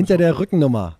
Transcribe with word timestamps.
Hinter 0.00 0.16
der 0.16 0.38
Rückennummer. 0.38 0.96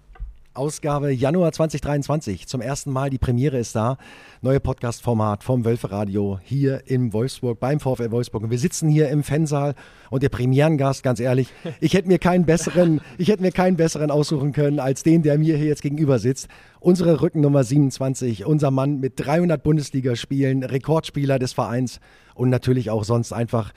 Ausgabe 0.52 1.10
Januar 1.10 1.52
2023. 1.52 2.46
Zum 2.46 2.60
ersten 2.60 2.90
Mal 2.90 3.08
die 3.08 3.16
Premiere 3.16 3.56
ist 3.56 3.74
da. 3.74 3.96
Neue 4.42 4.60
Podcast-Format 4.60 5.42
vom 5.42 5.64
Wölferadio 5.64 6.38
hier 6.42 6.82
in 6.84 7.14
Wolfsburg, 7.14 7.58
beim 7.58 7.80
VfL 7.80 8.10
Wolfsburg. 8.10 8.42
Und 8.42 8.50
wir 8.50 8.58
sitzen 8.58 8.90
hier 8.90 9.08
im 9.08 9.22
Fansaal 9.22 9.74
und 10.10 10.22
der 10.22 10.28
Premierengast, 10.28 11.02
ganz 11.02 11.18
ehrlich, 11.18 11.48
ich 11.80 11.94
hätte 11.94 12.08
mir 12.08 12.18
keinen 12.18 12.44
besseren, 12.44 13.00
ich 13.16 13.28
hätte 13.28 13.40
mir 13.42 13.52
keinen 13.52 13.78
besseren 13.78 14.10
aussuchen 14.10 14.52
können 14.52 14.80
als 14.80 15.02
den, 15.02 15.22
der 15.22 15.38
mir 15.38 15.56
hier 15.56 15.68
jetzt 15.68 15.80
gegenüber 15.80 16.18
sitzt. 16.18 16.48
Unsere 16.78 17.22
Rückennummer 17.22 17.64
27, 17.64 18.44
unser 18.44 18.70
Mann 18.70 19.00
mit 19.00 19.14
300 19.16 19.62
Bundesligaspielen, 19.62 20.62
Rekordspieler 20.62 21.38
des 21.38 21.54
Vereins 21.54 22.00
und 22.34 22.50
natürlich 22.50 22.90
auch 22.90 23.04
sonst 23.04 23.32
einfach 23.32 23.72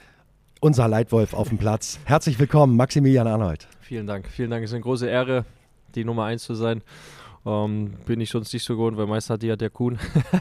unser 0.64 0.88
Leitwolf 0.88 1.34
auf 1.34 1.50
dem 1.50 1.58
Platz. 1.58 1.98
Herzlich 2.06 2.38
willkommen, 2.38 2.74
Maximilian 2.74 3.26
Arnold. 3.26 3.68
Vielen 3.82 4.06
Dank, 4.06 4.26
vielen 4.28 4.48
Dank. 4.48 4.64
Es 4.64 4.70
ist 4.70 4.74
eine 4.74 4.82
große 4.82 5.06
Ehre, 5.06 5.44
die 5.94 6.06
Nummer 6.06 6.24
1 6.24 6.42
zu 6.42 6.54
sein. 6.54 6.80
Ähm, 7.44 7.92
bin 8.06 8.18
ich 8.22 8.30
sonst 8.30 8.50
nicht 8.54 8.64
so 8.64 8.74
gewohnt, 8.74 8.96
weil 8.96 9.06
meist 9.06 9.28
hat 9.28 9.42
die 9.42 9.48
ja 9.48 9.56
der 9.56 9.68
Kuhn. 9.68 9.98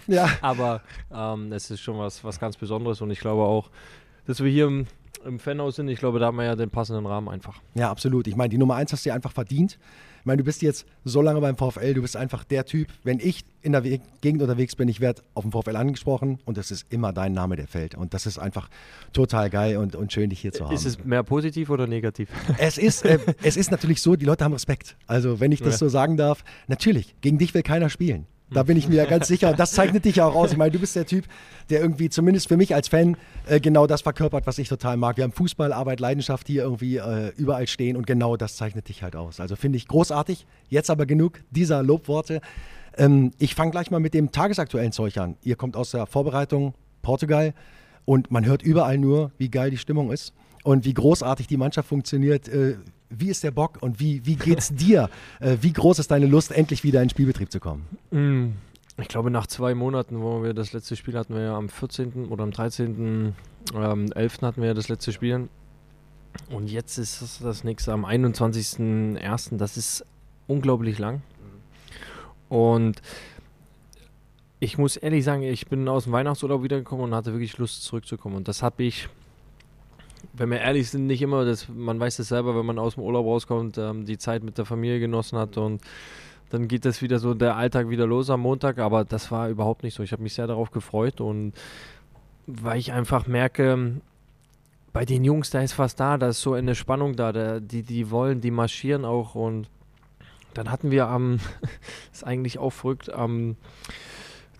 ja. 0.07 0.29
Aber 0.41 0.81
ähm, 1.13 1.51
es 1.51 1.69
ist 1.69 1.81
schon 1.81 1.99
was, 1.99 2.23
was 2.23 2.39
ganz 2.39 2.55
Besonderes 2.55 3.01
und 3.01 3.11
ich 3.11 3.19
glaube 3.19 3.41
auch, 3.41 3.69
dass 4.25 4.41
wir 4.41 4.49
hier 4.49 4.67
im, 4.67 4.87
im 5.25 5.39
Fanhaus 5.39 5.75
sind, 5.75 5.87
ich 5.87 5.99
glaube, 5.99 6.19
da 6.19 6.27
haben 6.27 6.37
wir 6.37 6.45
ja 6.45 6.55
den 6.55 6.69
passenden 6.69 7.05
Rahmen 7.05 7.29
einfach. 7.29 7.61
Ja, 7.75 7.89
absolut. 7.89 8.27
Ich 8.27 8.35
meine, 8.35 8.49
die 8.49 8.57
Nummer 8.57 8.75
1 8.75 8.91
hast 8.91 9.05
du 9.05 9.09
dir 9.09 9.13
einfach 9.13 9.31
verdient. 9.31 9.77
Ich 10.19 10.25
meine, 10.25 10.37
du 10.37 10.45
bist 10.45 10.61
jetzt 10.61 10.85
so 11.03 11.21
lange 11.21 11.41
beim 11.41 11.57
VfL, 11.57 11.93
du 11.93 12.01
bist 12.01 12.15
einfach 12.15 12.45
der 12.45 12.65
Typ. 12.65 12.87
Wenn 13.03 13.19
ich 13.19 13.43
in 13.61 13.73
der 13.73 13.81
Gegend 13.81 14.41
unterwegs 14.41 14.75
bin, 14.75 14.87
ich 14.87 15.01
werde 15.01 15.21
auf 15.33 15.43
dem 15.43 15.51
VfL 15.51 15.75
angesprochen 15.75 16.39
und 16.45 16.57
es 16.57 16.71
ist 16.71 16.85
immer 16.89 17.11
dein 17.11 17.33
Name, 17.33 17.57
der 17.57 17.67
fällt. 17.67 17.95
Und 17.95 18.13
das 18.13 18.25
ist 18.25 18.39
einfach 18.39 18.69
total 19.11 19.49
geil 19.49 19.77
und, 19.77 19.95
und 19.95 20.13
schön, 20.13 20.29
dich 20.29 20.39
hier 20.39 20.53
zu 20.53 20.65
haben. 20.65 20.73
Ist 20.73 20.85
es 20.85 21.03
mehr 21.03 21.23
positiv 21.23 21.69
oder 21.69 21.87
negativ? 21.87 22.29
Es 22.57 22.77
ist, 22.77 23.03
äh, 23.03 23.19
es 23.41 23.57
ist 23.57 23.71
natürlich 23.71 24.01
so, 24.01 24.15
die 24.15 24.25
Leute 24.25 24.45
haben 24.45 24.53
Respekt. 24.53 24.95
Also, 25.07 25.39
wenn 25.39 25.51
ich 25.51 25.59
das 25.59 25.75
ja. 25.75 25.77
so 25.79 25.89
sagen 25.89 26.15
darf, 26.17 26.43
natürlich, 26.67 27.15
gegen 27.19 27.37
dich 27.37 27.53
will 27.53 27.63
keiner 27.63 27.89
spielen. 27.89 28.25
Da 28.53 28.63
bin 28.63 28.77
ich 28.77 28.87
mir 28.87 28.95
ja 28.95 29.05
ganz 29.05 29.27
sicher. 29.27 29.51
Und 29.51 29.59
das 29.59 29.71
zeichnet 29.71 30.05
dich 30.05 30.17
ja 30.17 30.25
auch 30.25 30.35
aus. 30.35 30.51
Ich 30.51 30.57
meine, 30.57 30.71
du 30.71 30.79
bist 30.79 30.95
der 30.95 31.05
Typ, 31.05 31.25
der 31.69 31.81
irgendwie 31.81 32.09
zumindest 32.09 32.47
für 32.47 32.57
mich 32.57 32.75
als 32.75 32.87
Fan 32.87 33.17
äh, 33.47 33.59
genau 33.59 33.87
das 33.87 34.01
verkörpert, 34.01 34.45
was 34.45 34.57
ich 34.59 34.69
total 34.69 34.97
mag. 34.97 35.17
Wir 35.17 35.23
haben 35.23 35.31
Fußball, 35.31 35.73
Arbeit, 35.73 35.99
Leidenschaft 35.99 36.47
hier 36.47 36.63
irgendwie 36.63 36.97
äh, 36.97 37.31
überall 37.37 37.67
stehen 37.67 37.97
und 37.97 38.05
genau 38.05 38.37
das 38.37 38.55
zeichnet 38.55 38.89
dich 38.89 39.03
halt 39.03 39.15
aus. 39.15 39.39
Also 39.39 39.55
finde 39.55 39.77
ich 39.77 39.87
großartig. 39.87 40.45
Jetzt 40.69 40.89
aber 40.89 41.05
genug 41.05 41.39
dieser 41.51 41.83
Lobworte. 41.83 42.41
Ähm, 42.97 43.31
ich 43.39 43.55
fange 43.55 43.71
gleich 43.71 43.91
mal 43.91 43.99
mit 43.99 44.13
dem 44.13 44.31
tagesaktuellen 44.31 44.91
Zeug 44.91 45.17
an. 45.17 45.35
Ihr 45.43 45.55
kommt 45.55 45.75
aus 45.75 45.91
der 45.91 46.05
Vorbereitung 46.05 46.73
Portugal 47.01 47.53
und 48.05 48.31
man 48.31 48.45
hört 48.45 48.61
überall 48.61 48.97
nur, 48.97 49.31
wie 49.37 49.49
geil 49.49 49.71
die 49.71 49.77
Stimmung 49.77 50.11
ist 50.11 50.33
und 50.63 50.85
wie 50.85 50.93
großartig 50.93 51.47
die 51.47 51.57
Mannschaft 51.57 51.89
funktioniert. 51.89 52.47
Äh, 52.47 52.77
wie 53.19 53.29
ist 53.29 53.43
der 53.43 53.51
Bock 53.51 53.77
und 53.81 53.99
wie, 53.99 54.25
wie 54.25 54.37
es 54.55 54.69
dir? 54.69 55.09
Äh, 55.39 55.57
wie 55.61 55.73
groß 55.73 55.99
ist 55.99 56.11
deine 56.11 56.27
Lust, 56.27 56.51
endlich 56.51 56.83
wieder 56.83 57.01
in 57.01 57.05
den 57.05 57.09
Spielbetrieb 57.11 57.51
zu 57.51 57.59
kommen? 57.59 57.85
Mm, 58.11 58.53
ich 59.01 59.07
glaube, 59.07 59.31
nach 59.31 59.47
zwei 59.47 59.73
Monaten, 59.73 60.21
wo 60.21 60.43
wir 60.43 60.53
das 60.53 60.73
letzte 60.73 60.95
Spiel 60.95 61.17
hatten, 61.17 61.33
wir 61.33 61.43
ja 61.43 61.57
am 61.57 61.69
14. 61.69 62.27
oder 62.27 62.43
am 62.43 62.51
13. 62.51 63.33
Ähm, 63.73 64.11
11. 64.13 64.41
hatten 64.41 64.61
wir 64.61 64.67
ja 64.67 64.73
das 64.73 64.89
letzte 64.89 65.11
Spiel. 65.11 65.49
Und 66.49 66.69
jetzt 66.69 66.97
ist 66.97 67.21
das, 67.21 67.39
das 67.39 67.63
nächste 67.63 67.93
am 67.93 68.05
21.01. 68.05 69.57
Das 69.57 69.77
ist 69.77 70.05
unglaublich 70.47 70.99
lang. 70.99 71.21
Und 72.49 73.01
ich 74.59 74.77
muss 74.77 74.95
ehrlich 74.95 75.23
sagen, 75.23 75.43
ich 75.43 75.67
bin 75.67 75.87
aus 75.87 76.05
dem 76.05 76.13
Weihnachtsurlaub 76.13 76.63
wiedergekommen 76.63 77.05
und 77.05 77.15
hatte 77.15 77.33
wirklich 77.33 77.57
Lust 77.57 77.83
zurückzukommen. 77.83 78.35
Und 78.35 78.47
das 78.47 78.61
habe 78.63 78.83
ich 78.83 79.09
wenn 80.31 80.49
wir 80.49 80.59
ehrlich 80.59 80.89
sind, 80.89 81.07
nicht 81.07 81.21
immer, 81.21 81.45
das, 81.45 81.67
man 81.69 81.99
weiß 81.99 82.19
es 82.19 82.29
selber, 82.29 82.55
wenn 82.57 82.65
man 82.65 82.79
aus 82.79 82.95
dem 82.95 83.03
Urlaub 83.03 83.25
rauskommt, 83.25 83.77
ähm, 83.77 84.05
die 84.05 84.17
Zeit 84.17 84.43
mit 84.43 84.57
der 84.57 84.65
Familie 84.65 84.99
genossen 84.99 85.37
hat 85.37 85.57
und 85.57 85.81
dann 86.49 86.67
geht 86.67 86.85
das 86.85 87.01
wieder 87.01 87.19
so 87.19 87.33
der 87.33 87.55
Alltag 87.55 87.89
wieder 87.89 88.05
los 88.05 88.29
am 88.29 88.41
Montag, 88.41 88.77
aber 88.77 89.05
das 89.05 89.31
war 89.31 89.49
überhaupt 89.49 89.83
nicht 89.83 89.95
so. 89.95 90.03
Ich 90.03 90.11
habe 90.11 90.21
mich 90.21 90.35
sehr 90.35 90.47
darauf 90.47 90.71
gefreut 90.71 91.19
und 91.19 91.53
weil 92.45 92.77
ich 92.77 92.91
einfach 92.91 93.25
merke, 93.27 94.01
bei 94.93 95.05
den 95.05 95.23
Jungs, 95.23 95.49
da 95.49 95.61
ist 95.61 95.79
was 95.79 95.95
da, 95.95 96.17
da 96.17 96.27
ist 96.29 96.41
so 96.41 96.53
eine 96.53 96.75
Spannung 96.75 97.15
da, 97.15 97.31
der, 97.31 97.59
die, 97.59 97.81
die 97.81 98.11
wollen, 98.11 98.39
die 98.41 98.51
marschieren 98.51 99.05
auch 99.05 99.33
und 99.33 99.67
dann 100.53 100.69
hatten 100.69 100.91
wir 100.91 101.07
am, 101.07 101.39
ist 102.13 102.23
eigentlich 102.23 102.59
auch 102.59 102.69
verrückt, 102.69 103.11
am 103.11 103.55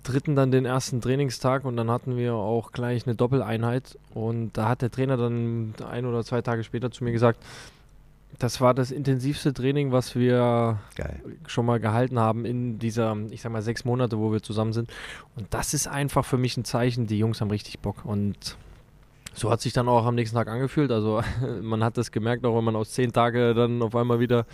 dritten 0.03 0.36
dann 0.36 0.52
den 0.52 0.66
ersten 0.66 1.02
Trainingstag 1.02 1.66
und 1.66 1.78
dann 1.78 1.90
hatten 1.90 2.18
wir 2.18 2.36
auch 2.36 2.72
gleich 2.72 3.06
eine 3.08 3.16
Doppeleinheit. 3.16 3.97
Und 4.14 4.52
da 4.53 4.69
hat 4.69 4.81
der 4.81 4.91
Trainer 4.91 5.18
dann 5.18 5.74
ein 5.90 6.06
oder 6.06 6.24
zwei 6.24 6.41
Tage 6.41 6.64
später 6.64 6.91
zu 6.91 7.03
mir 7.03 7.12
gesagt, 7.12 7.40
das 8.40 8.62
war 8.62 8.74
das 8.74 8.91
intensivste 8.91 9.53
Training, 9.53 9.91
was 9.91 10.16
wir 10.16 10.80
Geil. 10.96 11.22
schon 11.47 11.66
mal 11.66 11.80
gehalten 11.80 12.19
haben 12.19 12.46
in 12.46 12.80
dieser, 12.80 13.16
ich 13.30 13.41
sag 13.41 13.52
mal, 13.52 13.62
sechs 13.62 13.86
Monate, 13.86 14.18
wo 14.18 14.31
wir 14.31 14.41
zusammen 14.41 14.74
sind. 14.74 14.91
Und 15.36 15.47
das 15.53 15.74
ist 15.74 15.88
einfach 15.88 16.25
für 16.25 16.38
mich 16.38 16.58
ein 16.58 16.66
Zeichen, 16.66 17.08
die 17.08 17.20
Jungs 17.20 17.41
haben 17.41 17.52
richtig 17.52 17.80
Bock. 17.80 18.06
Und 18.06 18.58
so 19.34 19.52
hat 19.52 19.62
sich 19.62 19.74
dann 19.74 19.88
auch 19.88 20.06
am 20.06 20.16
nächsten 20.16 20.35
Tag 20.35 20.47
angefühlt. 20.47 20.91
Also 20.91 21.22
man 21.62 21.84
hat 21.84 21.97
das 21.97 22.12
gemerkt, 22.12 22.46
auch 22.46 22.58
wenn 22.58 22.64
man 22.64 22.75
aus 22.75 22.91
zehn 22.91 23.14
Tagen 23.14 23.56
dann 23.56 23.81
auf 23.81 23.96
einmal 23.96 24.20
wieder. 24.20 24.46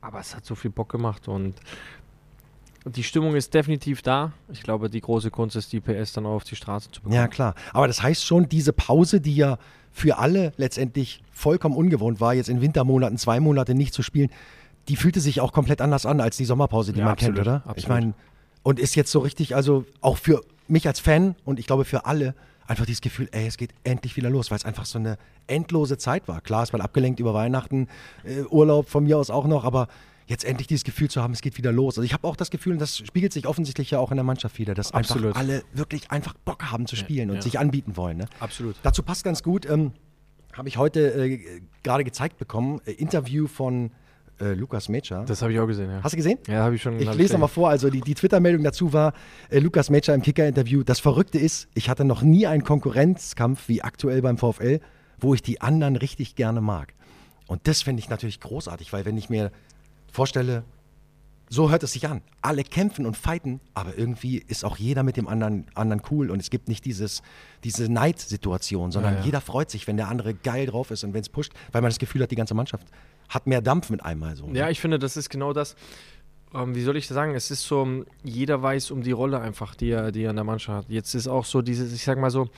Aber 0.00 0.20
es 0.20 0.36
hat 0.36 0.44
so 0.44 0.54
viel 0.54 0.70
Bock 0.70 0.88
gemacht 0.88 1.26
und 1.26 1.54
die 2.94 3.02
Stimmung 3.02 3.34
ist 3.34 3.52
definitiv 3.52 4.02
da. 4.02 4.32
Ich 4.52 4.62
glaube, 4.62 4.88
die 4.88 5.00
große 5.00 5.30
Kunst 5.30 5.56
ist, 5.56 5.72
die 5.72 5.80
PS 5.80 6.12
dann 6.12 6.26
auch 6.26 6.36
auf 6.36 6.44
die 6.44 6.56
Straße 6.56 6.90
zu 6.90 7.00
bekommen. 7.00 7.14
Ja, 7.14 7.28
klar. 7.28 7.54
Aber 7.72 7.86
das 7.86 8.02
heißt 8.02 8.24
schon, 8.24 8.48
diese 8.48 8.72
Pause, 8.72 9.20
die 9.20 9.34
ja 9.34 9.58
für 9.92 10.18
alle 10.18 10.52
letztendlich 10.56 11.22
vollkommen 11.32 11.74
ungewohnt 11.74 12.20
war, 12.20 12.34
jetzt 12.34 12.48
in 12.48 12.60
Wintermonaten 12.60 13.18
zwei 13.18 13.40
Monate 13.40 13.74
nicht 13.74 13.94
zu 13.94 14.02
spielen, 14.02 14.30
die 14.88 14.96
fühlte 14.96 15.20
sich 15.20 15.40
auch 15.40 15.52
komplett 15.52 15.80
anders 15.80 16.06
an 16.06 16.20
als 16.20 16.36
die 16.36 16.44
Sommerpause, 16.44 16.92
die 16.92 17.00
ja, 17.00 17.06
man 17.06 17.12
absolut, 17.14 17.36
kennt, 17.36 17.46
oder? 17.46 17.56
Absolut. 17.56 17.78
Ich 17.78 17.88
meine, 17.88 18.14
und 18.62 18.78
ist 18.78 18.94
jetzt 18.94 19.10
so 19.10 19.20
richtig, 19.20 19.56
also 19.56 19.84
auch 20.00 20.16
für 20.16 20.42
mich 20.68 20.86
als 20.86 21.00
Fan 21.00 21.34
und 21.44 21.58
ich 21.58 21.66
glaube 21.66 21.84
für 21.84 22.06
alle, 22.06 22.34
einfach 22.66 22.86
dieses 22.86 23.00
Gefühl, 23.00 23.28
ey, 23.32 23.46
es 23.46 23.56
geht 23.56 23.70
endlich 23.84 24.16
wieder 24.16 24.30
los, 24.30 24.50
weil 24.50 24.58
es 24.58 24.64
einfach 24.64 24.86
so 24.86 24.98
eine 24.98 25.18
endlose 25.46 25.98
Zeit 25.98 26.28
war. 26.28 26.40
Klar, 26.40 26.64
es 26.64 26.72
war 26.72 26.80
abgelenkt 26.80 27.20
über 27.20 27.32
Weihnachten, 27.34 27.88
äh, 28.24 28.42
Urlaub 28.50 28.88
von 28.88 29.04
mir 29.04 29.18
aus 29.18 29.30
auch 29.30 29.46
noch, 29.46 29.64
aber 29.64 29.88
jetzt 30.26 30.44
endlich 30.44 30.66
dieses 30.66 30.84
Gefühl 30.84 31.08
zu 31.08 31.22
haben, 31.22 31.32
es 31.32 31.40
geht 31.40 31.56
wieder 31.56 31.72
los. 31.72 31.98
Also 31.98 32.04
ich 32.04 32.12
habe 32.12 32.26
auch 32.26 32.36
das 32.36 32.50
Gefühl, 32.50 32.72
und 32.72 32.80
das 32.80 32.98
spiegelt 32.98 33.32
sich 33.32 33.46
offensichtlich 33.46 33.90
ja 33.92 33.98
auch 33.98 34.10
in 34.10 34.16
der 34.16 34.24
Mannschaft 34.24 34.58
wieder, 34.58 34.74
dass 34.74 34.92
Absolut. 34.92 35.28
einfach 35.28 35.40
alle 35.40 35.62
wirklich 35.72 36.10
einfach 36.10 36.34
Bock 36.34 36.64
haben 36.64 36.86
zu 36.86 36.96
spielen 36.96 37.28
ja, 37.28 37.32
und 37.32 37.36
ja. 37.36 37.42
sich 37.42 37.58
anbieten 37.58 37.96
wollen. 37.96 38.18
Ne? 38.18 38.26
Absolut. 38.40 38.76
Dazu 38.82 39.02
passt 39.02 39.24
ganz 39.24 39.42
gut, 39.42 39.68
ähm, 39.68 39.92
habe 40.52 40.68
ich 40.68 40.78
heute 40.78 41.00
äh, 41.12 41.60
gerade 41.82 42.04
gezeigt 42.04 42.38
bekommen, 42.38 42.80
äh, 42.86 42.92
Interview 42.92 43.46
von 43.46 43.92
äh, 44.40 44.54
Lukas 44.54 44.88
Mecha. 44.88 45.24
Das 45.24 45.42
habe 45.42 45.52
ich 45.52 45.60
auch 45.60 45.66
gesehen, 45.66 45.90
ja. 45.90 46.02
Hast 46.02 46.12
du 46.12 46.16
gesehen? 46.16 46.38
Ja, 46.46 46.64
habe 46.64 46.74
ich 46.74 46.82
schon. 46.82 46.98
Ich 46.98 47.12
lese 47.14 47.34
nochmal 47.34 47.48
vor. 47.48 47.70
Also 47.70 47.88
die, 47.90 48.00
die 48.00 48.14
Twitter-Meldung 48.14 48.64
dazu 48.64 48.92
war, 48.92 49.12
äh, 49.48 49.60
Lukas 49.60 49.90
Mecha 49.90 50.12
im 50.12 50.22
Kicker-Interview. 50.22 50.82
Das 50.82 51.00
Verrückte 51.00 51.38
ist, 51.38 51.68
ich 51.74 51.88
hatte 51.88 52.04
noch 52.04 52.22
nie 52.22 52.46
einen 52.46 52.64
Konkurrenzkampf 52.64 53.68
wie 53.68 53.82
aktuell 53.82 54.22
beim 54.22 54.38
VfL, 54.38 54.80
wo 55.18 55.34
ich 55.34 55.42
die 55.42 55.60
anderen 55.60 55.96
richtig 55.96 56.34
gerne 56.34 56.60
mag. 56.60 56.94
Und 57.46 57.68
das 57.68 57.82
finde 57.82 58.00
ich 58.00 58.10
natürlich 58.10 58.40
großartig, 58.40 58.92
weil 58.92 59.04
wenn 59.04 59.16
ich 59.16 59.30
mir 59.30 59.52
vorstelle, 60.12 60.64
so 61.48 61.70
hört 61.70 61.82
es 61.82 61.92
sich 61.92 62.08
an. 62.08 62.22
Alle 62.42 62.64
kämpfen 62.64 63.06
und 63.06 63.16
fighten, 63.16 63.60
aber 63.74 63.96
irgendwie 63.96 64.38
ist 64.38 64.64
auch 64.64 64.76
jeder 64.76 65.02
mit 65.02 65.16
dem 65.16 65.28
anderen, 65.28 65.66
anderen 65.74 66.02
cool 66.10 66.30
und 66.30 66.40
es 66.40 66.50
gibt 66.50 66.68
nicht 66.68 66.84
dieses, 66.84 67.22
diese 67.62 67.90
Neidsituation, 67.90 68.90
sondern 68.90 69.14
ja, 69.14 69.18
ja. 69.20 69.24
jeder 69.24 69.40
freut 69.40 69.70
sich, 69.70 69.86
wenn 69.86 69.96
der 69.96 70.08
andere 70.08 70.34
geil 70.34 70.66
drauf 70.66 70.90
ist 70.90 71.04
und 71.04 71.14
wenn 71.14 71.20
es 71.20 71.28
pusht, 71.28 71.52
weil 71.72 71.82
man 71.82 71.90
das 71.90 71.98
Gefühl 71.98 72.22
hat, 72.22 72.30
die 72.30 72.36
ganze 72.36 72.54
Mannschaft 72.54 72.86
hat 73.28 73.46
mehr 73.46 73.60
Dampf 73.60 73.90
mit 73.90 74.04
einmal 74.04 74.36
so. 74.36 74.46
Ne? 74.46 74.58
Ja, 74.58 74.70
ich 74.70 74.80
finde, 74.80 74.98
das 74.98 75.16
ist 75.16 75.30
genau 75.30 75.52
das. 75.52 75.76
Ähm, 76.54 76.74
wie 76.74 76.82
soll 76.82 76.96
ich 76.96 77.06
das 77.06 77.14
sagen? 77.14 77.34
Es 77.34 77.50
ist 77.50 77.64
so, 77.64 78.04
jeder 78.24 78.62
weiß 78.62 78.90
um 78.90 79.02
die 79.02 79.12
Rolle 79.12 79.40
einfach, 79.40 79.74
die 79.74 79.90
er, 79.90 80.12
die 80.12 80.22
er 80.22 80.30
in 80.30 80.36
der 80.36 80.44
Mannschaft 80.44 80.86
hat. 80.86 80.90
Jetzt 80.92 81.14
ist 81.14 81.28
auch 81.28 81.44
so 81.44 81.62
dieses, 81.62 81.92
ich 81.92 82.04
sag 82.04 82.18
mal 82.18 82.30
so, 82.30 82.48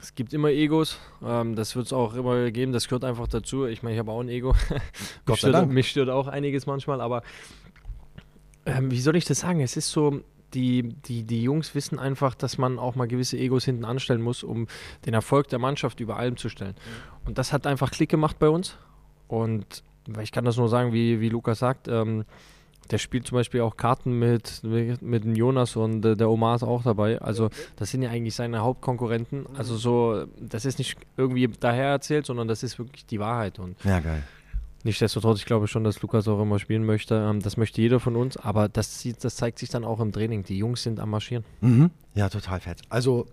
es 0.00 0.14
gibt 0.14 0.32
immer 0.34 0.48
Egos, 0.48 0.98
ähm, 1.24 1.54
das 1.56 1.76
wird 1.76 1.86
es 1.86 1.92
auch 1.92 2.14
immer 2.14 2.50
geben, 2.50 2.72
das 2.72 2.88
gehört 2.88 3.04
einfach 3.04 3.28
dazu. 3.28 3.66
Ich 3.66 3.82
meine, 3.82 3.94
ich 3.94 3.98
habe 3.98 4.10
auch 4.10 4.20
ein 4.20 4.28
Ego. 4.28 4.54
Gott 5.26 5.40
sei 5.40 5.50
Dank. 5.50 5.72
mich 5.72 5.88
stört 5.88 6.10
auch 6.10 6.28
einiges 6.28 6.66
manchmal, 6.66 7.00
aber 7.00 7.22
ähm, 8.66 8.90
wie 8.90 9.00
soll 9.00 9.16
ich 9.16 9.24
das 9.24 9.40
sagen? 9.40 9.60
Es 9.60 9.76
ist 9.76 9.90
so, 9.90 10.22
die, 10.54 10.82
die, 10.82 11.24
die 11.24 11.42
Jungs 11.42 11.74
wissen 11.74 11.98
einfach, 11.98 12.34
dass 12.34 12.58
man 12.58 12.78
auch 12.78 12.94
mal 12.94 13.08
gewisse 13.08 13.36
Egos 13.36 13.64
hinten 13.64 13.84
anstellen 13.84 14.22
muss, 14.22 14.42
um 14.42 14.66
den 15.06 15.14
Erfolg 15.14 15.48
der 15.48 15.58
Mannschaft 15.58 16.00
über 16.00 16.16
allem 16.16 16.36
zu 16.36 16.48
stellen. 16.48 16.74
Mhm. 16.74 17.28
Und 17.28 17.38
das 17.38 17.52
hat 17.52 17.66
einfach 17.66 17.90
Klick 17.90 18.10
gemacht 18.10 18.38
bei 18.38 18.48
uns. 18.48 18.76
Und 19.28 19.82
ich 20.20 20.32
kann 20.32 20.44
das 20.44 20.56
nur 20.56 20.68
sagen, 20.68 20.92
wie, 20.92 21.20
wie 21.20 21.28
Lukas 21.28 21.58
sagt, 21.58 21.88
ähm, 21.88 22.24
der 22.90 22.98
spielt 22.98 23.26
zum 23.26 23.36
Beispiel 23.36 23.60
auch 23.62 23.76
Karten 23.76 24.18
mit, 24.18 24.62
mit, 24.62 25.02
mit 25.02 25.24
dem 25.24 25.34
Jonas 25.34 25.76
und 25.76 26.04
äh, 26.04 26.16
der 26.16 26.30
Omar 26.30 26.56
ist 26.56 26.62
auch 26.62 26.82
dabei. 26.82 27.20
Also 27.20 27.50
das 27.76 27.90
sind 27.90 28.02
ja 28.02 28.10
eigentlich 28.10 28.34
seine 28.34 28.60
Hauptkonkurrenten. 28.60 29.46
Also 29.56 29.76
so, 29.76 30.26
das 30.38 30.64
ist 30.64 30.78
nicht 30.78 30.98
irgendwie 31.16 31.48
daher 31.48 31.86
erzählt, 31.86 32.26
sondern 32.26 32.48
das 32.48 32.62
ist 32.62 32.78
wirklich 32.78 33.06
die 33.06 33.20
Wahrheit. 33.20 33.58
Und 33.58 33.76
ja, 33.84 34.00
geil. 34.00 34.22
Nichtsdestotrotz, 34.84 35.38
ich 35.38 35.46
glaube 35.46 35.66
schon, 35.66 35.82
dass 35.82 36.02
Lukas 36.02 36.28
auch 36.28 36.40
immer 36.40 36.58
spielen 36.58 36.84
möchte. 36.84 37.14
Ähm, 37.14 37.40
das 37.40 37.56
möchte 37.56 37.80
jeder 37.80 38.00
von 38.00 38.16
uns, 38.16 38.36
aber 38.36 38.68
das, 38.68 39.06
das 39.20 39.36
zeigt 39.36 39.58
sich 39.58 39.70
dann 39.70 39.82
auch 39.82 39.98
im 40.00 40.12
Training. 40.12 40.44
Die 40.44 40.58
Jungs 40.58 40.82
sind 40.82 41.00
am 41.00 41.10
Marschieren. 41.10 41.44
Mhm. 41.62 41.90
Ja, 42.14 42.28
total 42.28 42.60
fett. 42.60 42.82
Also 42.90 43.26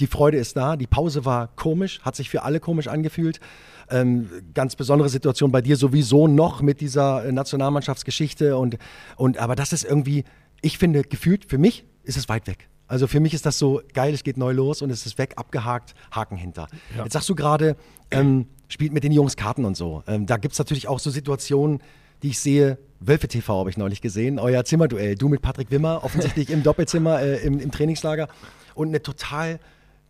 die 0.00 0.06
Freude 0.06 0.36
ist 0.38 0.56
da. 0.56 0.76
Die 0.76 0.86
Pause 0.86 1.24
war 1.24 1.48
komisch, 1.56 2.00
hat 2.02 2.16
sich 2.16 2.30
für 2.30 2.42
alle 2.42 2.60
komisch 2.60 2.88
angefühlt. 2.88 3.40
Ähm, 3.88 4.28
ganz 4.54 4.76
besondere 4.76 5.08
Situation 5.08 5.52
bei 5.52 5.60
dir 5.60 5.76
sowieso 5.76 6.26
noch 6.26 6.60
mit 6.60 6.80
dieser 6.80 7.24
äh, 7.24 7.32
Nationalmannschaftsgeschichte 7.32 8.56
und, 8.56 8.78
und 9.16 9.38
aber 9.38 9.54
das 9.54 9.72
ist 9.72 9.84
irgendwie, 9.84 10.24
ich 10.60 10.78
finde, 10.78 11.02
gefühlt 11.02 11.44
für 11.44 11.58
mich 11.58 11.84
ist 12.02 12.16
es 12.16 12.28
weit 12.28 12.46
weg. 12.48 12.68
Also 12.88 13.06
für 13.06 13.20
mich 13.20 13.34
ist 13.34 13.46
das 13.46 13.58
so 13.58 13.80
geil, 13.94 14.14
es 14.14 14.22
geht 14.22 14.36
neu 14.36 14.52
los 14.52 14.82
und 14.82 14.90
es 14.90 15.06
ist 15.06 15.18
weg, 15.18 15.34
abgehakt, 15.36 15.94
Haken 16.10 16.36
hinter. 16.36 16.68
Ja. 16.96 17.04
Jetzt 17.04 17.14
sagst 17.14 17.28
du 17.28 17.34
gerade, 17.34 17.76
ähm, 18.10 18.46
spielt 18.68 18.92
mit 18.92 19.04
den 19.04 19.12
Jungs 19.12 19.36
Karten 19.36 19.64
und 19.64 19.76
so. 19.76 20.02
Ähm, 20.06 20.26
da 20.26 20.36
gibt 20.36 20.52
es 20.52 20.58
natürlich 20.58 20.88
auch 20.88 20.98
so 20.98 21.10
Situationen, 21.10 21.80
die 22.22 22.28
ich 22.28 22.38
sehe. 22.38 22.78
Wölfe 23.00 23.28
TV 23.28 23.58
habe 23.58 23.70
ich 23.70 23.76
neulich 23.76 24.00
gesehen, 24.00 24.38
euer 24.38 24.64
Zimmerduell. 24.64 25.16
Du 25.16 25.28
mit 25.28 25.42
Patrick 25.42 25.70
Wimmer, 25.70 26.02
offensichtlich 26.02 26.50
im 26.50 26.62
Doppelzimmer 26.62 27.20
äh, 27.20 27.44
im, 27.44 27.58
im 27.58 27.70
Trainingslager. 27.70 28.28
Und 28.74 28.88
eine 28.88 29.02
total 29.02 29.58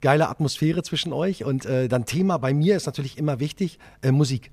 geile 0.00 0.28
Atmosphäre 0.28 0.82
zwischen 0.82 1.12
euch. 1.12 1.44
Und 1.44 1.66
äh, 1.66 1.88
dann 1.88 2.04
Thema 2.04 2.38
bei 2.38 2.54
mir 2.54 2.76
ist 2.76 2.86
natürlich 2.86 3.18
immer 3.18 3.40
wichtig, 3.40 3.78
äh, 4.02 4.12
Musik. 4.12 4.50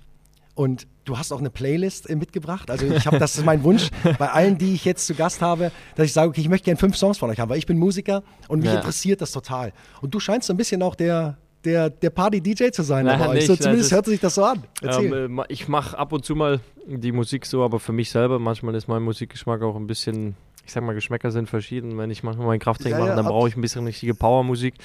Und 0.55 0.87
du 1.05 1.17
hast 1.17 1.31
auch 1.31 1.39
eine 1.39 1.49
Playlist 1.49 2.09
äh, 2.09 2.15
mitgebracht. 2.15 2.69
Also 2.69 2.85
ich 2.85 3.07
habe, 3.07 3.17
das 3.17 3.35
ist 3.35 3.45
mein 3.45 3.63
Wunsch 3.63 3.89
bei 4.19 4.29
allen, 4.29 4.57
die 4.57 4.73
ich 4.73 4.85
jetzt 4.85 5.07
zu 5.07 5.15
Gast 5.15 5.41
habe, 5.41 5.71
dass 5.95 6.05
ich 6.05 6.13
sage, 6.13 6.29
okay, 6.29 6.41
ich 6.41 6.49
möchte 6.49 6.65
gerne 6.65 6.79
fünf 6.79 6.95
Songs 6.95 7.17
von 7.17 7.29
euch 7.29 7.39
haben, 7.39 7.49
weil 7.49 7.57
ich 7.57 7.65
bin 7.65 7.77
Musiker 7.77 8.23
und 8.47 8.59
mich 8.59 8.69
ja. 8.69 8.75
interessiert 8.75 9.21
das 9.21 9.31
total. 9.31 9.73
Und 10.01 10.13
du 10.13 10.19
scheinst 10.19 10.47
so 10.47 10.53
ein 10.53 10.57
bisschen 10.57 10.83
auch 10.83 10.95
der, 10.95 11.37
der, 11.65 11.89
der 11.89 12.09
Party-DJ 12.11 12.69
zu 12.69 12.83
sein 12.83 13.05
bei 13.05 13.27
euch. 13.29 13.47
so, 13.47 13.55
zumindest 13.55 13.91
hört 13.91 14.05
sich 14.05 14.19
das 14.19 14.35
so 14.35 14.43
an. 14.43 14.63
Ähm, 14.83 15.43
ich 15.47 15.67
mache 15.67 15.97
ab 15.97 16.13
und 16.13 16.23
zu 16.23 16.35
mal 16.35 16.59
die 16.85 17.11
Musik 17.11 17.45
so, 17.45 17.63
aber 17.63 17.79
für 17.79 17.93
mich 17.93 18.11
selber, 18.11 18.37
manchmal 18.37 18.75
ist 18.75 18.87
mein 18.87 19.01
Musikgeschmack 19.01 19.61
auch 19.63 19.75
ein 19.75 19.87
bisschen, 19.87 20.35
ich 20.65 20.71
sag 20.71 20.83
mal, 20.83 20.93
Geschmäcker 20.93 21.31
sind 21.31 21.49
verschieden. 21.49 21.97
Wenn 21.97 22.11
ich 22.11 22.21
manchmal 22.21 22.47
meinen 22.47 22.59
Krafttraining 22.59 22.99
ja, 22.99 23.05
mache, 23.05 23.15
dann 23.15 23.25
brauche 23.25 23.47
ich 23.47 23.55
ein 23.55 23.61
bisschen 23.61 23.85
richtige 23.85 24.13
Powermusik. 24.13 24.75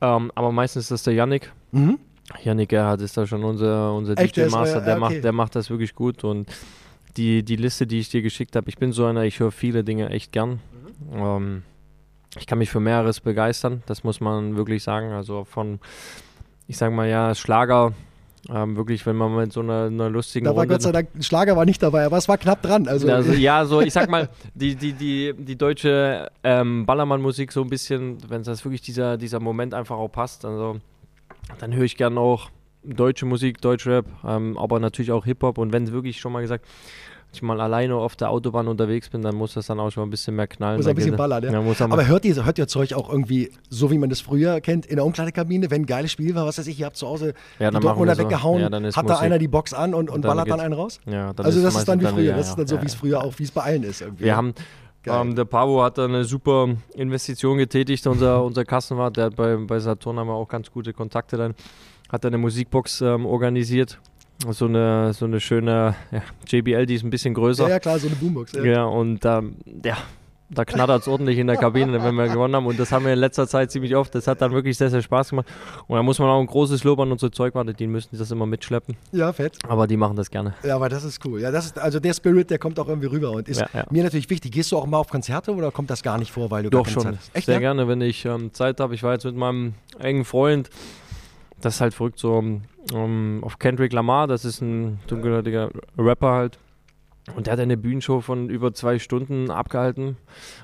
Ähm, 0.00 0.30
aber 0.34 0.52
meistens 0.52 0.84
ist 0.84 0.90
das 0.90 1.02
der 1.04 1.14
Yannick. 1.14 1.52
Mhm. 1.72 1.98
Yannick 2.42 2.70
Gerhardt 2.70 3.00
ist 3.00 3.16
da 3.16 3.26
schon 3.26 3.44
unser, 3.44 3.94
unser 3.94 4.14
DJ-Master, 4.14 4.80
der, 4.80 4.96
okay. 4.96 5.00
macht, 5.00 5.24
der 5.24 5.32
macht 5.32 5.56
das 5.56 5.70
wirklich 5.70 5.94
gut 5.94 6.24
und 6.24 6.50
die, 7.16 7.42
die 7.42 7.56
Liste, 7.56 7.86
die 7.86 8.00
ich 8.00 8.08
dir 8.08 8.22
geschickt 8.22 8.56
habe, 8.56 8.68
ich 8.68 8.76
bin 8.76 8.92
so 8.92 9.04
einer, 9.04 9.22
ich 9.22 9.40
höre 9.40 9.52
viele 9.52 9.84
Dinge 9.84 10.10
echt 10.10 10.32
gern. 10.32 10.60
Mhm. 11.10 11.18
Ähm, 11.18 11.62
ich 12.38 12.46
kann 12.46 12.58
mich 12.58 12.70
für 12.70 12.80
mehreres 12.80 13.20
begeistern, 13.20 13.82
das 13.86 14.02
muss 14.04 14.20
man 14.20 14.56
wirklich 14.56 14.82
sagen. 14.82 15.12
Also 15.12 15.44
von, 15.44 15.78
ich 16.66 16.76
sage 16.76 16.94
mal 16.94 17.08
ja, 17.08 17.34
Schlager, 17.34 17.92
ähm, 18.50 18.76
wirklich, 18.76 19.04
wenn 19.06 19.16
man 19.16 19.34
mit 19.34 19.52
so 19.52 19.60
einer, 19.60 19.84
einer 19.86 20.10
lustigen. 20.10 20.44
Da 20.44 20.50
war 20.50 20.62
Runde 20.62 20.74
Gott 20.74 20.82
sei 20.82 20.92
Dank, 20.92 21.08
Schlager 21.20 21.56
war 21.56 21.64
nicht 21.64 21.82
dabei, 21.82 22.04
aber 22.04 22.16
es 22.16 22.28
war 22.28 22.38
knapp 22.38 22.62
dran. 22.62 22.88
Also, 22.88 23.10
also 23.10 23.32
ja, 23.34 23.64
so, 23.64 23.80
ich 23.80 23.92
sag 23.92 24.10
mal, 24.10 24.28
die, 24.54 24.74
die, 24.74 24.92
die, 24.92 25.34
die 25.36 25.56
deutsche 25.56 26.30
ähm, 26.42 26.86
Ballermann-Musik 26.86 27.52
so 27.52 27.62
ein 27.62 27.70
bisschen, 27.70 28.18
wenn 28.28 28.42
das 28.42 28.64
wirklich 28.64 28.82
dieser, 28.82 29.16
dieser 29.16 29.40
Moment 29.40 29.74
einfach 29.74 29.96
auch 29.96 30.08
passt, 30.08 30.44
also 30.44 30.80
dann 31.58 31.74
höre 31.74 31.84
ich 31.84 31.96
gerne 31.96 32.20
auch 32.20 32.50
deutsche 32.84 33.26
Musik, 33.26 33.60
Deutschrap, 33.60 34.06
ähm, 34.24 34.58
aber 34.58 34.78
natürlich 34.80 35.12
auch 35.12 35.24
Hip-Hop. 35.24 35.58
Und 35.58 35.72
wenn 35.72 35.84
es 35.84 35.92
wirklich 35.92 36.20
schon 36.20 36.32
mal 36.32 36.40
gesagt, 36.40 36.66
ich 37.36 37.42
mal 37.42 37.60
alleine 37.60 37.94
auf 37.94 38.16
der 38.16 38.30
Autobahn 38.30 38.68
unterwegs 38.68 39.08
bin, 39.08 39.22
dann 39.22 39.34
muss 39.34 39.54
das 39.54 39.66
dann 39.66 39.80
auch 39.80 39.90
schon 39.90 40.02
ein 40.04 40.10
bisschen 40.10 40.36
mehr 40.36 40.46
knallen. 40.46 40.78
Muss 40.78 40.86
ein 40.86 40.94
bisschen 40.94 41.16
ballern, 41.16 41.44
ja. 41.44 41.52
ja 41.52 41.84
aber 41.84 42.06
hört 42.06 42.24
ihr, 42.24 42.44
hört 42.44 42.58
ihr 42.58 42.68
Zeug 42.68 42.94
auch 42.94 43.10
irgendwie, 43.10 43.50
so 43.68 43.90
wie 43.90 43.98
man 43.98 44.10
das 44.10 44.20
früher 44.20 44.60
kennt, 44.60 44.86
in 44.86 44.96
der 44.96 45.04
Umkleidekabine, 45.04 45.70
wenn 45.70 45.82
ein 45.82 45.86
geiles 45.86 46.12
Spiel 46.12 46.34
war, 46.34 46.46
was 46.46 46.58
weiß 46.58 46.66
ich, 46.66 46.80
ihr 46.80 46.86
habt 46.86 46.96
zu 46.96 47.06
Hause 47.06 47.34
ja, 47.58 47.70
die 47.70 47.80
Dortmunder 47.80 48.14
so. 48.14 48.22
weggehauen, 48.22 48.60
ja, 48.60 48.66
hat 48.70 48.82
Musik. 48.82 49.06
da 49.06 49.18
einer 49.18 49.38
die 49.38 49.48
Box 49.48 49.72
an 49.74 49.94
und, 49.94 50.08
und, 50.08 50.16
und 50.16 50.20
ballert 50.22 50.48
dann 50.48 50.60
einen 50.60 50.74
raus? 50.74 51.00
Ja, 51.06 51.32
dann 51.32 51.46
also 51.46 51.62
das 51.62 51.76
ist 51.76 51.88
dann 51.88 52.00
wie 52.00 52.06
früher, 52.06 52.30
dann, 52.30 52.38
das 52.38 52.48
ist 52.50 52.58
dann 52.58 52.66
so, 52.66 52.80
wie 52.80 52.86
es 52.86 52.94
früher 52.94 53.22
auch, 53.22 53.38
wie 53.38 53.44
es 53.44 53.50
bei 53.50 53.62
allen 53.62 53.82
ist 53.82 54.00
irgendwie. 54.00 54.24
Wir 54.24 54.36
haben 54.36 54.54
ähm, 55.06 55.34
der 55.34 55.44
Pavo 55.44 55.82
hat 55.82 55.98
da 55.98 56.04
eine 56.04 56.24
super 56.24 56.68
Investition 56.94 57.58
getätigt, 57.58 58.06
unser, 58.06 58.42
unser 58.44 58.64
Kassenwart, 58.64 59.16
der 59.16 59.26
hat 59.26 59.36
bei, 59.36 59.56
bei 59.56 59.78
Saturn 59.78 60.18
haben 60.18 60.28
wir 60.28 60.34
auch 60.34 60.48
ganz 60.48 60.70
gute 60.70 60.92
Kontakte 60.92 61.36
dann, 61.36 61.54
hat 62.10 62.24
eine 62.24 62.38
Musikbox 62.38 63.00
ähm, 63.00 63.26
organisiert. 63.26 63.98
So 64.48 64.66
eine, 64.66 65.12
so 65.14 65.24
eine 65.24 65.40
schöne 65.40 65.94
ja, 66.10 66.22
JBL, 66.46 66.86
die 66.86 66.94
ist 66.94 67.04
ein 67.04 67.10
bisschen 67.10 67.34
größer. 67.34 67.64
Ja, 67.64 67.70
ja 67.70 67.80
klar, 67.80 67.98
so 67.98 68.08
eine 68.08 68.16
Boombox. 68.16 68.52
Ja, 68.52 68.64
ja 68.64 68.84
und 68.84 69.24
ähm, 69.24 69.56
ja, 69.84 69.96
da 70.50 70.64
knattert 70.64 71.02
es 71.02 71.08
ordentlich 71.08 71.38
in 71.38 71.46
der 71.46 71.56
Kabine, 71.56 71.92
wenn 72.04 72.14
wir 72.14 72.28
gewonnen 72.28 72.54
haben. 72.54 72.66
Und 72.66 72.78
das 72.78 72.92
haben 72.92 73.04
wir 73.04 73.12
in 73.12 73.18
letzter 73.18 73.46
Zeit 73.48 73.70
ziemlich 73.70 73.96
oft. 73.96 74.14
Das 74.14 74.26
hat 74.26 74.40
dann 74.40 74.52
wirklich 74.52 74.76
sehr, 74.76 74.90
sehr 74.90 75.02
Spaß 75.02 75.30
gemacht. 75.30 75.46
Und 75.86 75.96
da 75.96 76.02
muss 76.02 76.18
man 76.18 76.28
auch 76.28 76.40
ein 76.40 76.46
großes 76.46 76.84
Lob 76.84 77.00
an 77.00 77.10
unsere 77.10 77.30
Zeugwarte, 77.30 77.74
die 77.74 77.86
müssen 77.86 78.16
das 78.16 78.30
immer 78.30 78.46
mitschleppen. 78.46 78.96
Ja, 79.12 79.32
fett. 79.32 79.58
Aber 79.66 79.86
die 79.86 79.96
machen 79.96 80.16
das 80.16 80.30
gerne. 80.30 80.54
Ja, 80.62 80.76
aber 80.76 80.88
das 80.88 81.04
ist 81.04 81.24
cool. 81.24 81.40
Ja, 81.40 81.50
das 81.50 81.66
ist, 81.66 81.78
also 81.78 82.00
der 82.00 82.14
Spirit, 82.14 82.50
der 82.50 82.58
kommt 82.58 82.78
auch 82.78 82.88
irgendwie 82.88 83.08
rüber 83.08 83.30
und 83.30 83.48
ist 83.48 83.60
ja, 83.60 83.68
ja. 83.72 83.86
mir 83.90 84.04
natürlich 84.04 84.30
wichtig. 84.30 84.52
Gehst 84.52 84.70
du 84.72 84.76
auch 84.76 84.86
mal 84.86 84.98
auf 84.98 85.08
Konzerte 85.08 85.54
oder 85.54 85.70
kommt 85.70 85.90
das 85.90 86.02
gar 86.02 86.18
nicht 86.18 86.30
vor, 86.30 86.50
weil 86.50 86.64
du 86.64 86.70
Doch 86.70 86.86
schon. 86.86 87.18
Echt, 87.32 87.46
sehr 87.46 87.54
ja? 87.54 87.60
gerne, 87.60 87.88
wenn 87.88 88.00
ich 88.00 88.24
ähm, 88.24 88.52
Zeit 88.52 88.80
habe. 88.80 88.94
Ich 88.94 89.02
war 89.02 89.12
jetzt 89.12 89.24
mit 89.24 89.36
meinem 89.36 89.74
engen 89.98 90.24
Freund, 90.24 90.70
das 91.64 91.76
ist 91.76 91.80
halt 91.80 91.94
verrückt, 91.94 92.18
so 92.18 92.34
um, 92.34 92.62
ähm, 92.92 93.40
auf 93.42 93.58
Kendrick 93.58 93.92
Lamar, 93.92 94.26
das 94.26 94.44
ist 94.44 94.60
ein 94.60 95.00
dunkelhäutiger 95.06 95.70
Rapper 95.96 96.32
halt. 96.32 96.58
Und 97.34 97.46
der 97.46 97.54
hat 97.54 97.60
eine 97.60 97.78
Bühnenshow 97.78 98.20
von 98.20 98.50
über 98.50 98.74
zwei 98.74 98.98
Stunden 98.98 99.50
abgehalten. 99.50 100.18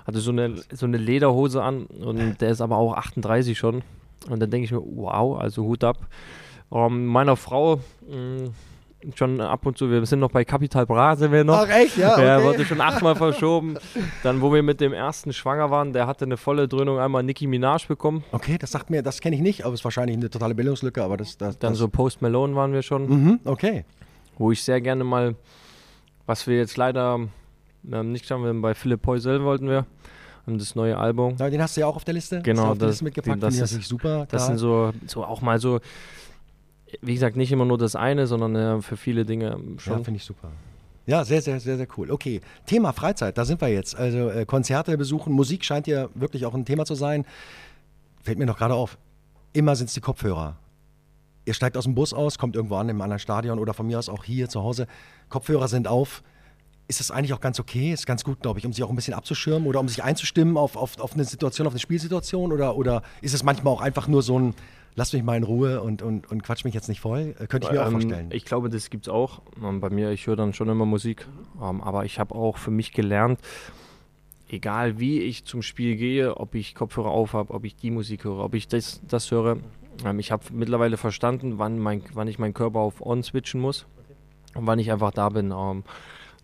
Hatte 0.06 0.18
so 0.18 0.30
eine, 0.30 0.56
so 0.70 0.84
eine 0.84 0.98
Lederhose 0.98 1.62
an 1.62 1.86
und 1.86 2.42
der 2.42 2.50
ist 2.50 2.60
aber 2.60 2.76
auch 2.76 2.94
38 2.94 3.56
schon. 3.56 3.82
Und 4.28 4.40
dann 4.40 4.50
denke 4.50 4.66
ich 4.66 4.72
mir, 4.72 4.82
wow, 4.82 5.40
also 5.40 5.64
Hut 5.64 5.84
ab. 5.84 5.96
Um, 6.68 6.94
ähm, 6.94 7.06
meiner 7.06 7.36
Frau 7.36 7.80
mh, 8.06 8.16
mm, 8.16 8.54
schon 9.14 9.40
ab 9.40 9.64
und 9.66 9.78
zu, 9.78 9.90
wir 9.90 10.04
sind 10.06 10.20
noch 10.20 10.30
bei 10.30 10.44
Capital 10.44 10.86
Bra, 10.86 11.16
sind 11.16 11.32
wir 11.32 11.44
noch. 11.44 11.66
Ach 11.66 11.68
echt, 11.68 11.96
ja. 11.96 12.12
Okay. 12.12 12.22
Der 12.22 12.44
wurde 12.44 12.64
schon 12.64 12.80
achtmal 12.80 13.16
verschoben. 13.16 13.76
Dann, 14.22 14.40
wo 14.40 14.52
wir 14.52 14.62
mit 14.62 14.80
dem 14.80 14.92
ersten 14.92 15.32
schwanger 15.32 15.70
waren, 15.70 15.92
der 15.92 16.06
hatte 16.06 16.24
eine 16.24 16.36
volle 16.36 16.68
Dröhnung 16.68 16.98
einmal 16.98 17.22
Nicki 17.22 17.46
Minaj 17.46 17.86
bekommen. 17.88 18.24
Okay, 18.32 18.58
das 18.58 18.70
sagt 18.70 18.90
mir, 18.90 19.02
das 19.02 19.20
kenne 19.20 19.36
ich 19.36 19.42
nicht, 19.42 19.64
aber 19.64 19.74
es 19.74 19.80
ist 19.80 19.84
wahrscheinlich 19.84 20.16
eine 20.16 20.30
totale 20.30 20.54
Bildungslücke, 20.54 21.02
aber 21.02 21.16
das. 21.16 21.38
das 21.38 21.58
Dann 21.58 21.72
das 21.72 21.78
so 21.78 21.88
Post 21.88 22.22
Malone 22.22 22.54
waren 22.54 22.72
wir 22.72 22.82
schon. 22.82 23.08
Mhm, 23.08 23.40
okay. 23.44 23.84
Wo 24.38 24.52
ich 24.52 24.62
sehr 24.62 24.80
gerne 24.80 25.04
mal 25.04 25.34
was 26.30 26.46
wir 26.46 26.56
jetzt 26.56 26.76
leider 26.76 27.18
ähm, 27.90 28.12
nicht 28.12 28.24
schaffen, 28.24 28.62
bei 28.62 28.72
Philipp 28.72 29.04
Heusel 29.04 29.42
wollten 29.42 29.68
wir. 29.68 29.84
Und 30.46 30.60
das 30.60 30.76
neue 30.76 30.96
Album. 30.96 31.34
Ja, 31.38 31.50
den 31.50 31.60
hast 31.60 31.76
du 31.76 31.80
ja 31.80 31.88
auch 31.88 31.96
auf 31.96 32.04
der 32.04 32.14
Liste. 32.14 32.40
Genau, 32.42 32.74
das, 32.74 32.90
Liste 32.90 33.04
mitgepackt. 33.04 33.42
das 33.42 33.58
ist 33.58 33.82
super. 33.82 34.26
Das 34.30 34.46
sind 34.46 34.58
so, 34.58 34.92
so 35.06 35.24
auch 35.24 35.42
mal 35.42 35.58
so, 35.58 35.80
wie 37.00 37.14
gesagt, 37.14 37.36
nicht 37.36 37.52
immer 37.52 37.64
nur 37.64 37.78
das 37.78 37.96
eine, 37.96 38.26
sondern 38.26 38.56
äh, 38.56 38.82
für 38.82 38.96
viele 38.96 39.24
Dinge 39.24 39.58
schon. 39.78 39.98
Ja, 39.98 40.04
finde 40.04 40.18
ich 40.18 40.24
super. 40.24 40.50
Ja, 41.06 41.24
sehr, 41.24 41.42
sehr, 41.42 41.58
sehr, 41.60 41.76
sehr 41.76 41.88
cool. 41.96 42.10
Okay, 42.10 42.40
Thema 42.66 42.92
Freizeit, 42.92 43.36
da 43.36 43.44
sind 43.44 43.60
wir 43.60 43.68
jetzt. 43.68 43.96
Also 43.96 44.30
äh, 44.30 44.44
Konzerte 44.44 44.96
besuchen, 44.96 45.32
Musik 45.32 45.64
scheint 45.64 45.86
ja 45.86 46.08
wirklich 46.14 46.46
auch 46.46 46.54
ein 46.54 46.64
Thema 46.64 46.84
zu 46.84 46.94
sein. 46.94 47.24
Fällt 48.22 48.38
mir 48.38 48.46
noch 48.46 48.58
gerade 48.58 48.74
auf. 48.74 48.98
Immer 49.52 49.74
sind 49.76 49.88
es 49.88 49.94
die 49.94 50.00
Kopfhörer. 50.00 50.56
Ihr 51.46 51.54
steigt 51.54 51.76
aus 51.76 51.84
dem 51.84 51.94
Bus 51.94 52.12
aus, 52.12 52.38
kommt 52.38 52.54
irgendwo 52.54 52.76
an 52.76 52.88
im 52.88 53.00
anderen 53.00 53.18
Stadion 53.18 53.58
oder 53.58 53.74
von 53.74 53.86
mir 53.86 53.98
aus 53.98 54.08
auch 54.08 54.24
hier 54.24 54.48
zu 54.48 54.62
Hause. 54.62 54.86
Kopfhörer 55.30 55.68
sind 55.68 55.88
auf. 55.88 56.22
Ist 56.86 57.00
das 57.00 57.10
eigentlich 57.10 57.32
auch 57.32 57.40
ganz 57.40 57.58
okay? 57.58 57.92
Ist 57.92 58.06
ganz 58.06 58.24
gut, 58.24 58.40
glaube 58.40 58.58
ich, 58.58 58.66
um 58.66 58.72
sich 58.72 58.84
auch 58.84 58.90
ein 58.90 58.96
bisschen 58.96 59.14
abzuschirmen 59.14 59.66
oder 59.66 59.80
um 59.80 59.88
sich 59.88 60.04
einzustimmen 60.04 60.56
auf, 60.56 60.76
auf, 60.76 61.00
auf 61.00 61.14
eine 61.14 61.24
Situation, 61.24 61.66
auf 61.66 61.72
eine 61.72 61.80
Spielsituation? 61.80 62.52
Oder, 62.52 62.76
oder 62.76 63.02
ist 63.20 63.32
es 63.32 63.42
manchmal 63.42 63.72
auch 63.72 63.80
einfach 63.80 64.06
nur 64.06 64.22
so 64.22 64.38
ein, 64.38 64.54
lass 65.00 65.14
mich 65.14 65.22
mal 65.22 65.38
in 65.38 65.44
Ruhe 65.44 65.80
und, 65.80 66.02
und, 66.02 66.30
und 66.30 66.42
quatsch 66.42 66.66
mich 66.66 66.74
jetzt 66.74 66.90
nicht 66.90 67.00
voll? 67.00 67.34
Äh, 67.38 67.46
könnte 67.46 67.68
ich 67.68 67.72
mir 67.72 67.80
ähm, 67.80 67.86
auch 67.86 67.90
vorstellen. 67.92 68.28
Ich 68.32 68.44
glaube, 68.44 68.68
das 68.68 68.90
gibt 68.90 69.06
es 69.06 69.08
auch. 69.08 69.40
Ähm, 69.64 69.80
bei 69.80 69.88
mir, 69.88 70.10
ich 70.10 70.26
höre 70.26 70.36
dann 70.36 70.52
schon 70.52 70.68
immer 70.68 70.84
Musik. 70.84 71.26
Ähm, 71.58 71.80
aber 71.80 72.04
ich 72.04 72.18
habe 72.18 72.34
auch 72.34 72.58
für 72.58 72.70
mich 72.70 72.92
gelernt, 72.92 73.40
egal 74.50 75.00
wie 75.00 75.20
ich 75.20 75.46
zum 75.46 75.62
Spiel 75.62 75.96
gehe, 75.96 76.36
ob 76.36 76.54
ich 76.54 76.74
Kopfhörer 76.74 77.08
auf 77.08 77.32
habe, 77.32 77.54
ob 77.54 77.64
ich 77.64 77.76
die 77.76 77.90
Musik 77.90 78.24
höre, 78.24 78.44
ob 78.44 78.52
ich 78.52 78.68
das, 78.68 79.00
das 79.08 79.30
höre, 79.30 79.56
ähm, 80.04 80.18
ich 80.18 80.32
habe 80.32 80.44
mittlerweile 80.52 80.98
verstanden, 80.98 81.58
wann, 81.58 81.78
mein, 81.78 82.02
wann 82.12 82.28
ich 82.28 82.38
meinen 82.38 82.52
Körper 82.52 82.80
auf 82.80 83.00
On 83.00 83.22
switchen 83.22 83.58
muss 83.58 83.86
und 84.54 84.66
wann 84.66 84.78
ich 84.78 84.92
einfach 84.92 85.12
da 85.12 85.30
bin. 85.30 85.50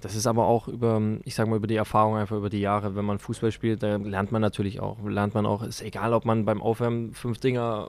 Das 0.06 0.14
ist 0.14 0.28
aber 0.28 0.46
auch 0.46 0.68
über, 0.68 1.02
ich 1.25 1.34
sage 1.34 1.50
mal, 1.50 1.56
über 1.56 1.66
die 1.66 1.75
Erfahrung, 1.75 2.14
einfach 2.16 2.36
über 2.36 2.48
die 2.48 2.60
Jahre. 2.60 2.94
Wenn 2.94 3.04
man 3.04 3.18
Fußball 3.18 3.50
spielt, 3.50 3.82
da 3.82 3.96
lernt 3.96 4.30
man 4.30 4.40
natürlich 4.40 4.78
auch. 4.78 4.98
Lernt 5.04 5.34
man 5.34 5.46
auch, 5.46 5.64
ist 5.64 5.82
egal, 5.82 6.12
ob 6.12 6.25
man 6.25 6.44
beim 6.44 6.62
Aufwärmen 6.62 7.12
fünf 7.12 7.38
Dinger 7.38 7.88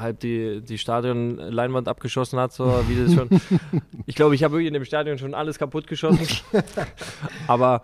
halb 0.00 0.18
die, 0.20 0.62
die 0.62 0.78
Stadionleinwand 0.78 1.86
abgeschossen 1.86 2.38
hat, 2.38 2.54
so 2.54 2.64
wie 2.88 3.04
das 3.04 3.12
schon. 3.12 3.28
ich 4.06 4.14
glaube, 4.14 4.34
ich 4.34 4.44
habe 4.44 4.52
wirklich 4.52 4.68
in 4.68 4.72
dem 4.72 4.86
Stadion 4.86 5.18
schon 5.18 5.34
alles 5.34 5.58
kaputt 5.58 5.86
geschossen. 5.86 6.26
aber 7.46 7.82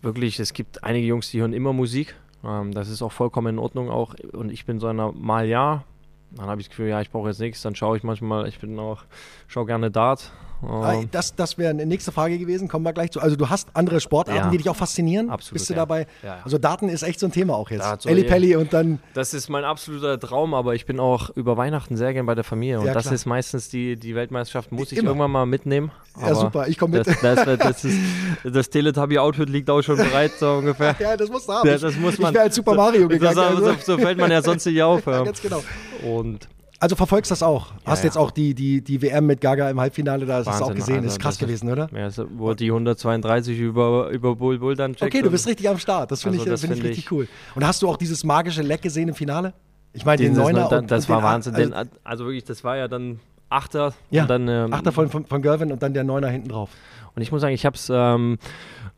wirklich, 0.00 0.40
es 0.40 0.54
gibt 0.54 0.82
einige 0.82 1.06
Jungs, 1.06 1.30
die 1.30 1.42
hören 1.42 1.52
immer 1.52 1.74
Musik. 1.74 2.16
Ähm, 2.42 2.72
das 2.72 2.88
ist 2.88 3.02
auch 3.02 3.12
vollkommen 3.12 3.56
in 3.56 3.58
Ordnung 3.58 3.90
auch. 3.90 4.14
Und 4.32 4.50
ich 4.50 4.64
bin 4.64 4.80
so 4.80 4.86
einer 4.86 5.12
mal 5.12 5.46
ja, 5.46 5.84
dann 6.30 6.46
habe 6.46 6.62
ich 6.62 6.68
das 6.68 6.70
Gefühl, 6.70 6.88
ja, 6.88 7.02
ich 7.02 7.10
brauche 7.10 7.28
jetzt 7.28 7.40
nichts. 7.40 7.60
Dann 7.60 7.74
schaue 7.74 7.98
ich 7.98 8.02
manchmal, 8.02 8.48
ich 8.48 8.58
bin 8.60 8.78
auch, 8.78 9.02
schaue 9.46 9.66
gerne 9.66 9.90
Dart. 9.90 10.32
Ähm, 10.62 11.08
das 11.10 11.34
das 11.34 11.58
wäre 11.58 11.70
eine 11.70 11.86
nächste 11.86 12.12
Frage 12.12 12.38
gewesen, 12.38 12.68
kommen 12.68 12.84
wir 12.84 12.92
gleich 12.92 13.10
zu. 13.10 13.20
Also 13.20 13.36
du 13.36 13.48
hast 13.48 13.68
andere 13.74 14.00
Sportarten, 14.00 14.44
ja. 14.44 14.50
die 14.50 14.58
dich 14.58 14.68
auch 14.68 14.76
faszinieren. 14.76 15.30
Absolut. 15.30 15.54
Bist 15.54 15.70
du 15.70 15.74
ja. 15.74 15.80
dabei? 15.80 16.06
Ja, 16.22 16.38
also 16.44 16.58
Daten 16.58 16.88
ist 16.88 17.02
echt 17.02 17.20
so 17.20 17.26
ein 17.26 17.32
Thema 17.32 17.54
auch 17.54 17.70
jetzt. 17.70 18.06
Elli 18.06 18.24
Pelli 18.24 18.56
und 18.56 18.72
dann. 18.72 19.00
Das 19.14 19.34
ist 19.34 19.48
mein 19.48 19.64
absoluter 19.64 20.18
Traum, 20.18 20.54
aber 20.54 20.74
ich 20.74 20.86
bin 20.86 21.00
auch 21.00 21.30
über 21.30 21.56
Weihnachten 21.56 21.96
sehr 21.96 22.12
gern 22.12 22.26
bei 22.26 22.34
der 22.34 22.44
Familie. 22.44 22.80
Und 22.80 22.86
das 22.86 23.04
klar. 23.04 23.14
ist 23.14 23.26
meistens 23.26 23.68
die, 23.68 23.96
die 23.96 24.14
Weltmeisterschaft, 24.14 24.72
muss 24.72 24.92
ich 24.92 24.98
Immer. 24.98 25.10
irgendwann 25.10 25.30
mal 25.30 25.46
mitnehmen. 25.46 25.90
ja, 26.20 26.34
super, 26.34 26.68
ich 26.68 26.78
komme 26.78 26.98
mit. 26.98 27.06
Das, 27.06 27.20
das, 27.20 27.58
das, 27.58 27.84
ist, 27.84 27.98
das 28.44 28.70
Teletubby-Outfit 28.70 29.48
liegt 29.48 29.70
auch 29.70 29.82
schon 29.82 29.96
bereit, 29.96 30.32
so 30.38 30.54
ungefähr. 30.54 30.94
ja, 30.98 31.16
das 31.16 31.28
musst 31.28 31.48
du 31.48 31.52
haben. 31.52 31.68
das 31.68 31.96
muss 31.96 32.18
man, 32.18 32.30
ich 32.30 32.34
wäre 32.34 32.44
als 32.44 32.54
Super 32.54 32.74
Mario 32.74 33.08
gegangen. 33.08 33.34
So, 33.34 33.64
so, 33.64 33.74
so, 33.84 33.98
fällt 33.98 34.18
man 34.18 34.30
ja 34.30 34.42
sonst 34.42 34.66
nicht 34.66 34.82
auf. 34.82 35.06
ja, 35.06 35.24
ganz 35.24 35.40
genau. 35.40 35.62
Und 36.04 36.48
also 36.80 36.96
verfolgst 36.96 37.30
das 37.30 37.42
auch. 37.42 37.72
Ja, 37.72 37.76
Hast 37.86 38.00
ja. 38.00 38.06
jetzt 38.06 38.16
auch 38.16 38.30
die, 38.30 38.54
die, 38.54 38.82
die 38.82 39.02
WM 39.02 39.26
mit 39.26 39.40
Gaga 39.40 39.68
im 39.68 39.78
Halbfinale, 39.78 40.24
da 40.24 40.38
hast 40.38 40.46
du 40.46 40.50
es 40.50 40.62
auch 40.62 40.74
gesehen. 40.74 40.96
Also, 40.96 41.08
ist 41.08 41.20
krass 41.20 41.38
gewesen, 41.38 41.70
oder? 41.70 41.88
Ja, 41.94 42.08
wo 42.36 42.54
die 42.54 42.68
132 42.68 43.58
über, 43.58 44.08
über 44.08 44.34
Bull 44.34 44.58
Bull 44.58 44.74
dann 44.74 44.94
checkt. 44.94 45.14
Okay, 45.14 45.22
du 45.22 45.30
bist 45.30 45.46
richtig 45.46 45.68
am 45.68 45.78
Start. 45.78 46.10
Das 46.10 46.22
finde 46.22 46.38
also, 46.38 46.52
ich, 46.52 46.60
find 46.60 46.72
ich 46.72 46.82
richtig 46.82 47.04
ich 47.04 47.12
cool. 47.12 47.28
Und 47.54 47.66
hast 47.66 47.82
du 47.82 47.88
auch 47.88 47.98
dieses 47.98 48.24
magische 48.24 48.62
Leck 48.62 48.80
gesehen 48.80 49.08
im 49.08 49.14
Finale? 49.14 49.52
Ich 49.92 50.06
meine, 50.06 50.22
den 50.22 50.34
Neuner. 50.34 50.68
Das, 50.68 50.80
und, 50.80 50.90
das 50.90 51.04
und 51.04 51.14
war 51.14 51.22
Wahnsinn. 51.22 51.54
Also, 51.54 51.70
den, 51.70 51.90
also 52.02 52.24
wirklich, 52.24 52.44
das 52.44 52.64
war 52.64 52.76
ja 52.76 52.88
dann 52.88 53.20
Achter. 53.50 53.92
Ja, 54.10 54.22
und 54.22 54.30
dann, 54.30 54.48
ähm, 54.48 54.72
Achter 54.72 54.92
von, 54.92 55.10
von, 55.10 55.26
von 55.26 55.42
Gervin 55.42 55.72
und 55.72 55.82
dann 55.82 55.92
der 55.92 56.04
Neuner 56.04 56.28
hinten 56.28 56.48
drauf. 56.48 56.70
Und 57.14 57.22
ich 57.22 57.30
muss 57.32 57.40
sagen, 57.40 57.54
ich 57.54 57.66
habe 57.66 57.76
es 57.76 57.90
ähm, 57.92 58.38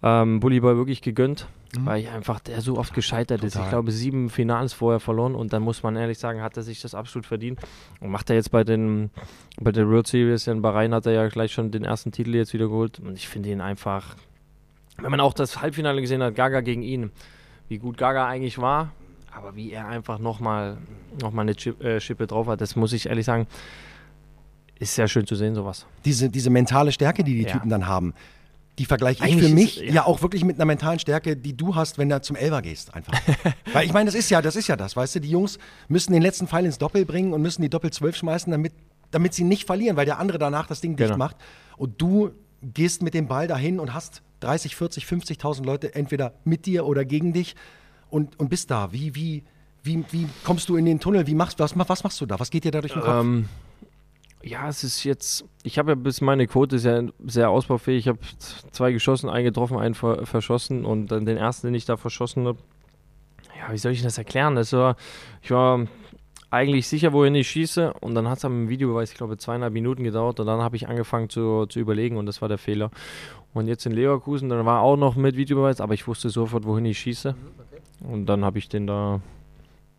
ähm, 0.03 0.41
Bully 0.41 0.61
Boy 0.61 0.77
wirklich 0.77 1.01
gegönnt, 1.01 1.47
mhm. 1.77 1.87
weil 1.87 2.09
einfach 2.09 2.41
der 2.41 2.61
so 2.61 2.77
oft 2.77 2.93
gescheitert 2.93 3.41
Total. 3.41 3.49
ist. 3.49 3.65
Ich 3.65 3.71
glaube, 3.71 3.93
sieben 3.93 4.31
Finals 4.31 4.73
vorher 4.73 5.01
verloren 5.01 5.35
und 5.35 5.53
dann 5.53 5.63
muss 5.63 5.83
man 5.83 5.97
ehrlich 5.97 6.19
sagen, 6.19 6.43
hat 6.43 6.57
er 6.57 6.63
sich 6.63 6.81
das 6.81 6.95
absolut 6.95 7.27
verdient. 7.27 7.61
Und 8.01 8.11
macht 8.11 8.29
er 8.31 8.37
jetzt 8.37 8.51
bei 8.51 8.65
den 8.65 9.11
bei 9.61 9.71
der 9.71 9.89
World 9.89 10.07
Series 10.07 10.47
in 10.47 10.63
Bahrain 10.63 10.93
hat 10.93 11.07
er 11.07 11.13
ja 11.13 11.29
gleich 11.29 11.53
schon 11.53 11.71
den 11.71 11.85
ersten 11.85 12.11
Titel 12.11 12.35
jetzt 12.35 12.53
wieder 12.53 12.67
geholt. 12.67 12.99
Und 12.99 13.17
ich 13.17 13.29
finde 13.29 13.51
ihn 13.51 13.61
einfach, 13.61 14.17
wenn 14.99 15.11
man 15.11 15.21
auch 15.21 15.35
das 15.35 15.63
Halbfinale 15.63 16.01
gesehen 16.01 16.23
hat, 16.23 16.35
Gaga 16.35 16.61
gegen 16.61 16.83
ihn, 16.83 17.11
wie 17.69 17.79
gut 17.79 17.97
Gaga 17.97 18.27
eigentlich 18.27 18.59
war, 18.59 18.93
aber 19.31 19.55
wie 19.55 19.71
er 19.71 19.87
einfach 19.87 20.19
nochmal 20.19 20.79
noch 21.21 21.31
mal 21.31 21.43
eine 21.43 21.55
Chip, 21.55 21.83
äh, 21.83 22.01
Schippe 22.01 22.27
drauf 22.27 22.49
hat, 22.49 22.61
das 22.61 22.75
muss 22.75 22.93
ich 22.93 23.07
ehrlich 23.07 23.27
sagen, 23.27 23.47
ist 24.79 24.97
sehr 24.97 25.07
schön 25.07 25.27
zu 25.27 25.37
sehen, 25.37 25.55
sowas. 25.55 25.87
Diese, 26.05 26.29
diese 26.29 26.51
mentale 26.51 26.91
Stärke, 26.91 27.23
die 27.23 27.37
die 27.37 27.43
ja. 27.45 27.53
Typen 27.53 27.69
dann 27.69 27.87
haben 27.87 28.15
die 28.79 28.87
vergleiche 28.87 29.27
ich 29.27 29.37
für 29.37 29.49
mich 29.49 29.77
ja. 29.77 29.93
ja. 29.93 30.07
auch 30.07 30.23
wirklich 30.23 30.45
mit 30.45 30.57
einer 30.57 30.65
mentalen 30.65 30.99
Stärke, 30.99 31.37
die 31.37 31.57
du 31.57 31.75
hast, 31.75 31.99
wenn 31.99 32.09
du 32.09 32.21
zum 32.23 32.37
Elber 32.37 32.63
gehst, 32.63 32.95
einfach. 32.95 33.13
Weil 33.73 33.85
ich 33.85 33.93
meine, 33.93 34.07
das 34.07 34.15
ist 34.15 34.31
ja, 34.31 34.41
das 34.41 34.57
ist 34.57 34.69
ja 34.69 34.77
das, 34.77 34.97
weißt 34.97 35.17
du, 35.17 35.21
die 35.21 35.31
Jungs 35.31 35.59
müssen 35.89 36.13
den 36.13 36.23
letzten 36.23 36.49
Pfeil 36.49 36.65
ins 36.65 36.79
Doppel 36.79 37.05
bringen 37.05 37.35
und 37.35 37.43
müssen 37.43 37.63
die 37.63 37.69
Doppel 37.69 37.91
12 37.91 38.17
schmeißen, 38.17 38.51
damit, 38.51 38.73
damit 39.11 39.35
sie 39.35 39.45
nicht 39.45 39.67
verlieren, 39.67 39.97
weil 39.97 40.07
der 40.07 40.19
andere 40.19 40.39
danach 40.39 40.67
das 40.67 40.81
Ding 40.81 40.97
genau. 40.97 41.09
dicht 41.09 41.19
macht. 41.19 41.37
Und 41.77 42.01
du 42.01 42.31
gehst 42.63 43.03
mit 43.03 43.13
dem 43.13 43.29
Ball 43.29 43.47
dahin 43.47 43.79
und 43.79 43.93
hast 43.93 44.23
30, 44.41 44.75
40, 44.75 45.05
50.000 45.05 45.65
Leute 45.65 45.95
entweder 45.95 46.33
mit 46.45 46.65
dir 46.67 46.87
oder 46.87 47.05
gegen 47.05 47.33
dich 47.33 47.57
und, 48.09 48.39
und 48.41 48.49
bist 48.49 48.71
da. 48.71 48.93
Wie, 48.93 49.15
wie, 49.15 49.43
wie, 49.83 50.05
wie 50.11 50.27
kommst 50.45 50.69
du 50.69 50.77
in 50.77 50.85
den 50.87 50.99
Tunnel? 50.99 51.27
Wie 51.27 51.35
machst, 51.35 51.59
was, 51.59 51.77
was 51.77 52.05
machst 52.05 52.21
du 52.21 52.27
da? 52.27 52.41
Was 52.41 52.51
geht 52.51 52.65
dir 52.65 52.71
da 52.71 52.81
durch 52.81 52.93
den 52.95 53.03
Kopf? 53.03 53.21
Ähm, 53.21 53.49
ja, 54.43 54.69
es 54.69 54.85
ist 54.85 55.05
jetzt, 55.05 55.45
ich 55.63 55.79
habe 55.79 55.93
ja 55.93 55.95
bis 55.95 56.21
meine 56.21 56.47
Quote 56.47 56.77
ist 56.77 56.85
ja 56.85 57.03
sehr 57.25 57.51
ausbaufähig. 57.51 58.01
Ich 58.01 58.09
habe 58.09 58.19
zwei 58.71 58.93
geschossen, 58.93 59.31
einen 59.31 59.45
getroffen, 59.45 59.79
einen 59.79 59.95
ver 59.95 60.27
verschossen 60.27 60.85
und 60.85 61.09
dann 61.09 61.27
den 61.27 61.37
ersten, 61.37 61.69
den 61.69 61.75
ich 61.75 61.85
da 61.85 61.97
verschossen 61.97 62.47
habe. 62.47 62.59
Ja, 63.59 63.73
wie 63.73 63.79
soll 63.79 63.93
ich 63.93 64.03
das 64.03 64.19
erklären? 64.19 64.57
Das 64.57 64.73
war, 64.73 64.97
ich 65.43 65.51
war 65.51 65.87
eigentlich 66.51 66.87
sicher, 66.87 67.13
wohin 67.13 67.35
ich 67.35 67.49
schieße 67.49 67.95
und 67.95 68.15
dann 68.15 68.29
hat 68.29 68.39
es 68.39 68.45
am 68.45 68.69
Videobeweis, 68.69 69.13
ich 69.13 69.17
glaube, 69.17 69.39
zweieinhalb 69.39 69.73
Minuten 69.73 70.05
gedauert 70.05 70.39
und 70.41 70.47
dann 70.47 70.61
habe 70.61 70.77
ich 70.77 70.89
angefangen 70.89 71.31
zu, 71.31 71.67
zu 71.67 71.81
überlegen 71.81 72.17
und 72.17 72.27
das 72.27 72.43
war 72.43 72.49
der 72.49 72.59
Fehler. 72.59 72.91
Und 73.55 73.69
jetzt 73.69 73.87
in 73.87 73.93
Leverkusen, 73.93 74.49
dann 74.49 74.67
war 74.67 74.81
auch 74.81 74.97
noch 74.97 75.15
mit 75.15 75.37
Videobeweis, 75.37 75.81
aber 75.81 75.95
ich 75.95 76.07
wusste 76.07 76.31
sofort, 76.31 76.65
wohin 76.65 76.85
ich 76.87 76.99
schieße. 76.99 77.35
Und 78.01 78.27
dann 78.27 78.45
habe 78.45 78.59
ich 78.59 78.69
den 78.69 78.87
da 78.87 79.21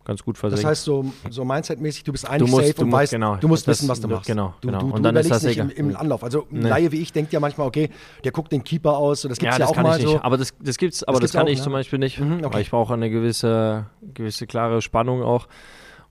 ganz 0.04 0.22
gut 0.22 0.38
versenkt. 0.38 0.62
Das 0.62 0.70
heißt, 0.70 0.84
so, 0.84 1.04
so 1.30 1.44
Mindset-mäßig, 1.44 2.04
du 2.04 2.12
bist 2.12 2.28
eigentlich 2.28 2.50
du 2.50 2.56
musst, 2.56 2.68
safe 2.68 2.82
und 2.82 2.90
musst, 2.90 3.00
weißt, 3.00 3.12
genau, 3.12 3.36
du 3.36 3.48
musst 3.48 3.68
das, 3.68 3.78
wissen, 3.78 3.88
was 3.88 4.00
du 4.00 4.08
machst. 4.08 4.26
Genau, 4.26 4.54
du, 4.60 4.68
genau. 4.68 4.80
Du, 4.80 4.88
du, 4.88 4.94
und 4.94 5.02
dann 5.02 5.16
ist 5.16 5.30
das 5.30 5.42
nicht 5.42 5.58
im, 5.58 5.70
im, 5.70 5.96
Anlauf. 5.96 6.22
Also 6.22 6.46
ein 6.50 6.60
nee. 6.60 6.68
Laie 6.68 6.92
wie 6.92 7.00
ich 7.00 7.12
denkt 7.12 7.32
ja 7.32 7.40
manchmal, 7.40 7.66
okay, 7.66 7.90
der 8.22 8.32
guckt 8.32 8.52
den 8.52 8.64
Keeper 8.64 8.96
aus, 8.96 9.22
das 9.22 9.38
gibt 9.38 9.52
es 9.52 9.58
ja, 9.58 9.64
ja, 9.64 9.70
auch 9.70 9.76
mal 9.76 10.00
so. 10.00 10.20
Aber 10.22 10.36
das, 10.36 10.54
das 10.60 10.76
gibt's, 10.76 11.02
aber 11.04 11.20
das, 11.20 11.32
das 11.32 11.38
kann 11.38 11.46
auch, 11.46 11.52
ich 11.52 11.58
ne? 11.58 11.64
zum 11.64 11.72
Beispiel 11.72 11.98
nicht, 11.98 12.20
mhm, 12.20 12.44
okay. 12.44 12.60
ich 12.60 12.70
brauche 12.70 12.94
eine 12.94 13.10
gewisse, 13.10 13.86
gewisse 14.14 14.46
klare 14.46 14.82
Spannung 14.82 15.22
auch. 15.22 15.48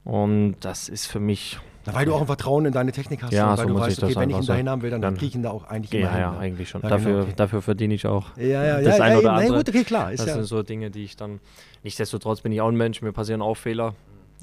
Und 0.03 0.55
das 0.59 0.89
ist 0.89 1.05
für 1.05 1.19
mich 1.19 1.59
na, 1.85 1.93
weil 1.93 2.05
du 2.05 2.13
auch 2.13 2.21
ein 2.21 2.27
Vertrauen 2.27 2.65
in 2.65 2.71
deine 2.71 2.91
Technik 2.91 3.23
hast. 3.23 3.33
Ja, 3.33 3.57
so 3.57 3.65
du 3.65 3.75
weißt, 3.75 4.03
okay, 4.03 4.15
wenn 4.15 4.29
ich 4.29 4.37
ihn 4.37 4.45
dahin 4.45 4.69
haben 4.69 4.81
will, 4.81 4.89
dann, 4.89 5.01
dann 5.01 5.15
kriege 5.15 5.27
ich 5.27 5.35
ihn 5.35 5.43
da 5.43 5.51
auch 5.51 5.65
eigentlich 5.65 5.91
ja, 5.91 6.09
immer 6.09 6.19
Ja, 6.19 6.31
hin, 6.31 6.41
eigentlich 6.41 6.69
schon. 6.69 6.81
Ja, 6.81 6.89
dafür, 6.89 7.11
genau, 7.11 7.23
okay. 7.23 7.33
dafür 7.35 7.61
verdiene 7.61 7.93
ich 7.93 8.07
auch 8.07 8.37
ja, 8.37 8.63
ja, 8.63 8.81
das 8.81 8.97
ja, 8.97 9.03
ein 9.03 9.17
oder 9.17 9.33
andere. 9.33 9.51
Ja, 9.51 9.57
gut, 9.57 9.69
okay, 9.69 9.83
klar. 9.83 10.11
das 10.11 10.23
sind 10.23 10.43
so 10.45 10.63
Dinge, 10.63 10.91
die 10.91 11.03
ich 11.03 11.17
dann, 11.17 11.39
nichtsdestotrotz 11.83 12.41
bin 12.41 12.51
ich 12.51 12.61
auch 12.61 12.69
ein 12.69 12.75
Mensch, 12.75 13.01
mir 13.01 13.11
passieren 13.11 13.41
auch 13.41 13.55
Fehler. 13.55 13.95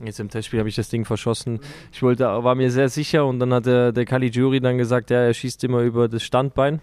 Jetzt 0.02 0.18
im 0.18 0.30
Testspiel 0.30 0.59
habe 0.61 0.68
ich 0.68 0.76
das 0.76 0.88
Ding 0.88 1.04
verschossen. 1.04 1.61
Ich 1.92 2.02
wollte, 2.02 2.25
war 2.25 2.54
mir 2.54 2.70
sehr 2.70 2.88
sicher 2.88 3.26
und 3.26 3.38
dann 3.38 3.52
hat 3.52 3.66
der, 3.66 3.92
der 3.92 4.06
Kali 4.06 4.28
Jury 4.28 4.61
dann 4.61 4.78
gesagt, 4.78 5.11
ja, 5.11 5.18
er 5.18 5.35
schießt 5.35 5.62
immer 5.64 5.80
über 5.80 6.09
das 6.09 6.23
Standbein. 6.23 6.80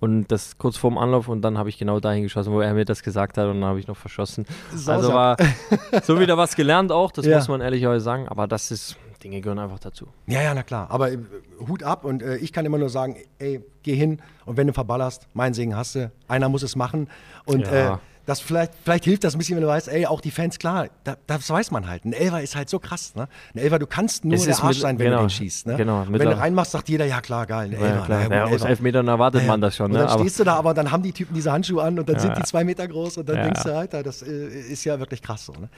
Und 0.00 0.30
das 0.30 0.58
kurz 0.58 0.76
vorm 0.76 0.96
Anlauf 0.96 1.28
und 1.28 1.42
dann 1.42 1.58
habe 1.58 1.68
ich 1.70 1.76
genau 1.76 1.98
dahin 1.98 2.22
geschossen, 2.22 2.52
wo 2.52 2.60
er 2.60 2.72
mir 2.72 2.84
das 2.84 3.02
gesagt 3.02 3.36
hat 3.36 3.46
und 3.46 3.60
dann 3.60 3.68
habe 3.68 3.80
ich 3.80 3.88
noch 3.88 3.96
verschossen. 3.96 4.46
Sauser. 4.72 4.92
Also 4.92 5.12
war 5.12 5.36
so 6.04 6.20
wieder 6.20 6.36
was 6.36 6.54
gelernt 6.54 6.92
auch, 6.92 7.10
das 7.10 7.26
ja. 7.26 7.36
muss 7.36 7.48
man 7.48 7.60
ehrlicherweise 7.60 8.04
sagen. 8.04 8.28
Aber 8.28 8.46
das 8.46 8.70
ist, 8.70 8.96
Dinge 9.22 9.40
gehören 9.40 9.58
einfach 9.58 9.78
dazu. 9.78 10.08
Ja, 10.26 10.42
ja, 10.42 10.54
na 10.54 10.62
klar. 10.62 10.90
Aber 10.90 11.12
äh, 11.12 11.18
Hut 11.66 11.82
ab 11.82 12.04
und 12.04 12.22
äh, 12.22 12.36
ich 12.36 12.52
kann 12.52 12.64
immer 12.64 12.78
nur 12.78 12.90
sagen, 12.90 13.16
ey, 13.38 13.60
geh 13.82 13.94
hin 13.94 14.20
und 14.44 14.56
wenn 14.56 14.66
du 14.66 14.72
verballerst, 14.72 15.26
mein 15.34 15.54
Segen 15.54 15.76
hast 15.76 15.94
du. 15.94 16.10
Einer 16.28 16.48
muss 16.48 16.62
es 16.62 16.76
machen. 16.76 17.08
Und 17.44 17.66
ja. 17.66 17.94
äh, 17.94 17.98
das 18.28 18.40
vielleicht, 18.40 18.74
vielleicht 18.84 19.04
hilft 19.04 19.24
das 19.24 19.34
ein 19.34 19.38
bisschen, 19.38 19.56
wenn 19.56 19.62
du 19.62 19.68
weißt, 19.68 19.88
ey, 19.88 20.04
auch 20.04 20.20
die 20.20 20.30
Fans, 20.30 20.58
klar, 20.58 20.88
da, 21.02 21.16
das 21.26 21.48
weiß 21.48 21.70
man 21.70 21.88
halt. 21.88 22.04
Ein 22.04 22.12
Elfer 22.12 22.42
ist 22.42 22.56
halt 22.56 22.68
so 22.68 22.78
krass, 22.78 23.14
ne? 23.14 23.26
Ein 23.54 23.58
Elfer, 23.58 23.78
du 23.78 23.86
kannst 23.86 24.26
nur 24.26 24.36
der 24.36 24.54
Arsch 24.54 24.62
mit, 24.62 24.76
sein, 24.76 24.98
wenn 24.98 25.06
genau, 25.06 25.16
du 25.16 25.24
den 25.24 25.30
schießt, 25.30 25.66
ne? 25.66 25.76
Genau. 25.76 26.04
wenn 26.06 26.18
du 26.18 26.36
reinmachst, 26.36 26.72
sagt 26.72 26.90
jeder, 26.90 27.06
ja 27.06 27.22
klar, 27.22 27.46
geil, 27.46 27.68
ein 27.68 27.72
Elfer. 27.72 27.86
Ja, 27.86 28.04
klar. 28.04 28.28
Ne? 28.28 28.36
Ja, 28.36 28.44
aus 28.44 28.64
elf 28.64 28.80
Metern 28.80 29.08
erwartet 29.08 29.46
man 29.46 29.62
das 29.62 29.76
schon, 29.76 29.90
ne? 29.90 30.02
Und 30.02 30.10
dann 30.10 30.18
stehst 30.18 30.38
du 30.38 30.44
da, 30.44 30.56
aber 30.56 30.74
dann 30.74 30.90
haben 30.90 31.02
die 31.02 31.12
Typen 31.12 31.34
diese 31.34 31.50
Handschuhe 31.50 31.82
an 31.82 31.98
und 31.98 32.06
dann 32.06 32.18
sind 32.18 32.36
die 32.36 32.42
zwei 32.42 32.64
Meter 32.64 32.86
groß 32.86 33.16
und 33.16 33.30
dann 33.30 33.44
denkst 33.44 33.62
du, 33.62 33.74
Alter, 33.74 34.02
das 34.02 34.20
äh, 34.20 34.28
ist 34.28 34.84
ja 34.84 34.98
wirklich 34.98 35.22
krass 35.22 35.46
so, 35.46 35.52
ne? 35.52 35.70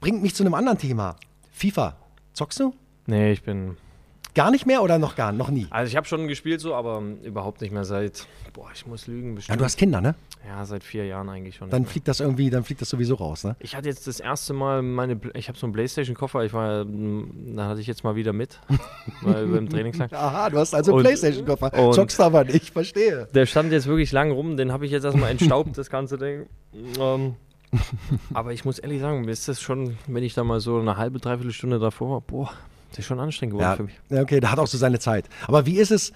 Bringt 0.00 0.20
mich 0.20 0.34
zu 0.34 0.42
einem 0.42 0.54
anderen 0.54 0.78
Thema. 0.78 1.14
FIFA. 1.52 1.94
Zockst 2.34 2.60
du? 2.60 2.74
Nee, 3.06 3.32
ich 3.32 3.42
bin 3.42 3.76
Gar 4.34 4.50
nicht 4.50 4.66
mehr 4.66 4.82
oder 4.82 4.98
noch 4.98 5.14
gar 5.14 5.30
noch 5.30 5.48
nie? 5.48 5.68
Also 5.70 5.88
ich 5.88 5.96
habe 5.96 6.08
schon 6.08 6.26
gespielt 6.26 6.60
so, 6.60 6.74
aber 6.74 7.00
überhaupt 7.22 7.60
nicht 7.60 7.72
mehr 7.72 7.84
seit, 7.84 8.26
boah, 8.52 8.68
ich 8.74 8.84
muss 8.84 9.06
lügen, 9.06 9.36
bestimmt. 9.36 9.54
Ja, 9.54 9.58
du 9.58 9.64
hast 9.64 9.76
Kinder, 9.76 10.00
ne? 10.00 10.16
Ja, 10.44 10.64
seit 10.64 10.82
vier 10.82 11.06
Jahren 11.06 11.28
eigentlich 11.28 11.54
schon. 11.54 11.70
Dann 11.70 11.86
fliegt 11.86 12.08
das 12.08 12.18
irgendwie, 12.18 12.50
dann 12.50 12.64
fliegt 12.64 12.80
das 12.80 12.88
sowieso 12.88 13.14
raus, 13.14 13.44
ne? 13.44 13.54
Ich 13.60 13.76
hatte 13.76 13.88
jetzt 13.88 14.08
das 14.08 14.18
erste 14.18 14.52
Mal 14.52 14.82
meine, 14.82 15.20
ich 15.34 15.46
habe 15.46 15.56
so 15.56 15.66
einen 15.66 15.72
Playstation-Koffer, 15.72 16.44
ich 16.44 16.52
war, 16.52 16.84
da 16.84 17.68
hatte 17.68 17.80
ich 17.80 17.86
jetzt 17.86 18.02
mal 18.02 18.16
wieder 18.16 18.32
mit, 18.32 18.58
mal 19.22 19.46
beim 19.46 19.68
Trainingslager. 19.68 20.18
Aha, 20.20 20.50
du 20.50 20.58
hast 20.58 20.74
also 20.74 20.94
einen 20.94 21.04
Playstation-Koffer, 21.04 21.92
zockst 21.92 22.20
aber 22.20 22.42
nicht, 22.42 22.72
verstehe. 22.72 23.28
Der 23.32 23.46
stand 23.46 23.70
jetzt 23.70 23.86
wirklich 23.86 24.10
lang 24.10 24.32
rum, 24.32 24.56
den 24.56 24.72
habe 24.72 24.84
ich 24.84 24.90
jetzt 24.90 25.04
erstmal 25.04 25.30
entstaubt, 25.30 25.78
das 25.78 25.90
ganze 25.90 26.18
Ding. 26.18 26.46
Ähm, 26.98 27.36
aber 28.34 28.52
ich 28.52 28.64
muss 28.64 28.78
ehrlich 28.78 29.00
sagen, 29.00 29.22
mir 29.22 29.30
ist 29.30 29.48
das 29.48 29.60
schon, 29.60 29.96
wenn 30.06 30.22
ich 30.22 30.34
da 30.34 30.44
mal 30.44 30.60
so 30.60 30.78
eine 30.78 30.96
halbe, 30.96 31.18
dreiviertel 31.18 31.52
Stunde 31.52 31.78
davor 31.78 32.10
war, 32.10 32.20
boah, 32.20 32.50
das 32.90 33.00
ist 33.00 33.06
schon 33.06 33.20
anstrengend 33.20 33.54
geworden 33.54 33.70
ja, 33.70 33.76
für 33.76 33.82
mich. 33.84 34.00
Ja, 34.10 34.22
okay, 34.22 34.40
da 34.40 34.50
hat 34.50 34.58
auch 34.58 34.66
so 34.66 34.78
seine 34.78 34.98
Zeit. 34.98 35.28
Aber 35.46 35.66
wie 35.66 35.78
ist 35.78 35.90
es, 35.90 36.12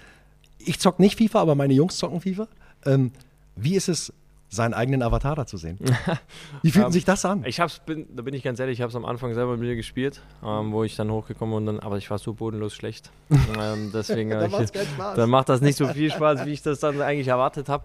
ich 0.59 0.79
zock 0.79 0.99
nicht 0.99 1.17
FIFA, 1.17 1.41
aber 1.41 1.55
meine 1.55 1.73
Jungs 1.73 1.97
zocken 1.97 2.21
FIFA. 2.21 2.47
Ähm, 2.85 3.11
wie 3.55 3.75
ist 3.75 3.89
es, 3.89 4.13
seinen 4.49 4.73
eigenen 4.73 5.03
Avatar 5.03 5.35
da 5.35 5.45
zu 5.45 5.57
sehen? 5.57 5.77
Wie 6.63 6.71
fühlt 6.71 6.87
um, 6.87 6.91
sich 6.91 7.05
das 7.05 7.23
an? 7.23 7.43
Ich 7.45 7.59
hab's, 7.59 7.79
bin, 7.79 8.07
da 8.15 8.23
bin 8.23 8.33
ich 8.33 8.43
ganz 8.43 8.59
ehrlich, 8.59 8.79
ich 8.79 8.81
habe 8.81 8.89
es 8.89 8.95
am 8.95 9.05
Anfang 9.05 9.33
selber 9.33 9.51
mit 9.51 9.61
mir 9.61 9.75
gespielt, 9.75 10.21
ähm, 10.43 10.71
wo 10.71 10.83
ich 10.83 10.95
dann 10.95 11.11
hochgekommen 11.11 11.55
und 11.55 11.65
dann, 11.67 11.79
aber 11.79 11.97
ich 11.97 12.09
war 12.09 12.17
so 12.17 12.33
bodenlos 12.33 12.73
schlecht. 12.73 13.11
ähm, 13.29 13.91
deswegen, 13.93 14.31
dann, 14.31 14.51
ich, 14.61 14.71
dann 14.97 15.29
macht 15.29 15.49
das 15.49 15.61
nicht 15.61 15.77
so 15.77 15.87
viel 15.87 16.11
Spaß, 16.11 16.45
wie 16.45 16.51
ich 16.51 16.63
das 16.63 16.79
dann 16.79 16.99
eigentlich 17.01 17.27
erwartet 17.27 17.69
habe. 17.69 17.83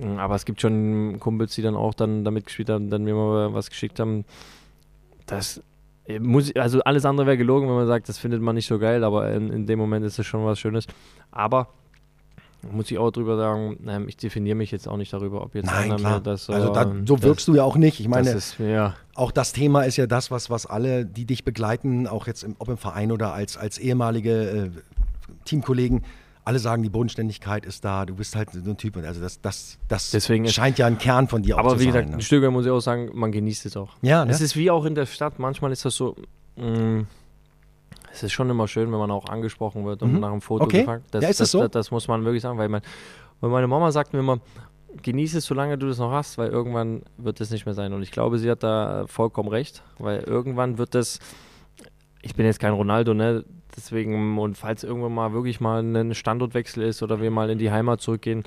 Mm, 0.00 0.18
aber 0.18 0.34
es 0.34 0.44
gibt 0.44 0.60
schon 0.60 1.18
Kumpels, 1.20 1.54
die 1.54 1.62
dann 1.62 1.76
auch 1.76 1.94
dann 1.94 2.24
damit 2.24 2.46
gespielt 2.46 2.70
haben, 2.70 2.90
dann 2.90 3.04
mir 3.04 3.14
mal 3.14 3.54
was 3.54 3.70
geschickt 3.70 4.00
haben. 4.00 4.24
Das 5.26 5.62
muss, 6.20 6.54
also 6.54 6.80
alles 6.82 7.04
andere 7.04 7.26
wäre 7.26 7.36
gelogen, 7.36 7.68
wenn 7.68 7.74
man 7.74 7.86
sagt, 7.86 8.08
das 8.08 8.18
findet 8.18 8.40
man 8.40 8.54
nicht 8.54 8.66
so 8.66 8.78
geil, 8.78 9.02
aber 9.02 9.32
in, 9.32 9.50
in 9.50 9.66
dem 9.66 9.78
Moment 9.78 10.04
ist 10.04 10.18
es 10.18 10.26
schon 10.26 10.44
was 10.44 10.58
Schönes. 10.58 10.86
Aber 11.32 11.68
muss 12.70 12.90
ich 12.90 12.98
auch 12.98 13.10
drüber 13.10 13.36
sagen, 13.36 13.78
ähm, 13.86 14.08
ich 14.08 14.16
definiere 14.16 14.56
mich 14.56 14.70
jetzt 14.70 14.88
auch 14.88 14.96
nicht 14.96 15.12
darüber, 15.12 15.42
ob 15.42 15.54
jetzt 15.54 15.66
Nein, 15.66 16.00
mir 16.00 16.20
das. 16.20 16.48
Also 16.50 16.72
da, 16.72 16.92
so 17.04 17.22
wirkst 17.22 17.46
das, 17.48 17.52
du 17.52 17.54
ja 17.54 17.64
auch 17.64 17.76
nicht. 17.76 18.00
Ich 18.00 18.08
meine, 18.08 18.32
das 18.32 18.52
ist, 18.52 18.58
ja. 18.58 18.94
auch 19.14 19.30
das 19.30 19.52
Thema 19.52 19.82
ist 19.82 19.96
ja 19.96 20.06
das, 20.06 20.30
was, 20.30 20.50
was 20.50 20.66
alle, 20.66 21.04
die 21.04 21.26
dich 21.26 21.44
begleiten, 21.44 22.06
auch 22.06 22.26
jetzt 22.26 22.42
im, 22.42 22.56
ob 22.58 22.68
im 22.68 22.76
Verein 22.76 23.12
oder 23.12 23.32
als, 23.32 23.56
als 23.56 23.78
ehemalige 23.78 24.32
äh, 24.50 24.70
Teamkollegen, 25.44 26.02
alle 26.46 26.60
sagen, 26.60 26.84
die 26.84 26.88
Bodenständigkeit 26.88 27.66
ist 27.66 27.84
da, 27.84 28.06
du 28.06 28.14
bist 28.14 28.36
halt 28.36 28.50
so 28.52 28.70
ein 28.70 28.76
Typ. 28.76 28.96
Also 28.98 29.20
das, 29.20 29.40
das, 29.40 29.78
das 29.88 30.12
Deswegen 30.12 30.46
scheint 30.46 30.78
ja 30.78 30.86
ein 30.86 30.96
Kern 30.96 31.26
von 31.26 31.42
dir 31.42 31.58
auch 31.58 31.62
zu 31.62 31.68
sein. 31.70 31.72
Aber 31.72 31.80
wie 31.80 31.86
gesagt, 31.86 32.08
ne? 32.08 32.14
ein 32.14 32.20
Stück 32.20 32.48
muss 32.52 32.64
ich 32.64 32.70
auch 32.70 32.80
sagen, 32.80 33.10
man 33.14 33.32
genießt 33.32 33.66
es 33.66 33.76
auch. 33.76 33.90
Ja, 34.00 34.24
ne? 34.24 34.30
Es 34.30 34.40
ist 34.40 34.56
wie 34.56 34.70
auch 34.70 34.84
in 34.84 34.94
der 34.94 35.06
Stadt, 35.06 35.40
manchmal 35.40 35.72
ist 35.72 35.84
das 35.84 35.96
so, 35.96 36.14
mh, 36.54 36.66
mm, 36.66 37.06
es 38.12 38.22
ist 38.22 38.32
schon 38.32 38.48
immer 38.48 38.68
schön, 38.68 38.92
wenn 38.92 38.98
man 38.98 39.10
auch 39.10 39.28
angesprochen 39.28 39.84
wird 39.84 40.02
und 40.04 40.14
Mhm. 40.14 40.20
nach 40.20 40.30
einem 40.30 40.40
Foto 40.40 40.64
Okay. 40.64 40.80
gefragt. 40.80 41.04
Das, 41.10 41.24
Ja, 41.24 41.30
ist 41.30 41.40
das 41.40 41.50
das, 41.50 41.60
so? 41.60 41.68
das, 41.68 41.90
muss 41.90 42.06
man 42.06 42.24
wirklich 42.24 42.42
sagen, 42.42 42.58
weil, 42.58 42.68
mein, 42.68 42.82
weil 43.40 43.50
meine 43.50 43.66
Mama 43.66 43.90
sagt 43.90 44.12
mir 44.12 44.20
immer, 44.20 44.38
genieße 45.02 45.38
es, 45.38 45.44
solange 45.46 45.76
du 45.76 45.88
das 45.88 45.98
noch 45.98 46.12
hast, 46.12 46.38
weil 46.38 46.48
irgendwann 46.48 47.02
wird 47.18 47.40
es 47.40 47.50
nicht 47.50 47.66
mehr 47.66 47.74
sein. 47.74 47.92
Und 47.92 48.02
ich 48.02 48.12
glaube, 48.12 48.38
sie 48.38 48.48
hat 48.48 48.62
da 48.62 49.04
vollkommen 49.08 49.48
recht, 49.48 49.82
weil 49.98 50.20
irgendwann 50.20 50.78
wird 50.78 50.94
das, 50.94 51.18
ich 52.22 52.36
bin 52.36 52.46
jetzt 52.46 52.60
kein 52.60 52.72
Ronaldo, 52.72 53.14
ne? 53.14 53.44
Deswegen, 53.76 54.38
und 54.38 54.56
falls 54.56 54.84
irgendwann 54.84 55.12
mal 55.14 55.32
wirklich 55.32 55.60
mal 55.60 55.82
ein 55.82 56.14
Standortwechsel 56.14 56.82
ist 56.82 57.02
oder 57.02 57.20
wir 57.20 57.30
mal 57.30 57.50
in 57.50 57.58
die 57.58 57.70
Heimat 57.70 58.00
zurückgehen, 58.00 58.44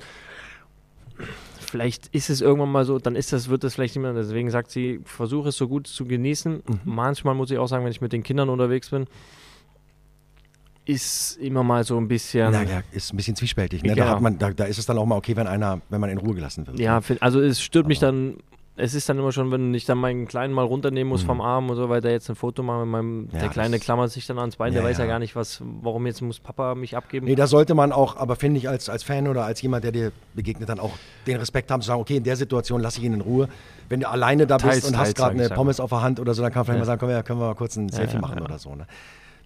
vielleicht 1.60 2.08
ist 2.08 2.30
es 2.30 2.40
irgendwann 2.40 2.72
mal 2.72 2.84
so, 2.84 2.98
dann 2.98 3.14
ist 3.14 3.32
das, 3.32 3.48
wird 3.48 3.62
das 3.62 3.74
vielleicht 3.74 3.94
nicht 3.94 4.02
mehr. 4.02 4.12
Deswegen 4.12 4.50
sagt 4.50 4.70
sie, 4.70 5.00
versuche 5.04 5.50
es 5.50 5.56
so 5.56 5.68
gut 5.68 5.86
zu 5.86 6.04
genießen. 6.04 6.54
Mhm. 6.66 6.80
Manchmal 6.84 7.34
muss 7.34 7.50
ich 7.50 7.58
auch 7.58 7.68
sagen, 7.68 7.84
wenn 7.84 7.92
ich 7.92 8.00
mit 8.00 8.12
den 8.12 8.22
Kindern 8.24 8.48
unterwegs 8.48 8.90
bin, 8.90 9.06
ist 10.84 11.36
immer 11.38 11.62
mal 11.62 11.84
so 11.84 11.96
ein 11.98 12.08
bisschen. 12.08 12.50
Na 12.50 12.62
ja, 12.64 12.82
ist 12.90 13.12
ein 13.12 13.16
bisschen 13.16 13.36
zwiespältig. 13.36 13.82
Ne? 13.82 13.90
Da, 13.90 13.94
Genau. 13.94 14.06
hat 14.08 14.20
man, 14.22 14.38
da, 14.38 14.50
da 14.50 14.64
ist 14.64 14.78
es 14.78 14.86
dann 14.86 14.98
auch 14.98 15.06
mal 15.06 15.16
okay, 15.16 15.36
wenn 15.36 15.46
einer, 15.46 15.80
wenn 15.90 16.00
man 16.00 16.10
in 16.10 16.18
Ruhe 16.18 16.34
gelassen 16.34 16.66
wird. 16.66 16.78
Ja, 16.80 17.00
also 17.20 17.40
es 17.40 17.60
stört 17.62 17.86
mich 17.86 17.98
Aber- 18.02 18.12
dann. 18.12 18.36
Es 18.80 18.94
ist 18.94 19.08
dann 19.08 19.18
immer 19.18 19.30
schon, 19.30 19.50
wenn 19.52 19.74
ich 19.74 19.84
dann 19.84 19.98
meinen 19.98 20.26
Kleinen 20.26 20.52
mal 20.54 20.64
runternehmen 20.64 21.08
muss 21.08 21.22
Mhm. 21.22 21.26
vom 21.26 21.40
Arm 21.40 21.68
und 21.70 21.76
so, 21.76 21.88
weil 21.88 22.00
der 22.00 22.12
jetzt 22.12 22.28
ein 22.30 22.34
Foto 22.34 22.62
macht 22.62 22.80
mit 22.80 22.88
meinem, 22.88 23.28
Ja, 23.32 23.40
der 23.40 23.48
Kleine 23.50 23.78
klammert 23.78 24.10
sich 24.10 24.26
dann 24.26 24.38
ans 24.38 24.56
Bein, 24.56 24.72
der 24.72 24.82
Ja, 24.82 24.88
weiß 24.88 24.98
ja 24.98 25.04
ja. 25.04 25.10
gar 25.10 25.18
nicht, 25.18 25.36
was, 25.36 25.62
warum 25.82 26.06
jetzt 26.06 26.20
muss 26.22 26.40
Papa 26.40 26.74
mich 26.74 26.96
abgeben. 26.96 27.26
Nee, 27.26 27.34
da 27.34 27.46
sollte 27.46 27.74
man 27.74 27.92
auch, 27.92 28.16
aber 28.16 28.36
finde 28.36 28.58
ich 28.58 28.68
als, 28.68 28.88
als 28.88 29.02
Fan 29.02 29.28
oder 29.28 29.44
als 29.44 29.60
jemand, 29.62 29.84
der 29.84 29.92
dir 29.92 30.12
begegnet, 30.34 30.68
dann 30.68 30.80
auch 30.80 30.94
den 31.26 31.36
Respekt 31.36 31.70
haben, 31.70 31.82
zu 31.82 31.88
sagen, 31.88 32.00
okay, 32.00 32.16
in 32.16 32.24
der 32.24 32.36
Situation 32.36 32.80
lasse 32.80 32.98
ich 32.98 33.04
ihn 33.04 33.14
in 33.14 33.20
Ruhe. 33.20 33.48
Wenn 33.88 34.00
du 34.00 34.08
alleine 34.08 34.46
da 34.46 34.56
bist 34.56 34.66
Teils, 34.68 34.84
und 34.88 34.96
hast 34.98 35.06
teils, 35.08 35.14
gerade 35.14 35.36
sag 35.36 35.44
ich 35.44 35.50
eine 35.50 35.56
Pommes 35.56 35.80
auf 35.80 35.90
der 35.90 36.00
Hand 36.00 36.18
oder 36.20 36.32
so, 36.34 36.42
dann 36.42 36.50
kann 36.52 36.60
man 36.60 36.64
vielleicht 36.66 36.76
Ja. 36.76 36.80
mal 36.80 36.86
sagen, 36.86 36.98
können 37.00 37.12
wir, 37.12 37.22
können 37.22 37.40
wir 37.40 37.46
mal 37.48 37.54
kurz 37.54 37.76
ein 37.76 37.88
Selfie 37.90 38.14
ja, 38.14 38.20
machen 38.20 38.38
ja. 38.38 38.44
oder 38.44 38.58
so. 38.58 38.74
Ne? 38.74 38.86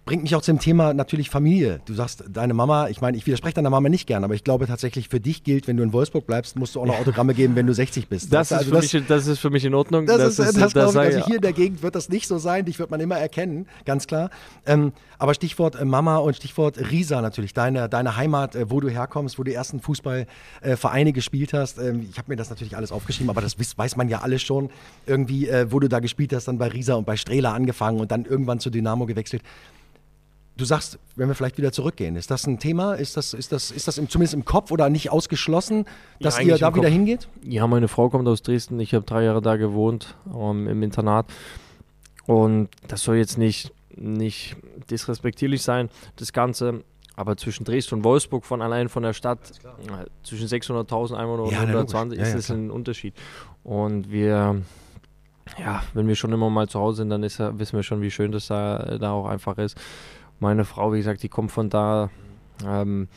Bringt 0.05 0.23
mich 0.23 0.35
auch 0.35 0.43
zum 0.43 0.59
Thema 0.59 0.93
natürlich 0.93 1.31
Familie. 1.31 1.81
Du 1.87 1.95
sagst, 1.95 2.25
deine 2.29 2.53
Mama, 2.53 2.89
ich 2.89 3.01
meine, 3.01 3.17
ich 3.17 3.27
widerspreche 3.27 3.55
deiner 3.55 3.71
Mama 3.71 3.89
nicht 3.89 4.07
gern, 4.07 4.23
aber 4.23 4.35
ich 4.35 4.45
glaube 4.45 4.67
tatsächlich 4.67 5.09
für 5.09 5.19
dich 5.19 5.45
gilt, 5.45 5.67
wenn 5.67 5.79
du 5.79 5.83
in 5.83 5.95
Wolfsburg 5.95 6.27
bleibst, 6.27 6.57
musst 6.57 6.75
du 6.75 6.81
auch 6.81 6.87
noch 6.87 6.99
Autogramme 6.99 7.33
geben, 7.33 7.57
wenn 7.57 7.67
du 7.67 7.73
60 7.73 8.09
bist. 8.09 8.31
das, 8.31 8.51
Weißt 8.51 8.53
ist 8.53 8.67
du, 8.67 8.71
für 8.71 8.77
also 8.77 8.99
mich, 8.99 9.07
das 9.09 9.27
ist 9.27 9.39
für 9.39 9.49
mich 9.49 9.65
in 9.65 9.73
Ordnung. 9.73 10.05
Das, 10.05 10.39
ist, 10.39 10.57
das, 10.61 10.73
glaube 10.75 10.93
ich, 10.93 10.99
also 10.99 11.25
hier 11.25 11.37
in 11.37 11.41
der 11.41 11.55
Gegend 11.55 11.83
wird 11.83 11.95
das 11.95 12.11
nicht 12.11 12.29
so 12.29 12.37
sein, 12.37 12.67
dich 12.67 12.79
wird 12.79 12.91
man 12.91 13.01
immer 13.01 13.17
erkennen, 13.17 13.67
ganz 13.87 14.07
klar. 14.07 14.29
Ähm, 14.67 14.93
aber 15.19 15.33
Stichwort 15.33 15.75
äh, 15.77 15.87
Mama 15.87 16.19
und 16.19 16.37
Stichwort 16.37 16.79
Riesa 16.91 17.23
natürlich, 17.23 17.55
deine, 17.55 17.89
deine 17.89 18.17
Heimat, 18.17 18.55
äh, 18.57 18.71
wo 18.71 18.81
du 18.81 18.91
herkommst, 18.91 19.39
wo 19.39 19.43
du 19.43 19.51
die 19.51 19.55
ersten 19.55 19.81
Fußballvereine 19.81 21.15
gespielt 21.15 21.55
hast. 21.55 21.79
Ähm, 21.79 22.07
ich 22.11 22.19
habe 22.19 22.31
mir 22.31 22.37
das 22.37 22.51
natürlich 22.51 22.77
alles 22.77 22.93
aufgeschrieben, 22.93 23.31
aber 23.31 23.41
das 23.41 23.57
weiß 23.59 23.97
man 23.97 24.11
ja 24.11 24.21
alles 24.21 24.43
schon. 24.43 24.69
Irgendwie, 25.07 25.49
äh, 25.49 25.73
wo 25.73 25.81
du 25.81 25.89
da 25.89 26.01
gespielt 26.01 26.35
hast, 26.35 26.47
dann 26.47 26.59
bei 26.59 26.69
Riesa 26.69 26.95
und 26.95 27.07
bei 27.07 27.17
Strehler 27.17 27.55
angefangen 27.55 28.01
und 28.01 28.11
dann 28.11 28.27
irgendwann 28.27 28.61
zu 28.61 28.69
Dynamo 28.69 29.07
gewechselt. 29.07 29.43
Du 30.57 30.65
sagst, 30.65 31.01
wenn 31.17 31.27
wir 31.27 31.35
vielleicht 31.35 31.59
wieder 31.59 31.73
zurückgehen, 31.73 32.15
ist 32.15 32.31
das 32.31 32.47
ein 32.47 32.61
Thema? 32.61 32.95
Ist 32.95 33.17
das, 33.17 33.35
ist 33.35 33.51
das, 33.51 33.73
ist 33.73 33.89
das 33.89 33.99
im, 33.99 34.09
zumindest 34.09 34.35
im 34.35 34.45
Kopf 34.45 34.71
oder 34.71 34.89
nicht 34.89 35.11
ausgeschlossen, 35.11 35.85
dass 36.21 36.37
ihr 36.39 36.43
eigentlich 36.43 36.61
da 36.61 36.73
wieder 36.75 36.83
Kopf. 36.85 36.93
hingeht? 36.93 37.29
Ja, 37.43 37.67
meine 37.67 37.89
Frau 37.89 38.09
kommt 38.09 38.29
aus 38.29 38.43
Dresden. 38.43 38.79
Ich 38.79 38.95
habe 38.95 39.05
drei 39.05 39.25
Jahre 39.25 39.43
da 39.43 39.57
gewohnt 39.57 40.15
ähm, 40.33 40.69
im 40.69 40.83
Internat. 40.85 41.27
Und 42.27 42.69
das 42.87 43.03
soll 43.03 43.17
jetzt 43.17 43.37
nicht, 43.37 43.73
nicht 43.97 44.57
disrespektierlich 44.91 45.63
sein, 45.63 45.91
das 46.17 46.33
Ganze. 46.33 46.85
Aber 47.17 47.37
zwischen 47.37 47.65
Dresden 47.65 47.97
und 47.97 48.05
Wolfsburg 48.05 48.45
von 48.45 48.63
allein 48.63 48.89
von 48.89 49.03
der 49.03 49.13
Stadt, 49.13 49.41
äh, 49.65 50.07
zwischen 50.25 50.49
600.000 50.49 51.15
Einwohner 51.15 51.45
und 51.45 51.51
Ja, 51.53 51.61
logisch. 51.63 51.95
120 51.95 52.19
Ja, 52.19 52.25
ist 52.27 52.33
ja, 52.33 52.39
es 52.39 52.51
ein 52.51 52.71
Unterschied. 52.71 53.15
Und 53.63 54.11
wir, 54.11 54.63
ja, 55.59 55.83
wenn 55.95 56.09
wir 56.09 56.15
schon 56.17 56.33
immer 56.33 56.51
mal 56.51 56.69
zu 56.69 56.81
Hause 56.81 56.99
sind, 56.99 57.11
dann 57.11 57.23
ist, 57.23 57.39
ja- 57.39 57.57
wissen 57.59 57.77
wir 57.77 57.83
schon, 57.85 58.03
wie 58.03 58.11
schön 58.11 58.33
das 58.33 58.47
da, 58.49 58.99
da 58.99 59.13
auch 59.13 59.27
einfach 59.27 59.59
ist. 59.59 59.77
Meine 60.45 60.67
Frau, 60.67 60.93
wie 60.93 60.99
gesagt, 60.99 61.23
die 61.23 61.31
kommt 61.31 61.53
von 61.53 61.71
da. 61.71 62.11
Ähm, 62.67 63.09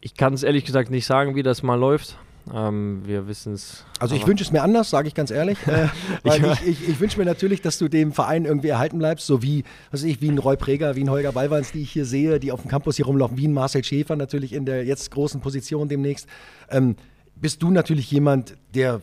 ich 0.00 0.16
kann 0.16 0.34
es 0.34 0.42
ehrlich 0.42 0.64
gesagt 0.64 0.90
nicht 0.90 1.06
sagen, 1.06 1.36
wie 1.36 1.44
das 1.44 1.62
mal 1.62 1.76
läuft. 1.76 2.18
Ähm, 2.52 3.02
wir 3.04 3.28
wissen 3.28 3.52
es. 3.52 3.84
Also 4.00 4.16
ich 4.16 4.26
wünsche 4.26 4.42
es 4.42 4.50
mir 4.50 4.64
anders, 4.64 4.90
sage 4.90 5.06
ich 5.06 5.14
ganz 5.14 5.30
ehrlich. 5.30 5.64
Äh, 5.68 5.86
weil 6.24 6.44
ich, 6.44 6.66
ich, 6.66 6.88
ich 6.88 6.98
wünsche 6.98 7.20
mir 7.20 7.24
natürlich, 7.24 7.62
dass 7.62 7.78
du 7.78 7.86
dem 7.86 8.10
Verein 8.10 8.46
irgendwie 8.46 8.66
erhalten 8.66 8.98
bleibst, 8.98 9.28
so 9.28 9.44
wie, 9.44 9.62
was 9.92 10.02
ich, 10.02 10.20
wie 10.20 10.28
ein 10.28 10.38
Roy 10.38 10.56
Preger, 10.56 10.96
wie 10.96 11.04
ein 11.04 11.10
Holger 11.10 11.30
Ballwanz, 11.30 11.70
die 11.70 11.82
ich 11.82 11.92
hier 11.92 12.04
sehe, 12.04 12.40
die 12.40 12.50
auf 12.50 12.62
dem 12.62 12.68
Campus 12.68 12.96
hier 12.96 13.06
rumlaufen, 13.06 13.36
wie 13.36 13.46
ein 13.46 13.54
Marcel 13.54 13.84
Schäfer 13.84 14.16
natürlich 14.16 14.52
in 14.52 14.66
der 14.66 14.84
jetzt 14.84 15.12
großen 15.12 15.40
Position 15.40 15.88
demnächst. 15.88 16.26
Ähm, 16.68 16.96
bist 17.36 17.62
du 17.62 17.70
natürlich 17.70 18.10
jemand, 18.10 18.56
der 18.74 19.02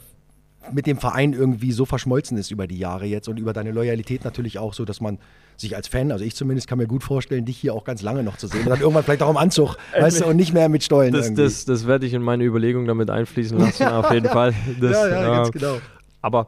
mit 0.72 0.88
dem 0.88 0.98
Verein 0.98 1.34
irgendwie 1.34 1.72
so 1.72 1.86
verschmolzen 1.86 2.38
ist 2.38 2.51
über 2.51 2.67
die 2.67 2.77
Jahre 2.77 3.05
jetzt 3.05 3.27
und 3.27 3.38
über 3.38 3.53
deine 3.53 3.72
Loyalität 3.72 4.24
natürlich 4.24 4.60
auch 4.60 4.74
so, 4.74 4.86
dass 4.86 5.01
man 5.01 5.20
sich 5.58 5.75
als 5.75 5.88
Fan, 5.88 6.12
also 6.12 6.24
ich 6.24 6.36
zumindest 6.36 6.67
kann 6.67 6.77
mir 6.77 6.88
gut 6.88 7.03
vorstellen, 7.03 7.46
dich 7.46 7.58
hier 7.58 7.74
auch 7.74 7.84
ganz 7.84 8.01
lange 8.01 8.24
noch 8.24 8.38
zu 8.38 8.48
sehen 8.48 8.62
und 8.62 8.70
dann 8.70 8.79
irgendwann 8.79 9.03
vielleicht 9.03 9.22
auch 9.22 9.29
im 9.29 9.38
Anzug, 9.38 9.77
weißt 10.00 10.22
du, 10.22 10.25
und 10.25 10.36
nicht 10.36 10.53
mehr 10.53 10.70
mit 10.70 10.84
Stollen 10.84 11.13
Das, 11.13 11.27
irgendwie. 11.27 11.43
das, 11.43 11.65
das 11.65 11.86
werde 11.86 12.05
ich 12.05 12.13
in 12.13 12.22
meine 12.22 12.43
Überlegung 12.43 12.86
damit 12.86 13.10
einfließen 13.10 13.58
lassen, 13.58 13.84
auf 13.88 14.12
jeden 14.12 14.29
Fall. 14.29 14.53
Das, 14.79 14.91
ja, 14.91 15.08
ja, 15.08 15.36
ganz 15.36 15.50
äh, 15.50 15.51
genau. 15.51 15.77
Aber 16.22 16.48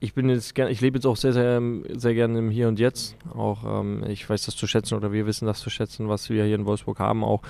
ich 0.00 0.14
bin 0.14 0.28
jetzt 0.28 0.54
gern, 0.54 0.68
ich 0.70 0.80
lebe 0.80 0.98
jetzt 0.98 1.06
auch 1.06 1.16
sehr, 1.16 1.32
sehr, 1.32 1.60
sehr 1.94 2.14
gerne 2.14 2.38
im 2.38 2.50
Hier 2.50 2.68
und 2.68 2.78
Jetzt. 2.78 3.16
Auch 3.34 3.80
ähm, 3.80 4.04
ich 4.08 4.28
weiß 4.28 4.44
das 4.44 4.56
zu 4.56 4.66
schätzen 4.66 4.94
oder 4.94 5.12
wir 5.12 5.26
wissen 5.26 5.46
das 5.46 5.60
zu 5.60 5.70
schätzen, 5.70 6.08
was 6.08 6.28
wir 6.28 6.44
hier 6.44 6.54
in 6.54 6.66
Wolfsburg 6.66 6.98
haben 6.98 7.24
auch. 7.24 7.42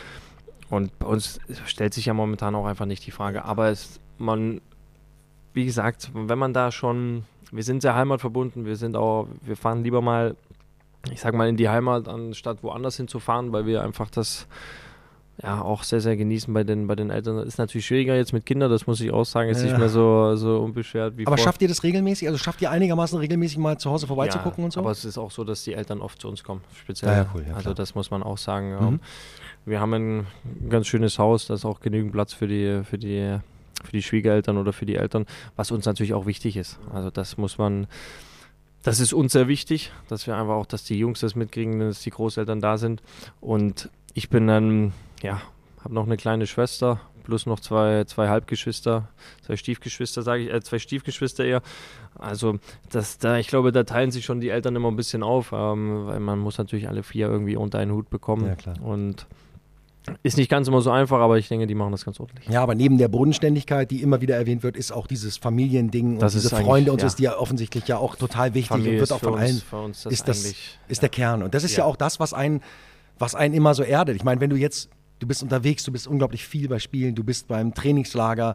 Und 0.68 0.96
bei 0.98 1.06
uns 1.06 1.40
stellt 1.66 1.94
sich 1.94 2.06
ja 2.06 2.14
momentan 2.14 2.54
auch 2.54 2.66
einfach 2.66 2.86
nicht 2.86 3.06
die 3.06 3.10
Frage. 3.10 3.44
Aber 3.44 3.68
es, 3.68 4.00
man, 4.18 4.60
wie 5.56 5.64
gesagt, 5.64 6.10
wenn 6.14 6.38
man 6.38 6.52
da 6.52 6.70
schon, 6.70 7.24
wir 7.50 7.64
sind 7.64 7.80
sehr 7.80 7.94
heimatverbunden, 7.94 8.66
wir 8.66 8.76
sind 8.76 8.94
auch, 8.94 9.26
wir 9.40 9.56
fahren 9.56 9.82
lieber 9.82 10.02
mal, 10.02 10.36
ich 11.10 11.20
sag 11.20 11.34
mal, 11.34 11.48
in 11.48 11.56
die 11.56 11.68
Heimat, 11.70 12.08
anstatt 12.08 12.62
woanders 12.62 12.98
hinzufahren, 12.98 13.52
weil 13.52 13.64
wir 13.64 13.82
einfach 13.82 14.10
das 14.10 14.46
ja 15.42 15.62
auch 15.62 15.82
sehr, 15.82 16.00
sehr 16.00 16.16
genießen 16.16 16.52
bei 16.52 16.62
den, 16.62 16.86
bei 16.86 16.94
den 16.94 17.08
Eltern. 17.10 17.36
Das 17.36 17.46
ist 17.46 17.58
natürlich 17.58 17.86
schwieriger 17.86 18.14
jetzt 18.16 18.34
mit 18.34 18.44
Kindern, 18.44 18.70
das 18.70 18.86
muss 18.86 19.00
ich 19.00 19.10
auch 19.10 19.24
sagen, 19.24 19.48
ist 19.48 19.58
Ja. 19.62 19.68
nicht 19.68 19.78
mehr 19.78 19.88
so, 19.88 20.36
so 20.36 20.58
unbeschwert 20.58 21.16
wie 21.16 21.26
Aber 21.26 21.36
vor. 21.38 21.44
schafft 21.44 21.62
ihr 21.62 21.68
das 21.68 21.82
regelmäßig? 21.82 22.28
Also 22.28 22.38
schafft 22.38 22.60
ihr 22.60 22.70
einigermaßen 22.70 23.18
regelmäßig 23.18 23.56
mal 23.58 23.78
zu 23.78 23.90
Hause 23.90 24.06
vorbeizugucken 24.06 24.62
ja, 24.62 24.64
und 24.66 24.72
so? 24.72 24.80
Aber 24.80 24.90
es 24.90 25.04
ist 25.06 25.16
auch 25.16 25.30
so, 25.30 25.42
dass 25.44 25.64
die 25.64 25.72
Eltern 25.72 26.00
oft 26.02 26.20
zu 26.20 26.28
uns 26.28 26.44
kommen, 26.44 26.62
speziell. 26.74 27.12
Ja, 27.16 27.26
cool, 27.34 27.44
ja, 27.48 27.54
also 27.54 27.72
das 27.72 27.94
muss 27.94 28.10
man 28.10 28.22
auch 28.22 28.38
sagen. 28.38 28.72
Mhm. 28.76 28.86
Ähm, 28.88 29.00
Wir 29.64 29.80
haben 29.80 29.92
ein 29.94 30.26
ganz 30.68 30.86
schönes 30.86 31.18
Haus, 31.18 31.46
da 31.46 31.54
ist 31.54 31.64
auch 31.64 31.80
genügend 31.80 32.12
Platz 32.12 32.32
für 32.34 32.46
die, 32.46 32.82
für 32.84 32.98
die, 32.98 33.38
für 33.86 33.92
die 33.92 34.02
Schwiegereltern 34.02 34.58
oder 34.58 34.72
für 34.72 34.86
die 34.86 34.96
Eltern, 34.96 35.26
was 35.56 35.70
uns 35.70 35.86
natürlich 35.86 36.14
auch 36.14 36.26
wichtig 36.26 36.56
ist. 36.56 36.78
Also 36.92 37.10
das 37.10 37.36
muss 37.36 37.58
man, 37.58 37.86
das 38.82 39.00
ist 39.00 39.12
uns 39.12 39.32
sehr 39.32 39.48
wichtig, 39.48 39.92
dass 40.08 40.26
wir 40.26 40.36
einfach 40.36 40.54
auch, 40.54 40.66
dass 40.66 40.84
die 40.84 40.98
Jungs 40.98 41.20
das 41.20 41.34
mitkriegen, 41.34 41.80
dass 41.80 42.00
die 42.00 42.10
Großeltern 42.10 42.60
da 42.60 42.78
sind. 42.78 43.02
Und 43.40 43.90
ich 44.14 44.28
bin 44.28 44.46
dann, 44.46 44.92
ja, 45.22 45.40
habe 45.82 45.94
noch 45.94 46.06
eine 46.06 46.16
kleine 46.16 46.46
Schwester, 46.46 47.00
plus 47.26 47.46
noch 47.46 47.60
zwei, 47.60 48.04
zwei 48.04 48.28
Halbgeschwister, 48.28 49.08
zwei 49.42 49.56
Stiefgeschwister, 49.56 50.22
sage 50.22 50.44
ich, 50.44 50.52
äh, 50.52 50.60
zwei 50.62 50.78
Stiefgeschwister 50.78 51.44
eher. 51.44 51.62
Also 52.14 52.58
das, 52.90 53.18
da, 53.18 53.38
ich 53.38 53.48
glaube, 53.48 53.72
da 53.72 53.82
teilen 53.84 54.10
sich 54.10 54.24
schon 54.24 54.40
die 54.40 54.48
Eltern 54.48 54.76
immer 54.76 54.90
ein 54.90 54.96
bisschen 54.96 55.22
auf, 55.22 55.52
ähm, 55.52 56.06
weil 56.06 56.20
man 56.20 56.38
muss 56.38 56.56
natürlich 56.56 56.88
alle 56.88 57.02
vier 57.02 57.26
irgendwie 57.26 57.56
unter 57.56 57.78
einen 57.78 57.92
Hut 57.92 58.08
bekommen. 58.08 58.46
Ja, 58.46 58.54
klar. 58.54 58.80
Und 58.80 59.26
ist 60.22 60.36
nicht 60.36 60.50
ganz 60.50 60.68
immer 60.68 60.80
so 60.80 60.90
einfach, 60.90 61.18
aber 61.20 61.38
ich 61.38 61.48
denke, 61.48 61.66
die 61.66 61.74
machen 61.74 61.92
das 61.92 62.04
ganz 62.04 62.20
ordentlich. 62.20 62.48
Ja, 62.48 62.62
aber 62.62 62.74
neben 62.74 62.98
der 62.98 63.08
Bodenständigkeit, 63.08 63.90
die 63.90 64.02
immer 64.02 64.20
wieder 64.20 64.36
erwähnt 64.36 64.62
wird, 64.62 64.76
ist 64.76 64.92
auch 64.92 65.06
dieses 65.06 65.36
Familiending 65.36 66.18
Das 66.18 66.34
und 66.34 66.42
diese 66.42 66.54
Freunde 66.56 66.92
und 66.92 67.00
so 67.00 67.04
ja. 67.04 67.08
ist 67.08 67.18
die 67.18 67.22
ja 67.24 67.36
offensichtlich 67.36 67.86
ja 67.88 67.98
auch 67.98 68.16
total 68.16 68.54
wichtig 68.54 68.68
Familie 68.68 68.92
und 68.94 69.00
wird 69.00 69.12
auch 69.12 69.20
von 69.20 69.34
uns, 69.34 69.42
allen 69.42 69.58
für 69.58 69.76
uns 69.78 70.02
das 70.02 70.12
ist 70.12 70.28
das 70.28 70.54
ist 70.88 71.02
der 71.02 71.08
Kern 71.08 71.42
und 71.42 71.54
das 71.54 71.64
ist 71.64 71.72
ja, 71.76 71.84
Ja. 71.84 71.84
auch 71.84 71.96
das, 71.96 72.20
was 72.20 72.32
einen 72.32 72.60
was 73.18 73.34
einen 73.34 73.54
immer 73.54 73.74
so 73.74 73.82
erdet. 73.82 74.16
Ich 74.16 74.24
meine, 74.24 74.40
wenn 74.40 74.50
du 74.50 74.56
jetzt 74.56 74.90
du 75.18 75.26
bist 75.26 75.42
unterwegs, 75.42 75.84
du 75.84 75.92
bist 75.92 76.06
unglaublich 76.06 76.46
viel 76.46 76.68
bei 76.68 76.78
Spielen, 76.78 77.14
du 77.14 77.24
bist 77.24 77.48
beim 77.48 77.74
Trainingslager, 77.74 78.54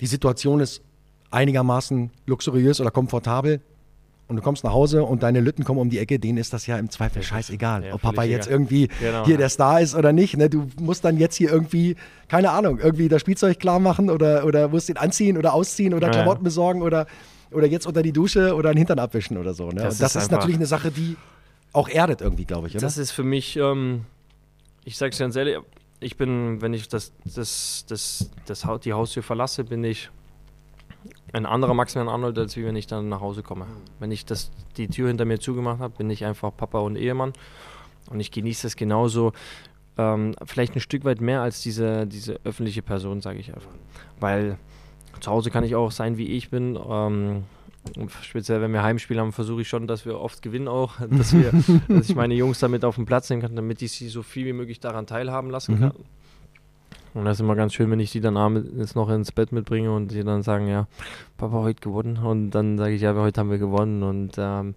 die 0.00 0.06
Situation 0.06 0.60
ist 0.60 0.82
einigermaßen 1.30 2.10
luxuriös 2.26 2.80
oder 2.80 2.90
komfortabel. 2.90 3.60
Und 4.30 4.36
du 4.36 4.42
kommst 4.42 4.62
nach 4.62 4.72
Hause 4.72 5.02
und 5.02 5.24
deine 5.24 5.40
Lütten 5.40 5.64
kommen 5.64 5.80
um 5.80 5.90
die 5.90 5.98
Ecke, 5.98 6.20
denen 6.20 6.38
ist 6.38 6.52
das 6.52 6.66
ja 6.68 6.78
im 6.78 6.88
Zweifel 6.88 7.20
scheißegal, 7.20 7.84
Ja, 7.84 7.94
ob 7.94 8.02
Papa 8.02 8.22
jetzt 8.22 8.46
egal. 8.46 8.60
irgendwie 8.60 8.88
Genau, 9.00 9.24
hier 9.26 9.36
der 9.36 9.48
Star 9.48 9.80
ist 9.80 9.96
oder 9.96 10.12
nicht. 10.12 10.36
Ne? 10.36 10.48
Du 10.48 10.68
musst 10.80 11.04
dann 11.04 11.18
jetzt 11.18 11.34
hier 11.34 11.50
irgendwie, 11.50 11.96
keine 12.28 12.52
Ahnung, 12.52 12.78
irgendwie 12.78 13.08
das 13.08 13.20
Spielzeug 13.22 13.58
klar 13.58 13.80
machen 13.80 14.08
oder, 14.08 14.46
oder 14.46 14.68
musst 14.68 14.88
ihn 14.88 14.96
anziehen 14.98 15.36
oder 15.36 15.52
ausziehen 15.52 15.94
oder 15.94 16.06
Ja. 16.06 16.12
Klamotten 16.12 16.44
besorgen 16.44 16.82
oder, 16.82 17.06
oder 17.50 17.66
jetzt 17.66 17.86
unter 17.88 18.02
die 18.02 18.12
Dusche 18.12 18.54
oder 18.54 18.70
einen 18.70 18.78
Hintern 18.78 19.00
abwischen 19.00 19.36
oder 19.36 19.52
so. 19.52 19.66
Ne? 19.70 19.82
Das 19.82 19.98
das 19.98 20.14
ist 20.14 20.22
ist, 20.22 20.30
natürlich 20.30 20.56
eine 20.56 20.66
Sache, 20.66 20.92
die 20.92 21.16
auch 21.72 21.88
erdet 21.88 22.20
irgendwie, 22.20 22.44
glaube 22.44 22.68
ich, 22.68 22.74
oder? 22.74 22.82
Das 22.82 22.98
ist 22.98 23.10
für 23.10 23.24
mich, 23.24 23.56
ähm, 23.56 24.02
ich 24.84 24.96
sage 24.96 25.10
es 25.10 25.18
ganz 25.18 25.34
ehrlich, 25.34 25.56
ich 25.98 26.16
bin, 26.16 26.62
wenn 26.62 26.72
ich 26.72 26.88
das, 26.88 27.10
das, 27.24 27.84
das, 27.88 28.30
das, 28.46 28.64
die 28.84 28.92
Haustür 28.92 29.24
verlasse, 29.24 29.64
bin 29.64 29.82
ich 29.82 30.08
ein 31.32 31.46
anderer 31.46 31.74
Maximilian 31.74 32.12
Arnold, 32.12 32.38
als 32.38 32.56
wie 32.56 32.64
wenn 32.64 32.76
ich 32.76 32.86
dann 32.86 33.08
nach 33.08 33.20
Hause 33.20 33.42
komme. 33.42 33.66
Wenn 33.98 34.10
ich 34.10 34.24
das, 34.24 34.50
die 34.76 34.88
Tür 34.88 35.08
hinter 35.08 35.24
mir 35.24 35.38
zugemacht 35.38 35.80
habe, 35.80 35.96
bin 35.96 36.10
ich 36.10 36.24
einfach 36.24 36.50
Papa 36.56 36.80
und 36.80 36.96
Ehemann 36.96 37.32
und 38.10 38.20
ich 38.20 38.30
genieße 38.30 38.64
das 38.64 38.76
genauso, 38.76 39.32
ähm, 39.96 40.34
vielleicht 40.44 40.74
ein 40.74 40.80
Stück 40.80 41.04
weit 41.04 41.20
mehr 41.20 41.42
als 41.42 41.62
diese, 41.62 42.06
diese 42.06 42.40
öffentliche 42.44 42.82
Person, 42.82 43.20
sage 43.20 43.38
ich 43.38 43.54
einfach. 43.54 43.70
Weil 44.18 44.58
zu 45.20 45.30
Hause 45.30 45.50
kann 45.50 45.64
ich 45.64 45.74
auch 45.74 45.90
sein, 45.90 46.16
wie 46.16 46.26
ich 46.26 46.50
bin. 46.50 46.78
Ähm, 46.88 47.44
speziell, 48.22 48.60
wenn 48.60 48.72
wir 48.72 48.82
Heimspiele 48.82 49.20
haben, 49.20 49.32
versuche 49.32 49.62
ich 49.62 49.68
schon, 49.68 49.86
dass 49.86 50.04
wir 50.04 50.18
oft 50.18 50.42
gewinnen 50.42 50.68
auch, 50.68 50.94
dass, 51.10 51.32
wir, 51.32 51.52
dass 51.88 52.08
ich 52.08 52.16
meine 52.16 52.34
Jungs 52.34 52.58
damit 52.58 52.84
auf 52.84 52.96
den 52.96 53.06
Platz 53.06 53.30
nehmen 53.30 53.42
kann, 53.42 53.56
damit 53.56 53.82
ich 53.82 53.92
sie 53.92 54.08
so 54.08 54.22
viel 54.22 54.46
wie 54.46 54.52
möglich 54.52 54.80
daran 54.80 55.06
teilhaben 55.06 55.50
lassen 55.50 55.78
kann. 55.78 55.92
Mhm. 55.96 56.19
Und 57.12 57.24
das 57.24 57.38
ist 57.38 57.40
immer 57.40 57.56
ganz 57.56 57.74
schön, 57.74 57.90
wenn 57.90 58.00
ich 58.00 58.12
die 58.12 58.20
dann 58.20 58.36
abends 58.36 58.94
noch 58.94 59.08
ins 59.08 59.32
Bett 59.32 59.52
mitbringe 59.52 59.92
und 59.92 60.12
sie 60.12 60.22
dann 60.22 60.42
sagen, 60.42 60.68
ja, 60.68 60.86
Papa, 61.38 61.56
heute 61.56 61.80
gewonnen. 61.80 62.18
Und 62.18 62.50
dann 62.50 62.78
sage 62.78 62.94
ich, 62.94 63.02
ja, 63.02 63.14
heute 63.14 63.40
haben 63.40 63.50
wir 63.50 63.58
gewonnen. 63.58 64.02
Und 64.02 64.32
ähm, 64.38 64.74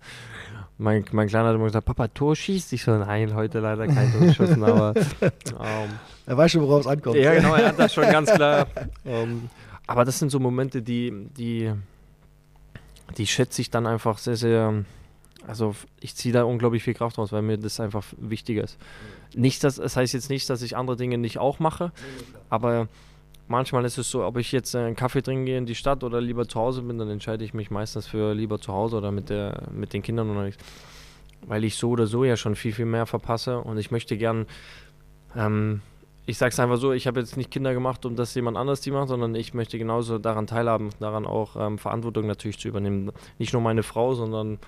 mein, 0.77 1.05
mein 1.11 1.27
Kleiner 1.27 1.49
hat 1.49 1.55
immer 1.55 1.65
gesagt, 1.65 1.85
Papa, 1.85 2.07
Tor 2.07 2.35
schießt. 2.35 2.73
Ich 2.73 2.83
so, 2.83 2.97
nein, 2.97 3.35
heute 3.35 3.59
leider 3.59 3.87
kein 3.87 4.11
Tor 4.11 4.21
geschossen, 4.21 4.63
aber... 4.63 4.93
Ähm, 5.21 5.89
er 6.25 6.37
weiß 6.37 6.51
schon, 6.51 6.61
worauf 6.61 6.81
es 6.81 6.87
ankommt. 6.87 7.17
Ja, 7.17 7.33
genau, 7.33 7.53
er 7.53 7.67
hat 7.67 7.79
das 7.79 7.93
schon 7.93 8.05
ganz 8.05 8.31
klar. 8.31 8.67
Ähm, 9.05 9.49
aber 9.85 10.05
das 10.05 10.17
sind 10.17 10.29
so 10.29 10.39
Momente, 10.39 10.81
die, 10.81 11.27
die, 11.37 11.71
die 13.17 13.27
schätze 13.27 13.61
ich 13.61 13.69
dann 13.69 13.85
einfach 13.85 14.17
sehr, 14.17 14.37
sehr 14.37 14.85
also 15.47 15.75
ich 15.99 16.15
ziehe 16.15 16.33
da 16.33 16.43
unglaublich 16.43 16.83
viel 16.83 16.93
Kraft 16.93 17.17
raus, 17.17 17.31
weil 17.31 17.41
mir 17.41 17.57
das 17.57 17.79
einfach 17.79 18.05
wichtiger 18.17 18.63
ist. 18.63 18.77
Nicht, 19.35 19.63
dass, 19.63 19.75
das 19.75 19.95
heißt 19.95 20.13
jetzt 20.13 20.29
nicht, 20.29 20.49
dass 20.49 20.61
ich 20.61 20.77
andere 20.77 20.95
Dinge 20.95 21.17
nicht 21.17 21.37
auch 21.37 21.59
mache, 21.59 21.91
aber 22.49 22.87
manchmal 23.47 23.85
ist 23.85 23.97
es 23.97 24.09
so, 24.09 24.23
ob 24.23 24.37
ich 24.37 24.51
jetzt 24.51 24.75
einen 24.75 24.95
Kaffee 24.95 25.21
trinken 25.21 25.45
gehe 25.45 25.57
in 25.57 25.65
die 25.65 25.75
Stadt 25.75 26.03
oder 26.03 26.21
lieber 26.21 26.47
zu 26.47 26.59
Hause 26.59 26.81
bin, 26.81 26.97
dann 26.97 27.09
entscheide 27.09 27.43
ich 27.43 27.53
mich 27.53 27.71
meistens 27.71 28.07
für 28.07 28.33
lieber 28.33 28.59
zu 28.59 28.73
Hause 28.73 28.97
oder 28.97 29.11
mit, 29.11 29.29
der, 29.29 29.69
mit 29.71 29.93
den 29.93 30.01
Kindern 30.01 30.29
oder 30.29 30.43
nicht. 30.43 30.59
Weil 31.45 31.63
ich 31.63 31.75
so 31.75 31.89
oder 31.89 32.07
so 32.07 32.23
ja 32.23 32.37
schon 32.37 32.55
viel, 32.55 32.71
viel 32.71 32.85
mehr 32.85 33.05
verpasse 33.05 33.59
und 33.59 33.77
ich 33.77 33.91
möchte 33.91 34.17
gern 34.17 34.45
ähm, 35.35 35.81
ich 36.25 36.37
sage 36.37 36.51
es 36.51 36.59
einfach 36.59 36.77
so, 36.77 36.93
ich 36.93 37.07
habe 37.07 37.19
jetzt 37.19 37.35
nicht 37.35 37.51
Kinder 37.51 37.73
gemacht, 37.73 38.05
um 38.05 38.15
das 38.15 38.33
jemand 38.35 38.57
anders 38.57 38.81
die 38.81 38.91
macht, 38.91 39.09
sondern 39.09 39.35
ich 39.35 39.53
möchte 39.53 39.77
genauso 39.77 40.19
daran 40.19 40.47
teilhaben, 40.47 40.89
daran 40.99 41.25
auch 41.25 41.55
ähm, 41.57 41.77
Verantwortung 41.77 42.27
natürlich 42.27 42.59
zu 42.59 42.69
übernehmen. 42.69 43.11
Nicht 43.39 43.51
nur 43.53 43.61
meine 43.61 43.83
Frau, 43.83 44.13
sondern 44.13 44.59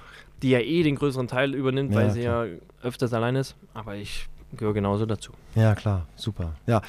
die 0.42 0.50
ja 0.50 0.60
eh 0.60 0.84
den 0.84 0.96
größeren 0.96 1.28
Teil 1.28 1.56
übernimmt, 1.56 1.94
ja, 1.94 1.98
weil 1.98 2.12
sie 2.12 2.22
klar. 2.22 2.46
ja 2.46 2.56
öfters 2.84 3.14
allein 3.14 3.36
ist. 3.36 3.56
Aber 3.74 3.96
ich 3.96 4.28
gehöre 4.58 4.74
genauso 4.74 5.06
dazu. 5.06 5.32
Ja, 5.56 5.76
klar, 5.76 6.08
super. 6.16 6.56
Ja. 6.68 6.82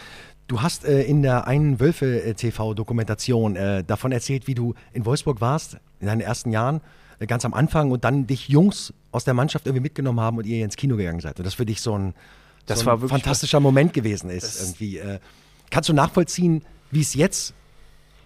Du 0.49 0.63
hast 0.63 0.85
äh, 0.85 1.03
in 1.03 1.23
der 1.23 1.47
einen 1.47 1.81
Wölfe-TV-Dokumentation 1.81 3.57
äh, 3.57 3.85
davon 3.85 4.13
erzählt, 4.13 4.47
wie 4.47 4.55
du 4.55 4.75
in 4.93 5.05
Wolfsburg 5.05 5.41
warst, 5.41 5.79
in 6.01 6.07
deinen 6.07 6.21
ersten 6.21 6.53
Jahren, 6.53 6.81
äh, 7.19 7.27
ganz 7.27 7.45
am 7.45 7.55
Anfang 7.55 7.91
und 7.91 8.05
dann 8.05 8.27
dich 8.29 8.49
Jungs 8.49 8.95
aus 9.11 9.25
der 9.25 9.35
Mannschaft 9.35 9.67
irgendwie 9.67 9.83
mitgenommen 9.83 10.21
haben 10.21 10.39
und 10.39 10.47
ihr 10.47 10.65
ins 10.65 10.77
Kino 10.77 10.97
gegangen 10.97 11.21
seid. 11.21 11.39
Und 11.39 11.47
das 11.47 11.55
für 11.55 11.67
dich 11.67 11.81
so 11.81 11.99
ein 11.99 12.15
das 12.67 12.81
so 12.81 12.91
ein 12.91 13.01
war 13.01 13.09
fantastischer 13.09 13.61
Moment 13.61 13.93
gewesen 13.93 14.31
ist. 14.31 14.61
Irgendwie. 14.61 14.99
Äh, 14.99 15.19
kannst 15.71 15.89
du 15.89 15.93
nachvollziehen, 15.93 16.63
wie 16.91 17.01
es 17.01 17.15
jetzt 17.15 17.55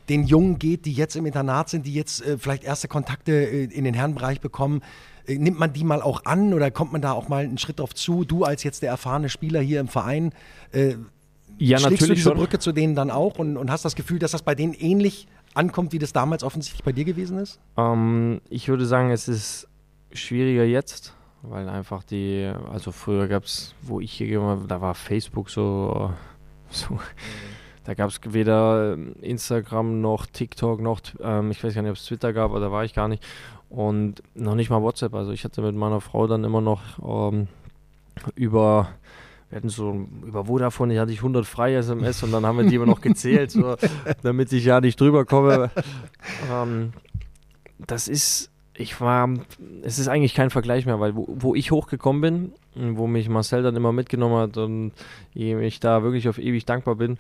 den 0.09 0.24
Jungen 0.24 0.59
geht, 0.59 0.87
die 0.87 0.92
jetzt 0.92 1.14
im 1.14 1.24
Internat 1.26 1.68
sind, 1.68 1.87
die 1.87 1.94
jetzt 1.94 2.24
äh, 2.24 2.37
vielleicht 2.37 2.64
erste 2.64 2.88
Kontakte 2.88 3.33
äh, 3.33 3.64
in 3.64 3.85
den 3.85 3.94
Herrenbereich 3.94 4.40
bekommen? 4.40 4.83
Äh, 5.26 5.37
nimmt 5.37 5.59
man 5.59 5.72
die 5.72 5.85
mal 5.85 6.03
auch 6.03 6.24
an 6.24 6.53
oder 6.53 6.70
kommt 6.70 6.92
man 6.92 7.00
da 7.00 7.12
auch 7.12 7.29
mal 7.29 7.44
einen 7.44 7.59
Schritt 7.59 7.79
drauf 7.79 7.94
zu? 7.94 8.24
Du 8.24 8.44
als 8.44 8.64
jetzt 8.64 8.83
der 8.83 8.90
erfahrene 8.90 9.29
Spieler 9.29 9.61
hier 9.61 9.81
im 9.81 9.88
Verein, 9.88 10.33
äh, 10.72 10.94
ja, 11.59 11.79
schlägst 11.79 12.09
du 12.09 12.14
diese 12.14 12.31
schon. 12.31 12.38
Brücke 12.38 12.59
zu 12.59 12.72
denen 12.72 12.94
dann 12.94 13.11
auch 13.11 13.38
und, 13.38 13.57
und 13.57 13.70
hast 13.70 13.85
das 13.85 13.94
Gefühl, 13.94 14.18
dass 14.18 14.33
das 14.33 14.42
bei 14.42 14.55
denen 14.55 14.72
ähnlich 14.72 15.29
ankommt, 15.55 15.92
wie 15.92 15.98
das 15.98 16.12
damals 16.12 16.42
offensichtlich 16.42 16.83
bei 16.85 16.92
dir 16.92 17.05
gewesen 17.05 17.38
ist? 17.38 17.61
Ähm, 17.76 18.40
ich 18.48 18.68
würde 18.68 18.87
sagen, 18.87 19.11
es 19.11 19.29
ist 19.29 19.68
schwieriger 20.12 20.64
jetzt, 20.64 21.14
weil 21.42 21.68
einfach 21.68 22.03
die, 22.05 22.50
also 22.70 22.92
früher 22.92 23.29
gab 23.29 23.44
es, 23.44 23.74
wo 23.83 24.00
ich 24.00 24.12
hier 24.12 24.40
war, 24.40 24.59
da 24.66 24.81
war 24.81 24.94
Facebook 24.94 25.50
so, 25.50 26.12
so 26.70 26.94
mhm. 26.94 27.00
da 27.85 27.94
gab 27.94 28.11
es 28.11 28.20
weder 28.24 28.96
Instagram 29.20 30.00
noch 30.00 30.26
TikTok 30.26 30.81
noch, 30.81 31.00
ähm, 31.20 31.50
ich 31.50 31.62
weiß 31.62 31.74
gar 31.74 31.83
nicht, 31.83 31.90
ob 31.90 31.96
es 31.96 32.05
Twitter 32.05 32.33
gab, 32.33 32.50
aber 32.50 32.61
da 32.61 32.70
war 32.70 32.85
ich 32.85 32.94
gar 32.94 33.09
nicht 33.09 33.24
und 33.68 34.22
noch 34.35 34.55
nicht 34.55 34.70
mal 34.70 34.83
WhatsApp, 34.83 35.14
also 35.14 35.33
ich 35.33 35.44
hatte 35.44 35.62
mit 35.62 35.74
meiner 35.74 36.00
Frau 36.00 36.26
dann 36.26 36.44
immer 36.44 36.61
noch 36.61 36.83
ähm, 37.33 37.48
über 38.35 38.88
wir 39.50 39.57
hatten 39.57 39.68
so 39.68 40.07
über 40.24 40.44
Vodafone, 40.44 40.94
ich 40.94 41.00
hatte 41.00 41.11
ich 41.11 41.18
100 41.18 41.44
freie 41.44 41.79
SMS 41.79 42.22
und 42.22 42.31
dann 42.31 42.46
haben 42.46 42.59
wir 42.59 42.66
die 42.66 42.76
immer 42.76 42.87
noch 42.87 43.00
gezählt, 43.00 43.50
so, 43.50 43.76
damit 44.22 44.53
ich 44.53 44.64
ja 44.64 44.81
nicht 44.81 45.00
drüber 45.00 45.24
komme. 45.24 45.70
Ähm, 46.53 46.92
das 47.79 48.07
ist 48.07 48.49
ich 48.80 49.00
war, 49.00 49.28
es 49.82 49.98
ist 49.98 50.08
eigentlich 50.08 50.34
kein 50.34 50.50
Vergleich 50.50 50.86
mehr, 50.86 51.00
weil 51.00 51.14
wo, 51.14 51.26
wo, 51.28 51.54
ich 51.54 51.70
hochgekommen 51.70 52.20
bin, 52.20 52.96
wo 52.96 53.06
mich 53.06 53.28
Marcel 53.28 53.62
dann 53.62 53.76
immer 53.76 53.92
mitgenommen 53.92 54.36
hat 54.36 54.56
und 54.56 54.92
ich 55.34 55.80
da 55.80 56.02
wirklich 56.02 56.28
auf 56.28 56.38
ewig 56.38 56.64
dankbar 56.64 56.96
bin, 56.96 57.18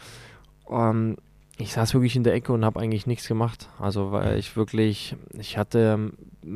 ähm, 0.70 1.16
ich 1.60 1.72
saß 1.72 1.94
wirklich 1.94 2.16
in 2.16 2.24
der 2.24 2.34
Ecke 2.34 2.52
und 2.52 2.64
habe 2.64 2.80
eigentlich 2.80 3.06
nichts 3.06 3.28
gemacht. 3.28 3.68
Also 3.78 4.12
weil 4.12 4.38
ich 4.38 4.56
wirklich, 4.56 5.14
ich 5.38 5.58
hatte 5.58 6.12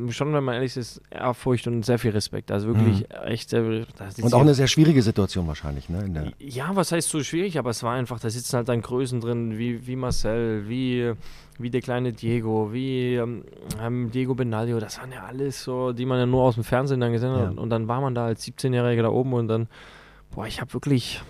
schon, 0.09 0.33
wenn 0.33 0.43
man 0.43 0.55
ehrlich 0.55 0.75
ist, 0.77 1.01
Ehrfurcht 1.11 1.67
und 1.67 1.85
sehr 1.85 1.99
viel 1.99 2.11
Respekt. 2.11 2.51
Also 2.51 2.67
wirklich 2.67 3.01
mhm. 3.01 3.27
echt 3.27 3.49
sehr. 3.49 3.63
Und 3.63 4.33
auch 4.33 4.41
eine 4.41 4.55
sehr 4.55 4.67
schwierige 4.67 5.01
Situation 5.01 5.47
wahrscheinlich, 5.47 5.89
ne? 5.89 6.33
ja, 6.39 6.75
was 6.75 6.91
heißt 6.91 7.09
so 7.09 7.21
schwierig, 7.23 7.59
aber 7.59 7.69
es 7.69 7.83
war 7.83 7.93
einfach, 7.93 8.19
da 8.19 8.29
sitzen 8.29 8.57
halt 8.57 8.69
dann 8.69 8.81
Größen 8.81 9.21
drin, 9.21 9.57
wie, 9.57 9.85
wie 9.85 9.95
Marcel, 9.95 10.67
wie, 10.67 11.13
wie 11.59 11.69
der 11.69 11.81
kleine 11.81 12.13
Diego, 12.13 12.73
wie 12.73 13.15
ähm, 13.15 13.43
ähm 13.79 14.11
Diego 14.11 14.33
Benaglio, 14.33 14.79
das 14.79 14.99
waren 14.99 15.11
ja 15.11 15.23
alles 15.25 15.63
so, 15.63 15.93
die 15.93 16.05
man 16.05 16.19
ja 16.19 16.25
nur 16.25 16.43
aus 16.43 16.55
dem 16.55 16.63
Fernsehen 16.63 16.99
dann 16.99 17.11
gesehen 17.11 17.31
hat. 17.31 17.41
Ja. 17.41 17.49
Und, 17.49 17.59
und 17.59 17.69
dann 17.69 17.87
war 17.87 18.01
man 18.01 18.15
da 18.15 18.25
als 18.25 18.45
17-Jähriger 18.45 19.03
da 19.03 19.09
oben 19.09 19.33
und 19.33 19.47
dann, 19.47 19.67
boah, 20.31 20.47
ich 20.47 20.61
habe 20.61 20.73
wirklich. 20.73 21.21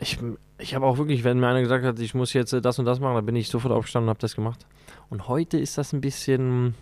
Ich, 0.00 0.18
ich 0.58 0.74
habe 0.74 0.86
auch 0.86 0.96
wirklich, 0.96 1.24
wenn 1.24 1.38
mir 1.38 1.48
einer 1.48 1.60
gesagt 1.60 1.84
hat, 1.84 1.98
ich 1.98 2.14
muss 2.14 2.32
jetzt 2.32 2.52
das 2.52 2.78
und 2.78 2.86
das 2.86 3.00
machen, 3.00 3.16
dann 3.16 3.26
bin 3.26 3.36
ich 3.36 3.48
sofort 3.48 3.72
aufgestanden 3.72 4.08
und 4.08 4.10
habe 4.10 4.20
das 4.20 4.34
gemacht. 4.34 4.66
Und 5.10 5.28
heute 5.28 5.58
ist 5.58 5.76
das 5.76 5.92
ein 5.92 6.00
bisschen, 6.00 6.74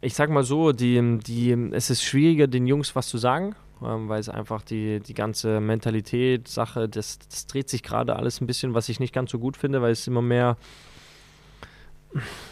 ich 0.00 0.14
sag 0.14 0.28
mal 0.28 0.42
so, 0.42 0.72
die, 0.72 1.18
die, 1.18 1.52
es 1.72 1.90
ist 1.90 2.02
schwieriger, 2.02 2.48
den 2.48 2.66
Jungs 2.66 2.96
was 2.96 3.08
zu 3.08 3.18
sagen, 3.18 3.54
ähm, 3.84 4.08
weil 4.08 4.20
es 4.20 4.28
einfach 4.28 4.62
die, 4.62 5.00
die 5.00 5.14
ganze 5.14 5.60
Mentalität, 5.60 6.48
Sache, 6.48 6.88
das, 6.88 7.20
das 7.20 7.46
dreht 7.46 7.68
sich 7.68 7.82
gerade 7.84 8.16
alles 8.16 8.40
ein 8.40 8.46
bisschen, 8.46 8.74
was 8.74 8.88
ich 8.88 8.98
nicht 8.98 9.14
ganz 9.14 9.30
so 9.30 9.38
gut 9.38 9.56
finde, 9.56 9.82
weil 9.82 9.92
es 9.92 10.06
immer 10.06 10.22
mehr, 10.22 10.56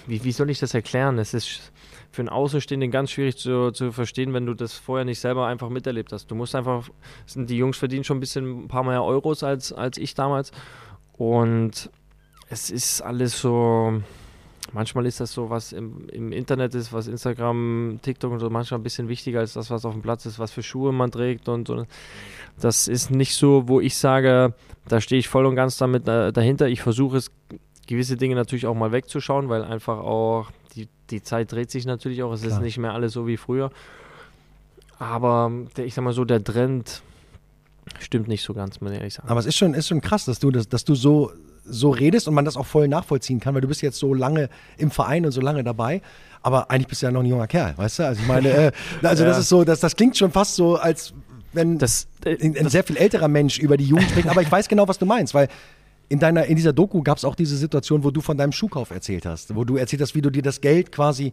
wie, 0.07 0.23
wie 0.23 0.33
soll 0.33 0.51
ich 0.51 0.61
das 0.61 0.75
erklären? 0.75 1.19
Es 1.19 1.35
ist 1.35 1.73
für 2.11 2.23
einen 2.23 2.29
Außenstehenden 2.29 2.91
ganz 2.91 3.13
schwierig 3.13 3.37
zu, 3.37 3.71
zu 3.71 3.93
verstehen, 3.93 4.33
wenn 4.35 4.47
du 4.47 4.55
das 4.55 4.75
vorher 4.75 5.05
nicht 5.05 5.21
selber 5.21 5.47
einfach 5.47 5.69
miterlebt 5.69 6.13
hast. 6.13 6.31
Du 6.31 6.35
musst 6.35 6.55
einfach, 6.55 6.89
die 7.35 7.57
Jungs 7.57 7.79
verdienen 7.79 8.05
schon 8.05 8.17
ein 8.17 8.21
bisschen 8.21 8.65
ein 8.65 8.69
paar 8.69 8.83
mehr 8.83 9.05
Euros 9.05 9.43
als, 9.45 9.73
als 9.73 9.97
ich 9.97 10.15
damals. 10.15 10.51
Und 11.17 11.91
es 12.49 12.71
ist 12.71 13.01
alles 13.01 13.41
so, 13.41 14.03
manchmal 14.73 15.07
ist 15.07 15.21
das 15.21 15.33
so, 15.33 15.51
was 15.51 15.73
im, 15.73 16.09
im, 16.09 16.33
Internet 16.33 16.75
ist, 16.75 16.93
was 16.93 17.07
Instagram, 17.07 18.01
TikTok 18.03 18.33
und 18.33 18.41
so, 18.41 18.51
manchmal 18.51 18.81
ein 18.81 18.83
bisschen 18.83 19.09
wichtiger 19.09 19.39
als 19.39 19.53
das, 19.53 19.71
was 19.71 19.85
auf 19.85 19.93
dem 19.93 20.03
Platz 20.03 20.27
ist, 20.27 20.41
was 20.41 20.51
für 20.51 20.65
Schuhe 20.65 20.93
man 20.93 21.13
trägt 21.13 21.49
und 21.49 21.69
so. 21.69 21.87
Das 22.59 22.89
ist 22.89 23.11
nicht 23.11 23.37
so, 23.37 23.69
wo 23.69 23.81
ich 23.81 23.97
sage, 23.97 24.55
da 24.89 25.01
stehe 25.01 25.21
ich 25.21 25.29
voll 25.29 25.47
und 25.47 25.55
ganz 25.55 25.77
damit 25.77 26.09
dahinter. 26.09 26.69
Ich 26.69 26.83
versuche 26.83 27.19
es, 27.19 27.31
gewisse 27.87 28.17
Dinge 28.17 28.35
natürlich 28.35 28.67
auch 28.67 28.75
mal 28.75 28.91
wegzuschauen, 28.91 29.49
weil 29.49 29.63
einfach 29.63 29.99
auch 29.99 30.51
die, 31.11 31.23
Zeit 31.23 31.53
dreht 31.53 31.71
sich 31.71 31.87
natürlich 31.87 32.23
auch. 32.23 32.33
Es 32.33 32.43
Klar. 32.43 32.59
ist 32.59 32.63
nicht 32.63 32.79
mehr 32.79 32.93
alles 32.93 33.13
so 33.13 33.27
wie 33.27 33.37
früher. 33.37 33.71
Aber 34.99 35.51
der, 35.77 35.87
ich 35.87 35.95
sag 35.95 36.05
mal 36.05 36.13
so, 36.13 36.25
der 36.25 36.43
Trend 36.45 37.03
stimmt 37.99 38.29
nicht 38.29 38.43
so 38.43 38.55
ganz, 38.55 38.81
muss 38.81 38.93
ich 38.93 38.99
ehrlich 38.99 39.15
sagen. 39.15 39.29
Aber 39.29 39.41
es 39.41 39.47
ist 39.47 39.57
schon, 39.57 39.75
ist 39.75 39.89
schon 39.89 40.01
krass, 40.01 40.25
dass 40.25 40.39
du, 40.39 40.51
das, 40.51 40.69
dass 40.69 40.85
du 40.85 40.95
so, 40.95 41.33
so 41.65 41.91
redest 41.91 42.29
und 42.29 42.35
man 42.35 42.45
das 42.45 42.57
auch 42.57 42.67
voll 42.67 42.89
nachvollziehen 42.89 43.41
kann, 43.41 43.55
weil 43.55 43.63
du 43.63 43.69
bist 43.69 43.83
jetzt 43.83 43.99
so 43.99 44.15
lange 44.15 44.49
im 44.77 44.91
Verein 44.91 45.25
und 45.25 45.33
so 45.33 45.41
lange 45.41 45.65
dabei. 45.65 46.03
Aber 46.43 46.71
eigentlich 46.71 46.89
bist 46.89 47.03
du 47.03 47.07
ja 47.07 47.13
noch 47.13 47.21
ein 47.21 47.27
junger 47.27 47.47
Kerl, 47.47 47.77
weißt 47.77 47.99
du? 47.99 48.07
Also 48.07 48.23
ich 48.23 48.29
meine, 48.29 48.49
äh, 48.49 48.73
also 49.03 49.25
ja. 49.25 49.29
das 49.29 49.39
ist 49.39 49.49
so, 49.49 49.65
das, 49.65 49.81
das 49.81 49.97
klingt 49.97 50.17
schon 50.17 50.33
fast 50.33 50.57
so, 50.57 50.77
als 50.77 51.15
wenn 51.53 51.79
das, 51.79 52.07
äh, 52.25 52.37
ein, 52.43 52.57
ein 52.57 52.69
sehr 52.69 52.85
viel 52.85 52.97
älterer 52.97 53.29
Mensch 53.29 53.59
über 53.59 53.77
die 53.77 53.85
Jugend 53.85 54.11
spricht. 54.11 54.29
Aber 54.29 54.43
ich 54.43 54.51
weiß 54.51 54.69
genau, 54.69 54.87
was 54.89 54.99
du 54.99 55.07
meinst, 55.07 55.35
weil 55.35 55.49
in, 56.11 56.19
deiner, 56.19 56.45
in 56.47 56.57
dieser 56.57 56.73
Doku 56.73 57.03
gab 57.03 57.19
es 57.19 57.25
auch 57.25 57.37
diese 57.37 57.57
Situation, 57.57 58.03
wo 58.03 58.11
du 58.11 58.21
von 58.21 58.37
deinem 58.37 58.51
Schuhkauf 58.51 58.91
erzählt 58.91 59.25
hast, 59.25 59.55
wo 59.55 59.65
du 59.65 59.77
erzählt 59.77 60.03
hast, 60.03 60.17
wie 60.17 60.21
du 60.21 60.29
dir 60.29 60.43
das 60.43 60.61
Geld 60.61 60.91
quasi 60.91 61.33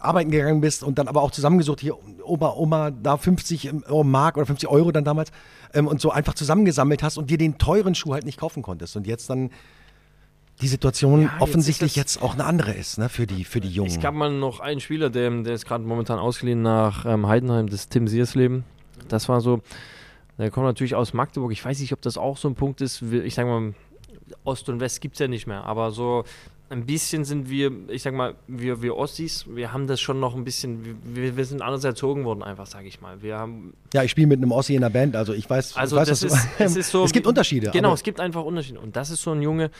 arbeiten 0.00 0.32
gegangen 0.32 0.60
bist 0.60 0.82
und 0.82 0.98
dann 0.98 1.06
aber 1.06 1.22
auch 1.22 1.30
zusammengesucht, 1.30 1.80
hier 1.80 1.94
Oma, 2.24 2.52
Oma, 2.56 2.90
da 2.90 3.16
50 3.16 3.70
Mark 4.02 4.36
oder 4.36 4.46
50 4.46 4.68
Euro 4.68 4.90
dann 4.90 5.04
damals 5.04 5.30
ähm, 5.74 5.86
und 5.86 6.00
so 6.00 6.10
einfach 6.10 6.34
zusammengesammelt 6.34 7.04
hast 7.04 7.18
und 7.18 7.30
dir 7.30 7.38
den 7.38 7.56
teuren 7.58 7.94
Schuh 7.94 8.12
halt 8.12 8.24
nicht 8.24 8.38
kaufen 8.38 8.62
konntest 8.62 8.96
und 8.96 9.06
jetzt 9.06 9.30
dann 9.30 9.50
die 10.60 10.68
Situation 10.68 11.22
ja, 11.22 11.32
offensichtlich 11.38 11.94
jetzt, 11.94 12.16
jetzt, 12.16 12.22
auch 12.22 12.34
eine 12.34 12.44
andere 12.44 12.72
ist, 12.72 12.98
ne, 12.98 13.08
für 13.08 13.28
die, 13.28 13.44
für 13.44 13.60
die 13.60 13.70
Jungen. 13.70 13.90
Es 13.90 14.00
gab 14.00 14.14
mal 14.14 14.32
noch 14.32 14.58
einen 14.58 14.80
Spieler, 14.80 15.08
der, 15.08 15.30
der 15.42 15.54
ist 15.54 15.66
gerade 15.66 15.84
momentan 15.84 16.18
ausgeliehen 16.18 16.62
nach 16.62 17.06
ähm, 17.06 17.28
Heidenheim, 17.28 17.68
das 17.68 17.82
ist 17.82 17.90
Tim 17.90 18.08
Siersleben. 18.08 18.64
Das 19.08 19.28
war 19.28 19.40
so, 19.40 19.62
der 20.36 20.50
kommt 20.50 20.66
natürlich 20.66 20.96
aus 20.96 21.14
Magdeburg. 21.14 21.52
Ich 21.52 21.64
weiß 21.64 21.78
nicht, 21.78 21.92
ob 21.92 22.02
das 22.02 22.18
auch 22.18 22.36
so 22.36 22.48
ein 22.48 22.54
Punkt 22.54 22.80
ist. 22.80 23.02
Ich 23.02 23.34
sage 23.34 23.48
mal, 23.48 23.74
Ost 24.44 24.68
und 24.68 24.80
West 24.80 25.00
gibt 25.00 25.14
es 25.14 25.20
ja 25.20 25.28
nicht 25.28 25.46
mehr, 25.46 25.64
aber 25.64 25.90
so 25.90 26.24
ein 26.70 26.86
bisschen 26.86 27.24
sind 27.24 27.50
wir, 27.50 27.72
ich 27.88 28.02
sag 28.02 28.14
mal, 28.14 28.36
wir, 28.46 28.80
wir 28.80 28.96
Ossis, 28.96 29.44
wir 29.48 29.72
haben 29.72 29.88
das 29.88 30.00
schon 30.00 30.20
noch 30.20 30.36
ein 30.36 30.44
bisschen, 30.44 30.96
wir, 31.02 31.36
wir 31.36 31.44
sind 31.44 31.62
anders 31.62 31.82
erzogen 31.82 32.24
worden, 32.24 32.44
einfach, 32.44 32.66
sag 32.66 32.86
ich 32.86 33.00
mal. 33.00 33.20
Wir 33.22 33.38
haben 33.38 33.74
ja, 33.92 34.04
ich 34.04 34.12
spiele 34.12 34.28
mit 34.28 34.38
einem 34.38 34.52
Ossi 34.52 34.76
in 34.76 34.82
der 34.82 34.90
Band, 34.90 35.16
also 35.16 35.32
ich 35.32 35.50
weiß, 35.50 35.76
also 35.76 35.96
ich 35.96 36.00
weiß 36.00 36.08
das 36.08 36.22
ist, 36.22 36.48
es, 36.58 36.76
ist 36.76 36.90
so, 36.90 37.04
es 37.04 37.12
gibt 37.12 37.26
Unterschiede. 37.26 37.70
Genau, 37.72 37.92
es 37.92 38.04
gibt 38.04 38.20
einfach 38.20 38.44
Unterschiede. 38.44 38.78
Und 38.78 38.94
das 38.94 39.10
ist 39.10 39.20
so 39.20 39.32
ein 39.32 39.42
Junge, 39.42 39.72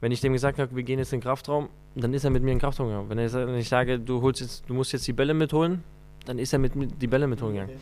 wenn 0.00 0.10
ich 0.10 0.22
dem 0.22 0.32
gesagt 0.32 0.58
habe, 0.58 0.74
wir 0.74 0.82
gehen 0.84 0.98
jetzt 0.98 1.12
in 1.12 1.18
den 1.20 1.24
Kraftraum, 1.24 1.68
dann 1.94 2.14
ist 2.14 2.24
er 2.24 2.30
mit 2.30 2.42
mir 2.42 2.52
in 2.52 2.56
den 2.56 2.62
Kraftraum 2.62 2.88
gegangen. 2.88 3.10
Wenn, 3.10 3.18
er, 3.18 3.32
wenn 3.32 3.56
ich 3.56 3.68
sage, 3.68 3.98
du 3.98 4.22
holst 4.22 4.40
jetzt, 4.40 4.64
du 4.68 4.74
musst 4.74 4.92
jetzt 4.92 5.06
die 5.06 5.12
Bälle 5.12 5.34
mitholen, 5.34 5.84
dann 6.24 6.38
ist 6.38 6.54
er 6.54 6.58
mit 6.58 6.76
mir 6.76 6.86
die 6.86 7.06
Bälle 7.06 7.26
mitholen 7.26 7.54
gegangen. 7.54 7.78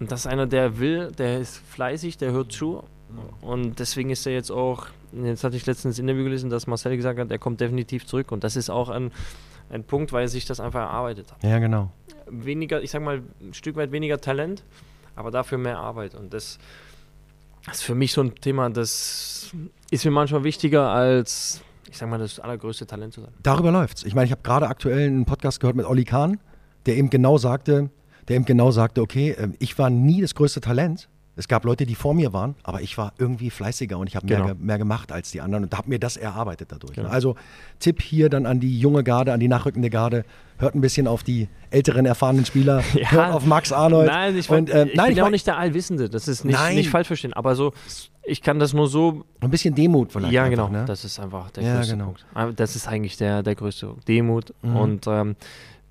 Und 0.00 0.10
das 0.10 0.20
ist 0.20 0.26
einer, 0.26 0.46
der 0.46 0.78
will, 0.80 1.12
der 1.12 1.38
ist 1.38 1.58
fleißig, 1.58 2.16
der 2.16 2.32
hört 2.32 2.50
zu. 2.50 2.82
Und 3.40 3.78
deswegen 3.78 4.10
ist 4.10 4.26
er 4.26 4.32
jetzt 4.32 4.50
auch, 4.50 4.86
jetzt 5.12 5.44
hatte 5.44 5.56
ich 5.56 5.66
letztens 5.66 5.98
ein 5.98 6.02
Interview 6.02 6.24
gelesen, 6.24 6.50
dass 6.50 6.66
Marcel 6.66 6.96
gesagt 6.96 7.18
hat, 7.18 7.30
er 7.30 7.38
kommt 7.38 7.60
definitiv 7.60 8.06
zurück. 8.06 8.32
Und 8.32 8.44
das 8.44 8.56
ist 8.56 8.70
auch 8.70 8.88
ein, 8.88 9.10
ein 9.70 9.84
Punkt, 9.84 10.12
weil 10.12 10.22
er 10.22 10.28
sich 10.28 10.46
das 10.46 10.60
einfach 10.60 10.80
erarbeitet 10.80 11.32
hat. 11.32 11.42
Ja, 11.42 11.58
genau. 11.58 11.90
Weniger, 12.28 12.82
ich 12.82 12.90
sag 12.90 13.02
mal, 13.02 13.22
ein 13.40 13.54
Stück 13.54 13.76
weit 13.76 13.92
weniger 13.92 14.20
Talent, 14.20 14.62
aber 15.16 15.30
dafür 15.30 15.58
mehr 15.58 15.78
Arbeit. 15.78 16.14
Und 16.14 16.32
das, 16.32 16.58
das 17.66 17.78
ist 17.78 17.82
für 17.82 17.94
mich 17.94 18.12
so 18.12 18.22
ein 18.22 18.34
Thema, 18.36 18.70
das 18.70 19.52
ist 19.90 20.04
mir 20.04 20.10
manchmal 20.10 20.44
wichtiger 20.44 20.88
als, 20.88 21.62
ich 21.88 21.98
sag 21.98 22.08
mal, 22.08 22.18
das 22.18 22.38
allergrößte 22.38 22.86
Talent 22.86 23.14
zu 23.14 23.22
sein. 23.22 23.32
Darüber 23.42 23.72
läuft's. 23.72 24.04
Ich 24.04 24.14
meine, 24.14 24.26
ich 24.26 24.32
habe 24.32 24.42
gerade 24.42 24.68
aktuell 24.68 25.06
einen 25.06 25.24
Podcast 25.24 25.60
gehört 25.60 25.76
mit 25.76 25.86
Olli 25.86 26.04
Kahn, 26.04 26.38
der 26.86 26.96
eben 26.96 27.10
genau 27.10 27.38
sagte, 27.38 27.90
der 28.28 28.36
eben 28.36 28.44
genau 28.44 28.70
sagte, 28.70 29.02
okay, 29.02 29.34
ähm, 29.38 29.54
ich 29.58 29.78
war 29.78 29.90
nie 29.90 30.20
das 30.20 30.34
größte 30.34 30.60
Talent. 30.60 31.08
Es 31.40 31.48
gab 31.48 31.64
Leute, 31.64 31.86
die 31.86 31.94
vor 31.94 32.12
mir 32.14 32.32
waren, 32.32 32.54
aber 32.62 32.82
ich 32.82 32.96
war 32.98 33.12
irgendwie 33.18 33.48
fleißiger 33.50 33.96
und 33.98 34.06
ich 34.06 34.14
habe 34.14 34.26
Genau. 34.26 34.44
mehr, 34.44 34.54
mehr 34.54 34.78
gemacht 34.78 35.10
als 35.10 35.30
die 35.30 35.40
anderen 35.40 35.64
und 35.64 35.76
habe 35.76 35.88
mir 35.88 35.98
das 35.98 36.16
erarbeitet 36.18 36.70
dadurch. 36.70 36.94
Genau. 36.94 37.08
Also 37.08 37.34
Tipp 37.78 38.02
hier 38.02 38.28
dann 38.28 38.44
an 38.46 38.60
die 38.60 38.78
junge 38.78 39.02
Garde, 39.02 39.32
an 39.32 39.40
die 39.40 39.48
nachrückende 39.48 39.88
Garde, 39.90 40.24
hört 40.58 40.74
ein 40.74 40.82
bisschen 40.82 41.06
auf 41.06 41.22
die 41.22 41.48
älteren, 41.70 42.04
erfahrenen 42.04 42.44
Spieler, 42.44 42.82
Ja. 42.94 43.10
hört 43.10 43.32
auf 43.32 43.46
Max 43.46 43.72
Arnold. 43.72 44.06
Nein, 44.08 44.36
ich, 44.36 44.50
und, 44.50 44.68
äh, 44.68 44.84
ich 44.86 44.94
nein, 44.94 45.06
bin 45.06 45.12
ich 45.12 45.18
ja 45.18 45.24
auch 45.24 45.30
nicht 45.30 45.46
der 45.46 45.56
Allwissende, 45.56 46.10
das 46.10 46.28
ist 46.28 46.44
nicht, 46.44 46.58
Nein. 46.58 46.74
nicht 46.76 46.90
falsch 46.90 47.06
verstehen, 47.06 47.32
aber 47.32 47.54
so, 47.56 47.72
ich 48.22 48.42
kann 48.42 48.58
das 48.58 48.74
nur 48.74 48.86
so 48.86 49.24
ein 49.40 49.50
bisschen 49.50 49.74
Demut 49.74 50.12
vielleicht. 50.12 50.32
ja, 50.34 50.44
einfach, 50.44 50.66
genau. 50.68 50.80
Ne? 50.80 50.84
Das 50.84 51.04
ist 51.06 51.18
einfach 51.18 51.50
der 51.52 51.62
Ja, 51.64 51.76
größte 51.76 51.92
genau. 51.94 52.04
Punkt. 52.04 52.26
Aber 52.34 52.52
Das 52.52 52.76
ist 52.76 52.86
eigentlich 52.86 53.16
der, 53.16 53.42
der 53.42 53.54
größte 53.54 53.86
Punkt. 53.86 54.06
Demut. 54.06 54.54
Mhm. 54.62 54.76
Und 54.76 55.06
ähm, 55.06 55.36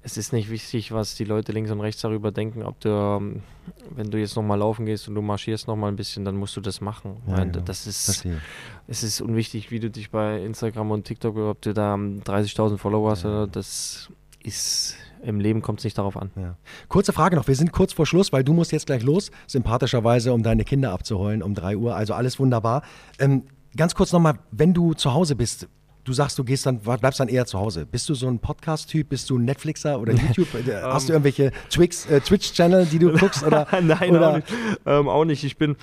es 0.02 0.18
ist 0.18 0.32
nicht 0.32 0.50
wichtig, 0.50 0.92
was 0.92 1.16
die 1.16 1.26
Leute 1.26 1.52
links 1.52 1.72
und 1.72 1.82
rechts 1.82 2.02
darüber 2.02 2.32
denken, 2.32 2.64
ob 2.64 2.80
du, 2.80 2.90
ähm, 2.90 3.42
wenn 3.90 4.10
du 4.10 4.18
jetzt 4.18 4.36
nochmal 4.36 4.60
laufen 4.60 4.86
gehst 4.86 5.08
und 5.08 5.16
du 5.16 5.22
marschierst 5.22 5.68
nochmal 5.68 5.92
ein 5.92 5.98
bisschen, 5.98 6.24
dann 6.24 6.38
musst 6.38 6.56
du 6.56 6.62
das 6.62 6.80
machen. 6.80 7.18
Ja, 7.28 7.44
genau. 7.44 7.60
Das 7.60 7.86
ist, 7.86 8.06
Verstehe. 8.06 8.42
es 8.88 9.04
ist 9.04 9.20
unwichtig, 9.20 9.72
wie 9.72 9.80
du 9.80 9.90
dich 9.90 10.10
bei 10.10 10.42
Instagram 10.44 10.92
und 10.92 11.04
TikTok, 11.04 11.36
ob 11.38 11.62
du 11.62 11.74
da 11.74 11.96
ähm, 11.96 12.22
30.000 12.24 12.78
Follower 12.78 13.12
hast, 13.12 13.26
oder 13.26 13.46
das 13.46 14.10
ist, 14.42 14.96
im 15.22 15.42
Leben 15.42 15.62
kommt 15.62 15.80
es 15.80 15.84
nicht 15.84 15.98
darauf 15.98 16.16
an. 16.16 16.32
Ja. 16.38 16.56
Kurze 16.88 17.12
Frage 17.12 17.36
noch, 17.36 17.48
wir 17.48 17.56
sind 17.56 17.74
kurz 17.74 17.92
vor 17.92 18.06
Schluss, 18.06 18.32
weil 18.32 18.46
du 18.46 18.54
musst 18.54 18.72
jetzt 18.72 18.86
gleich 18.86 19.04
los, 19.04 19.32
sympathischerweise, 19.48 20.32
um 20.32 20.44
deine 20.44 20.64
Kinder 20.64 20.92
abzuholen 20.94 21.44
um 21.44 21.56
3 21.56 21.76
Uhr, 21.76 21.96
also 21.96 22.14
alles 22.14 22.40
wunderbar. 22.40 22.84
Ähm, 23.20 23.44
ganz 23.76 23.96
kurz 23.96 24.14
nochmal, 24.14 24.40
wenn 24.52 24.74
du 24.74 24.94
zu 24.94 25.14
Hause 25.14 25.36
bist, 25.36 25.68
du 26.04 26.14
sagst, 26.14 26.38
du 26.40 26.44
gehst 26.44 26.66
dann, 26.66 26.80
bleibst 26.80 27.20
dann 27.20 27.28
eher 27.28 27.46
zu 27.46 27.60
Hause. 27.60 27.86
Bist 27.86 28.10
du 28.10 28.14
so 28.14 28.28
ein 28.28 28.40
Podcast-Typ, 28.40 29.10
bist 29.10 29.30
du 29.30 29.38
ein 29.38 29.46
Netflixer 29.46 30.00
oder 30.00 30.14
YouTube? 30.36 30.48
Äh, 30.56 30.82
Hast 30.82 31.10
du 31.10 31.14
irgendwelche 31.14 31.52
Twix, 31.70 32.06
äh, 32.08 32.22
Twitch-Channel, 32.22 32.86
die 32.86 33.00
du 33.00 33.12
guckst? 33.18 33.44
Oder, 33.44 33.68
Nein, 33.82 34.12
oder, 34.12 34.30
auch, 34.30 34.36
nicht. 34.36 34.48
Ähm, 34.86 35.08
auch 35.08 35.26
nicht. 35.26 35.44
Ich 35.44 35.58
bin 35.58 35.76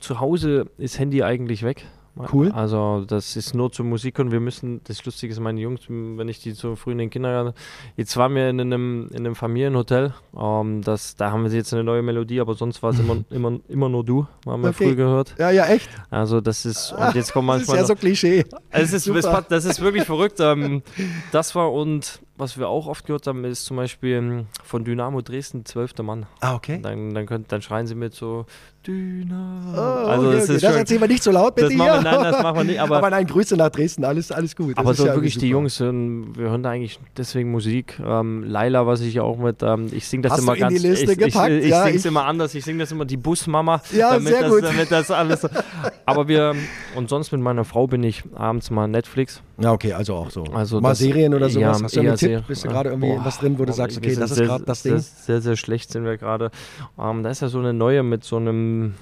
zu 0.00 0.20
Hause 0.20 0.66
ist 0.78 0.98
Handy 0.98 1.22
eigentlich 1.22 1.62
weg. 1.62 1.86
Cool. 2.32 2.52
Also 2.52 3.04
das 3.06 3.34
ist 3.36 3.54
nur 3.54 3.72
zur 3.72 3.84
Musik 3.84 4.18
und 4.20 4.30
wir 4.30 4.38
müssen, 4.40 4.80
das 4.84 5.04
Lustige 5.04 5.32
ist, 5.32 5.40
meine 5.40 5.60
Jungs, 5.60 5.80
wenn 5.88 6.28
ich 6.28 6.38
die 6.40 6.52
so 6.52 6.76
früh 6.76 6.92
in 6.92 6.98
den 6.98 7.10
Kindergarten, 7.10 7.54
jetzt 7.96 8.16
waren 8.16 8.34
wir 8.34 8.48
in 8.50 8.60
einem, 8.60 9.08
in 9.10 9.18
einem 9.18 9.34
Familienhotel, 9.34 10.14
ähm, 10.38 10.82
das, 10.82 11.16
da 11.16 11.32
haben 11.32 11.44
wir 11.44 11.50
jetzt 11.50 11.72
eine 11.74 11.82
neue 11.82 12.02
Melodie, 12.02 12.40
aber 12.40 12.54
sonst 12.54 12.82
war 12.82 12.90
es 12.90 13.00
immer, 13.00 13.24
immer, 13.30 13.58
immer 13.68 13.88
nur 13.88 14.04
du, 14.04 14.26
haben 14.46 14.62
wir 14.62 14.68
Okay. 14.70 14.88
früh 14.90 14.94
gehört. 14.96 15.34
Ja, 15.38 15.50
ja, 15.50 15.66
echt. 15.66 15.88
Also 16.10 16.40
das 16.40 16.64
ist, 16.64 16.92
und 16.92 17.14
jetzt 17.14 17.32
kommt 17.32 17.48
Das 17.48 17.62
ist 17.62 17.68
manchmal 17.68 17.76
ja 17.78 17.84
so 17.84 17.94
Klischee. 17.96 18.44
es 18.70 18.92
ist, 18.92 19.06
es, 19.08 19.28
das 19.48 19.64
ist 19.64 19.80
wirklich 19.80 20.04
verrückt. 20.04 20.38
Ähm, 20.40 20.82
das 21.32 21.54
war 21.54 21.72
und 21.72 22.20
was 22.36 22.58
wir 22.58 22.68
auch 22.68 22.86
oft 22.88 23.06
gehört 23.06 23.26
haben, 23.26 23.44
ist 23.44 23.64
zum 23.64 23.76
Beispiel 23.76 24.14
ähm, 24.16 24.46
von 24.64 24.84
Dynamo 24.84 25.22
Dresden, 25.22 25.64
zwölfter 25.64 26.02
Mann. 26.02 26.26
Ah, 26.40 26.54
okay. 26.54 26.80
Dann, 26.82 27.14
dann, 27.14 27.26
könnt, 27.26 27.52
dann 27.52 27.62
schreien 27.62 27.86
sie 27.86 27.94
mit 27.94 28.12
so 28.14 28.46
Dynamo. 28.86 29.72
Oh, 29.72 29.80
also 29.80 30.26
okay, 30.28 30.36
das 30.36 30.44
okay. 30.44 30.54
ist 30.54 30.62
das 30.62 30.70
schon, 30.70 30.78
erzählen 30.78 31.00
wir 31.00 31.08
nicht 31.08 31.22
so 31.22 31.30
laut, 31.30 31.54
bitte. 31.54 31.68
das 31.68 31.76
machen 31.76 32.04
wir, 32.04 32.12
nein, 32.12 32.22
das 32.32 32.42
machen 32.42 32.56
wir 32.56 32.64
nicht. 32.64 32.80
Aber, 32.80 32.96
Aber 32.98 33.10
nein, 33.10 33.26
Grüße 33.26 33.56
nach 33.56 33.70
Dresden, 33.70 34.04
alles, 34.04 34.30
alles 34.32 34.54
gut. 34.56 34.70
Das 34.70 34.78
aber 34.78 34.94
so 34.94 35.06
ja 35.06 35.14
wirklich 35.14 35.38
die. 35.38 35.48
Jungs, 35.48 35.78
wir 35.80 35.86
hören 36.50 36.62
da 36.62 36.70
eigentlich 36.70 36.98
deswegen 37.16 37.50
Musik. 37.50 38.00
Ähm, 38.04 38.44
Laila, 38.44 38.86
was 38.86 39.00
ich 39.00 39.14
ja 39.14 39.22
auch 39.22 39.38
mit, 39.38 39.62
ähm, 39.62 39.88
ich 39.92 40.06
singe 40.08 40.22
das 40.24 40.32
Hast 40.32 40.40
immer 40.40 40.54
du 40.56 40.62
in 40.62 40.68
die 40.68 40.74
ganz, 40.74 40.82
Liste 40.82 41.12
ich, 41.12 41.18
gepackt? 41.18 41.50
ich, 41.50 41.64
ich 41.64 41.70
Ja, 41.70 41.88
ich- 41.88 42.04
immer 42.04 42.24
anders. 42.26 42.54
Ich 42.54 42.64
singe 42.64 42.80
das 42.80 42.92
immer 42.92 43.04
die 43.04 43.16
Busmama. 43.16 43.80
Ja, 43.92 44.12
damit 44.14 44.28
sehr 44.28 44.42
das, 44.42 44.50
gut. 44.50 44.64
Damit 44.64 44.90
das 44.90 45.10
alles. 45.10 45.46
Aber 46.06 46.28
wir 46.28 46.54
und 46.96 47.08
sonst 47.08 47.32
mit 47.32 47.40
meiner 47.40 47.64
Frau 47.64 47.86
bin 47.86 48.02
ich 48.02 48.22
abends 48.34 48.70
mal 48.70 48.86
Netflix. 48.88 49.40
Ja, 49.58 49.72
okay, 49.72 49.92
also 49.92 50.14
auch 50.16 50.30
so. 50.30 50.44
Also 50.52 50.80
Mal 50.80 50.90
das- 50.90 50.98
Serien 50.98 51.32
oder 51.32 51.48
sowas. 51.48 51.78
ja, 51.78 51.84
Hast 51.84 51.96
du 51.96 52.00
einen 52.00 52.08
eher 52.10 52.16
Tipp? 52.28 52.44
Bist 52.48 52.64
du 52.64 52.68
gerade 52.68 52.90
irgendwie 52.90 53.08
Boah, 53.16 53.24
was 53.24 53.38
drin, 53.38 53.58
wo 53.58 53.64
du 53.64 53.72
sagst, 53.72 53.96
okay, 53.98 54.14
das 54.14 54.30
ist 54.32 54.40
gerade 54.40 54.64
das 54.64 54.82
Ding? 54.82 54.98
Sehr, 54.98 55.40
sehr 55.40 55.56
schlecht 55.56 55.90
sind 55.92 56.04
wir 56.04 56.16
gerade. 56.16 56.50
Ähm, 56.98 57.22
da 57.22 57.30
ist 57.30 57.42
ja 57.42 57.48
so 57.48 57.58
eine 57.58 57.72
neue 57.72 58.02
mit 58.02 58.24
so 58.24 58.36
einem 58.36 58.94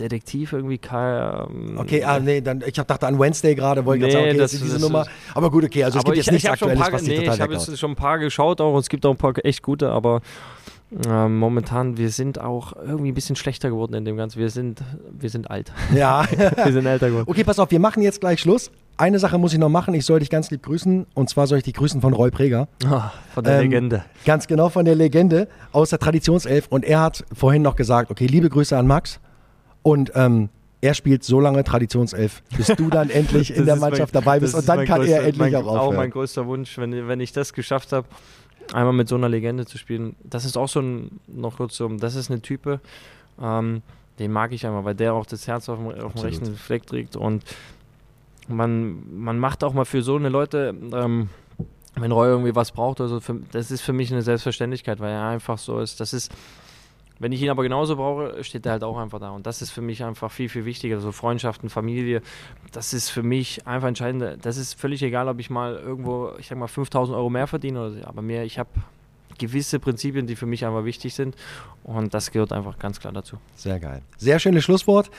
Detektiv 0.00 0.52
irgendwie. 0.52 0.78
Kai, 0.78 1.18
ähm, 1.48 1.76
Okay, 1.78 2.04
ah, 2.04 2.20
nee, 2.20 2.40
dann, 2.40 2.62
ich 2.64 2.72
dachte 2.74 3.06
an 3.06 3.18
Wednesday 3.18 3.54
gerade, 3.54 3.84
wollte 3.84 4.06
ich 4.06 4.06
Nee, 4.06 4.12
gerade 4.12 4.24
sagen, 4.26 4.30
okay, 4.30 4.38
das- 4.38 4.52
jetzt 4.52 4.62
diese 4.62 4.74
das 4.74 4.82
Nummer. 4.82 5.02
ist- 5.02 5.10
Aber 5.34 5.50
gut, 5.50 5.64
okay, 5.64 5.82
also 5.84 5.98
es 5.98 6.04
gibt 6.04 6.16
ich, 6.16 6.24
jetzt 6.26 6.32
nichts 6.32 6.44
ich 6.44 6.50
Aktuelles, 6.52 6.78
paar, 6.80 6.92
was 6.92 7.02
nee, 7.02 7.16
total 7.16 7.34
ich 7.34 7.40
habe 7.40 7.52
jetzt 7.54 7.78
schon 7.78 7.90
ein 7.90 7.96
paar 7.96 8.18
geschaut 8.18 8.60
auch 8.60 8.72
und 8.74 8.80
es 8.80 8.88
gibt 8.88 9.04
auch 9.04 9.10
ein 9.10 9.16
paar 9.16 9.34
echt 9.44 9.62
gute, 9.62 9.90
aber 9.90 10.20
ähm, 11.06 11.38
momentan, 11.38 11.98
wir 11.98 12.10
sind 12.10 12.40
auch 12.40 12.72
irgendwie 12.74 13.10
ein 13.10 13.14
bisschen 13.14 13.36
schlechter 13.36 13.68
geworden 13.70 13.92
in 13.94 14.04
dem 14.06 14.16
Ganzen. 14.16 14.38
Wir 14.38 14.48
sind, 14.50 14.80
wir 15.18 15.28
sind 15.28 15.50
alt. 15.50 15.70
Ja. 15.94 16.24
wir 16.64 16.72
sind 16.72 16.86
älter 16.86 17.08
geworden. 17.10 17.26
Okay, 17.28 17.44
pass 17.44 17.58
auf, 17.58 17.70
wir 17.70 17.80
machen 17.80 18.02
jetzt 18.02 18.20
gleich 18.20 18.40
Schluss. 18.40 18.70
Eine 18.98 19.18
Sache 19.20 19.38
muss 19.38 19.52
ich 19.52 19.58
noch 19.60 19.68
machen. 19.68 19.94
Ich 19.94 20.04
soll 20.04 20.18
dich 20.20 20.28
ganz 20.28 20.50
lieb 20.50 20.62
grüßen. 20.64 21.06
Und 21.14 21.30
zwar 21.30 21.46
soll 21.46 21.58
ich 21.58 21.64
dich 21.64 21.74
grüßen 21.74 22.00
von 22.00 22.12
Roy 22.12 22.30
Preger. 22.30 22.66
Ah, 22.84 23.12
von 23.32 23.44
der 23.44 23.54
Ähm, 23.60 23.62
Legende. 23.70 24.04
Ganz 24.26 24.46
genau 24.48 24.68
von 24.68 24.84
der 24.84 24.96
Legende 24.96 25.48
aus 25.72 25.90
der 25.90 25.98
Traditionself. 26.00 26.66
Und 26.68 26.84
er 26.84 27.00
hat 27.00 27.24
vorhin 27.32 27.62
noch 27.62 27.76
gesagt, 27.76 28.10
okay, 28.10 28.26
liebe 28.26 28.48
Grüße 28.50 28.76
an 28.76 28.86
Max. 28.88 29.20
Und 29.82 30.12
ähm, 30.16 30.48
er 30.80 30.94
spielt 30.94 31.22
so 31.24 31.40
lange 31.40 31.62
Traditionself, 31.64 32.42
bis 32.56 32.66
du 32.68 32.90
dann 32.90 33.08
endlich 33.10 33.50
in 33.56 33.64
der 33.66 33.74
ist 33.76 33.80
mein- 33.80 33.90
Mannschaft 33.90 34.14
dabei 34.14 34.40
bist. 34.40 34.54
Und 34.54 34.68
dann 34.68 34.84
kann 34.84 34.98
größter, 35.00 35.14
er 35.16 35.22
endlich 35.22 35.38
mein, 35.38 35.54
auch 35.54 35.66
aufhören. 35.66 35.78
Auch 35.80 35.92
mein 35.94 36.10
größter 36.10 36.46
Wunsch, 36.46 36.76
wenn, 36.78 37.06
wenn 37.08 37.20
ich 37.20 37.32
das 37.32 37.52
geschafft 37.52 37.92
habe, 37.92 38.06
einmal 38.72 38.92
mit 38.92 39.08
so 39.08 39.14
einer 39.14 39.28
Legende 39.28 39.64
zu 39.64 39.78
spielen. 39.78 40.16
Das 40.24 40.44
ist 40.44 40.56
auch 40.58 40.68
so 40.68 40.80
ein, 40.80 41.20
noch 41.28 41.56
kurz 41.58 41.76
so, 41.76 41.88
das 41.88 42.16
ist 42.16 42.30
eine 42.30 42.42
Type, 42.42 42.80
ähm, 43.40 43.82
den 44.18 44.32
mag 44.32 44.52
ich 44.52 44.66
einfach, 44.66 44.84
weil 44.84 44.96
der 44.96 45.14
auch 45.14 45.24
das 45.26 45.46
Herz 45.46 45.68
auf 45.68 45.78
dem, 45.78 45.86
auf 46.04 46.12
dem 46.14 46.22
rechten 46.22 46.54
Fleck 46.56 46.84
trägt 46.86 47.14
und 47.16 47.44
man, 48.48 49.22
man 49.22 49.38
macht 49.38 49.62
auch 49.64 49.72
mal 49.72 49.84
für 49.84 50.02
so 50.02 50.16
eine 50.16 50.28
Leute, 50.28 50.74
ähm, 50.92 51.28
wenn 51.96 52.12
Roy 52.12 52.28
irgendwie 52.28 52.54
was 52.54 52.72
braucht, 52.72 53.00
also 53.00 53.20
für, 53.20 53.40
das 53.52 53.70
ist 53.70 53.82
für 53.82 53.92
mich 53.92 54.12
eine 54.12 54.22
Selbstverständlichkeit, 54.22 55.00
weil 55.00 55.12
er 55.12 55.28
einfach 55.28 55.58
so 55.58 55.80
ist. 55.80 56.00
Das 56.00 56.12
ist, 56.12 56.32
wenn 57.18 57.32
ich 57.32 57.42
ihn 57.42 57.50
aber 57.50 57.62
genauso 57.62 57.96
brauche, 57.96 58.42
steht 58.44 58.66
er 58.66 58.72
halt 58.72 58.84
auch 58.84 58.96
einfach 58.96 59.18
da. 59.18 59.30
Und 59.30 59.46
das 59.46 59.62
ist 59.62 59.70
für 59.70 59.80
mich 59.80 60.04
einfach 60.04 60.30
viel, 60.30 60.48
viel 60.48 60.64
wichtiger. 60.64 61.00
So 61.00 61.12
Freundschaften, 61.12 61.68
Familie, 61.68 62.22
das 62.72 62.92
ist 62.92 63.10
für 63.10 63.22
mich 63.22 63.66
einfach 63.66 63.88
entscheidend. 63.88 64.44
Das 64.44 64.56
ist 64.56 64.74
völlig 64.74 65.02
egal, 65.02 65.28
ob 65.28 65.40
ich 65.40 65.50
mal 65.50 65.74
irgendwo, 65.74 66.32
ich 66.38 66.46
sag 66.48 66.58
mal, 66.58 66.68
5000 66.68 67.16
Euro 67.16 67.30
mehr 67.30 67.46
verdiene 67.46 67.80
oder 67.80 67.90
so. 67.90 68.04
Aber 68.04 68.22
mehr, 68.22 68.44
ich 68.44 68.58
habe 68.58 68.70
gewisse 69.38 69.78
Prinzipien, 69.78 70.26
die 70.26 70.36
für 70.36 70.46
mich 70.46 70.64
einfach 70.64 70.84
wichtig 70.84 71.14
sind. 71.14 71.36
Und 71.82 72.14
das 72.14 72.30
gehört 72.30 72.52
einfach 72.52 72.78
ganz 72.78 73.00
klar 73.00 73.12
dazu. 73.12 73.38
Sehr 73.54 73.80
geil. 73.80 74.02
Sehr 74.16 74.38
schönes 74.38 74.64
Schlusswort. 74.64 75.10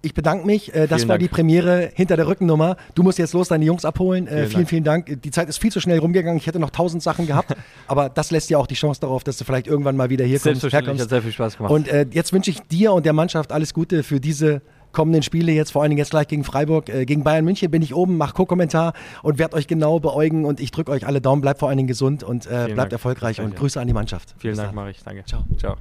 Ich 0.00 0.14
bedanke 0.14 0.46
mich. 0.46 0.74
Äh, 0.74 0.86
das 0.86 1.00
Vielen 1.00 1.08
war 1.08 1.18
Dank. 1.18 1.28
die 1.28 1.34
Premiere 1.34 1.90
hinter 1.94 2.16
der 2.16 2.28
Rückennummer. 2.28 2.76
Du 2.94 3.02
musst 3.02 3.18
jetzt 3.18 3.32
los 3.34 3.48
deine 3.48 3.64
Jungs 3.64 3.84
abholen. 3.84 4.26
Äh, 4.28 4.30
Vielen 4.30 4.48
vielen, 4.50 4.66
vielen 4.66 4.84
Dank. 4.84 5.22
Die 5.22 5.30
Zeit 5.30 5.48
ist 5.48 5.58
viel 5.58 5.72
zu 5.72 5.80
schnell 5.80 5.98
rumgegangen. 5.98 6.38
Ich 6.38 6.46
hätte 6.46 6.60
noch 6.60 6.70
tausend 6.70 7.02
Sachen 7.02 7.26
gehabt. 7.26 7.56
aber 7.88 8.08
das 8.08 8.30
lässt 8.30 8.48
dir 8.48 8.58
auch 8.58 8.66
die 8.68 8.76
Chance 8.76 9.00
darauf, 9.00 9.24
dass 9.24 9.38
du 9.38 9.44
vielleicht 9.44 9.66
irgendwann 9.66 9.96
mal 9.96 10.08
wieder 10.08 10.24
hier 10.24 10.38
kommst, 10.38 10.62
herkommst. 10.72 11.02
hat 11.02 11.08
sehr 11.10 11.22
viel 11.22 11.32
Spaß 11.32 11.56
gemacht. 11.56 11.72
Und 11.72 11.88
äh, 11.88 12.06
jetzt 12.12 12.32
wünsche 12.32 12.50
ich 12.50 12.60
dir 12.62 12.92
und 12.92 13.06
der 13.06 13.12
Mannschaft 13.12 13.50
alles 13.50 13.74
Gute 13.74 14.02
für 14.04 14.20
diese 14.20 14.62
kommenden 14.92 15.22
Spiele 15.22 15.52
jetzt, 15.52 15.72
vor 15.72 15.82
allen 15.82 15.90
Dingen 15.90 15.98
jetzt 15.98 16.10
gleich 16.10 16.28
gegen 16.28 16.44
Freiburg. 16.44 16.88
Äh, 16.88 17.04
gegen 17.04 17.24
Bayern 17.24 17.44
München 17.44 17.70
bin 17.70 17.82
ich 17.82 17.94
oben, 17.94 18.16
mach 18.16 18.34
Co-Kommentar 18.34 18.94
und 19.22 19.38
werde 19.38 19.56
euch 19.56 19.66
genau 19.66 20.00
beäugen 20.00 20.44
und 20.44 20.60
ich 20.60 20.70
drücke 20.70 20.92
euch 20.92 21.06
alle 21.06 21.20
Daumen. 21.20 21.42
Bleibt 21.42 21.60
vor 21.60 21.68
allen 21.68 21.76
Dingen 21.76 21.88
gesund 21.88 22.22
und 22.22 22.46
äh, 22.46 22.48
bleibt 22.66 22.78
Dank. 22.78 22.92
erfolgreich 22.92 23.36
Danke. 23.36 23.50
und 23.52 23.58
Grüße 23.58 23.80
an 23.80 23.86
die 23.86 23.92
Mannschaft. 23.94 24.34
Vielen 24.38 24.52
Bis 24.52 24.58
Dank, 24.58 24.68
dann. 24.70 24.76
mache 24.76 24.90
ich. 24.90 25.02
Danke. 25.02 25.24
Ciao. 25.24 25.44
Ciao. 25.58 25.76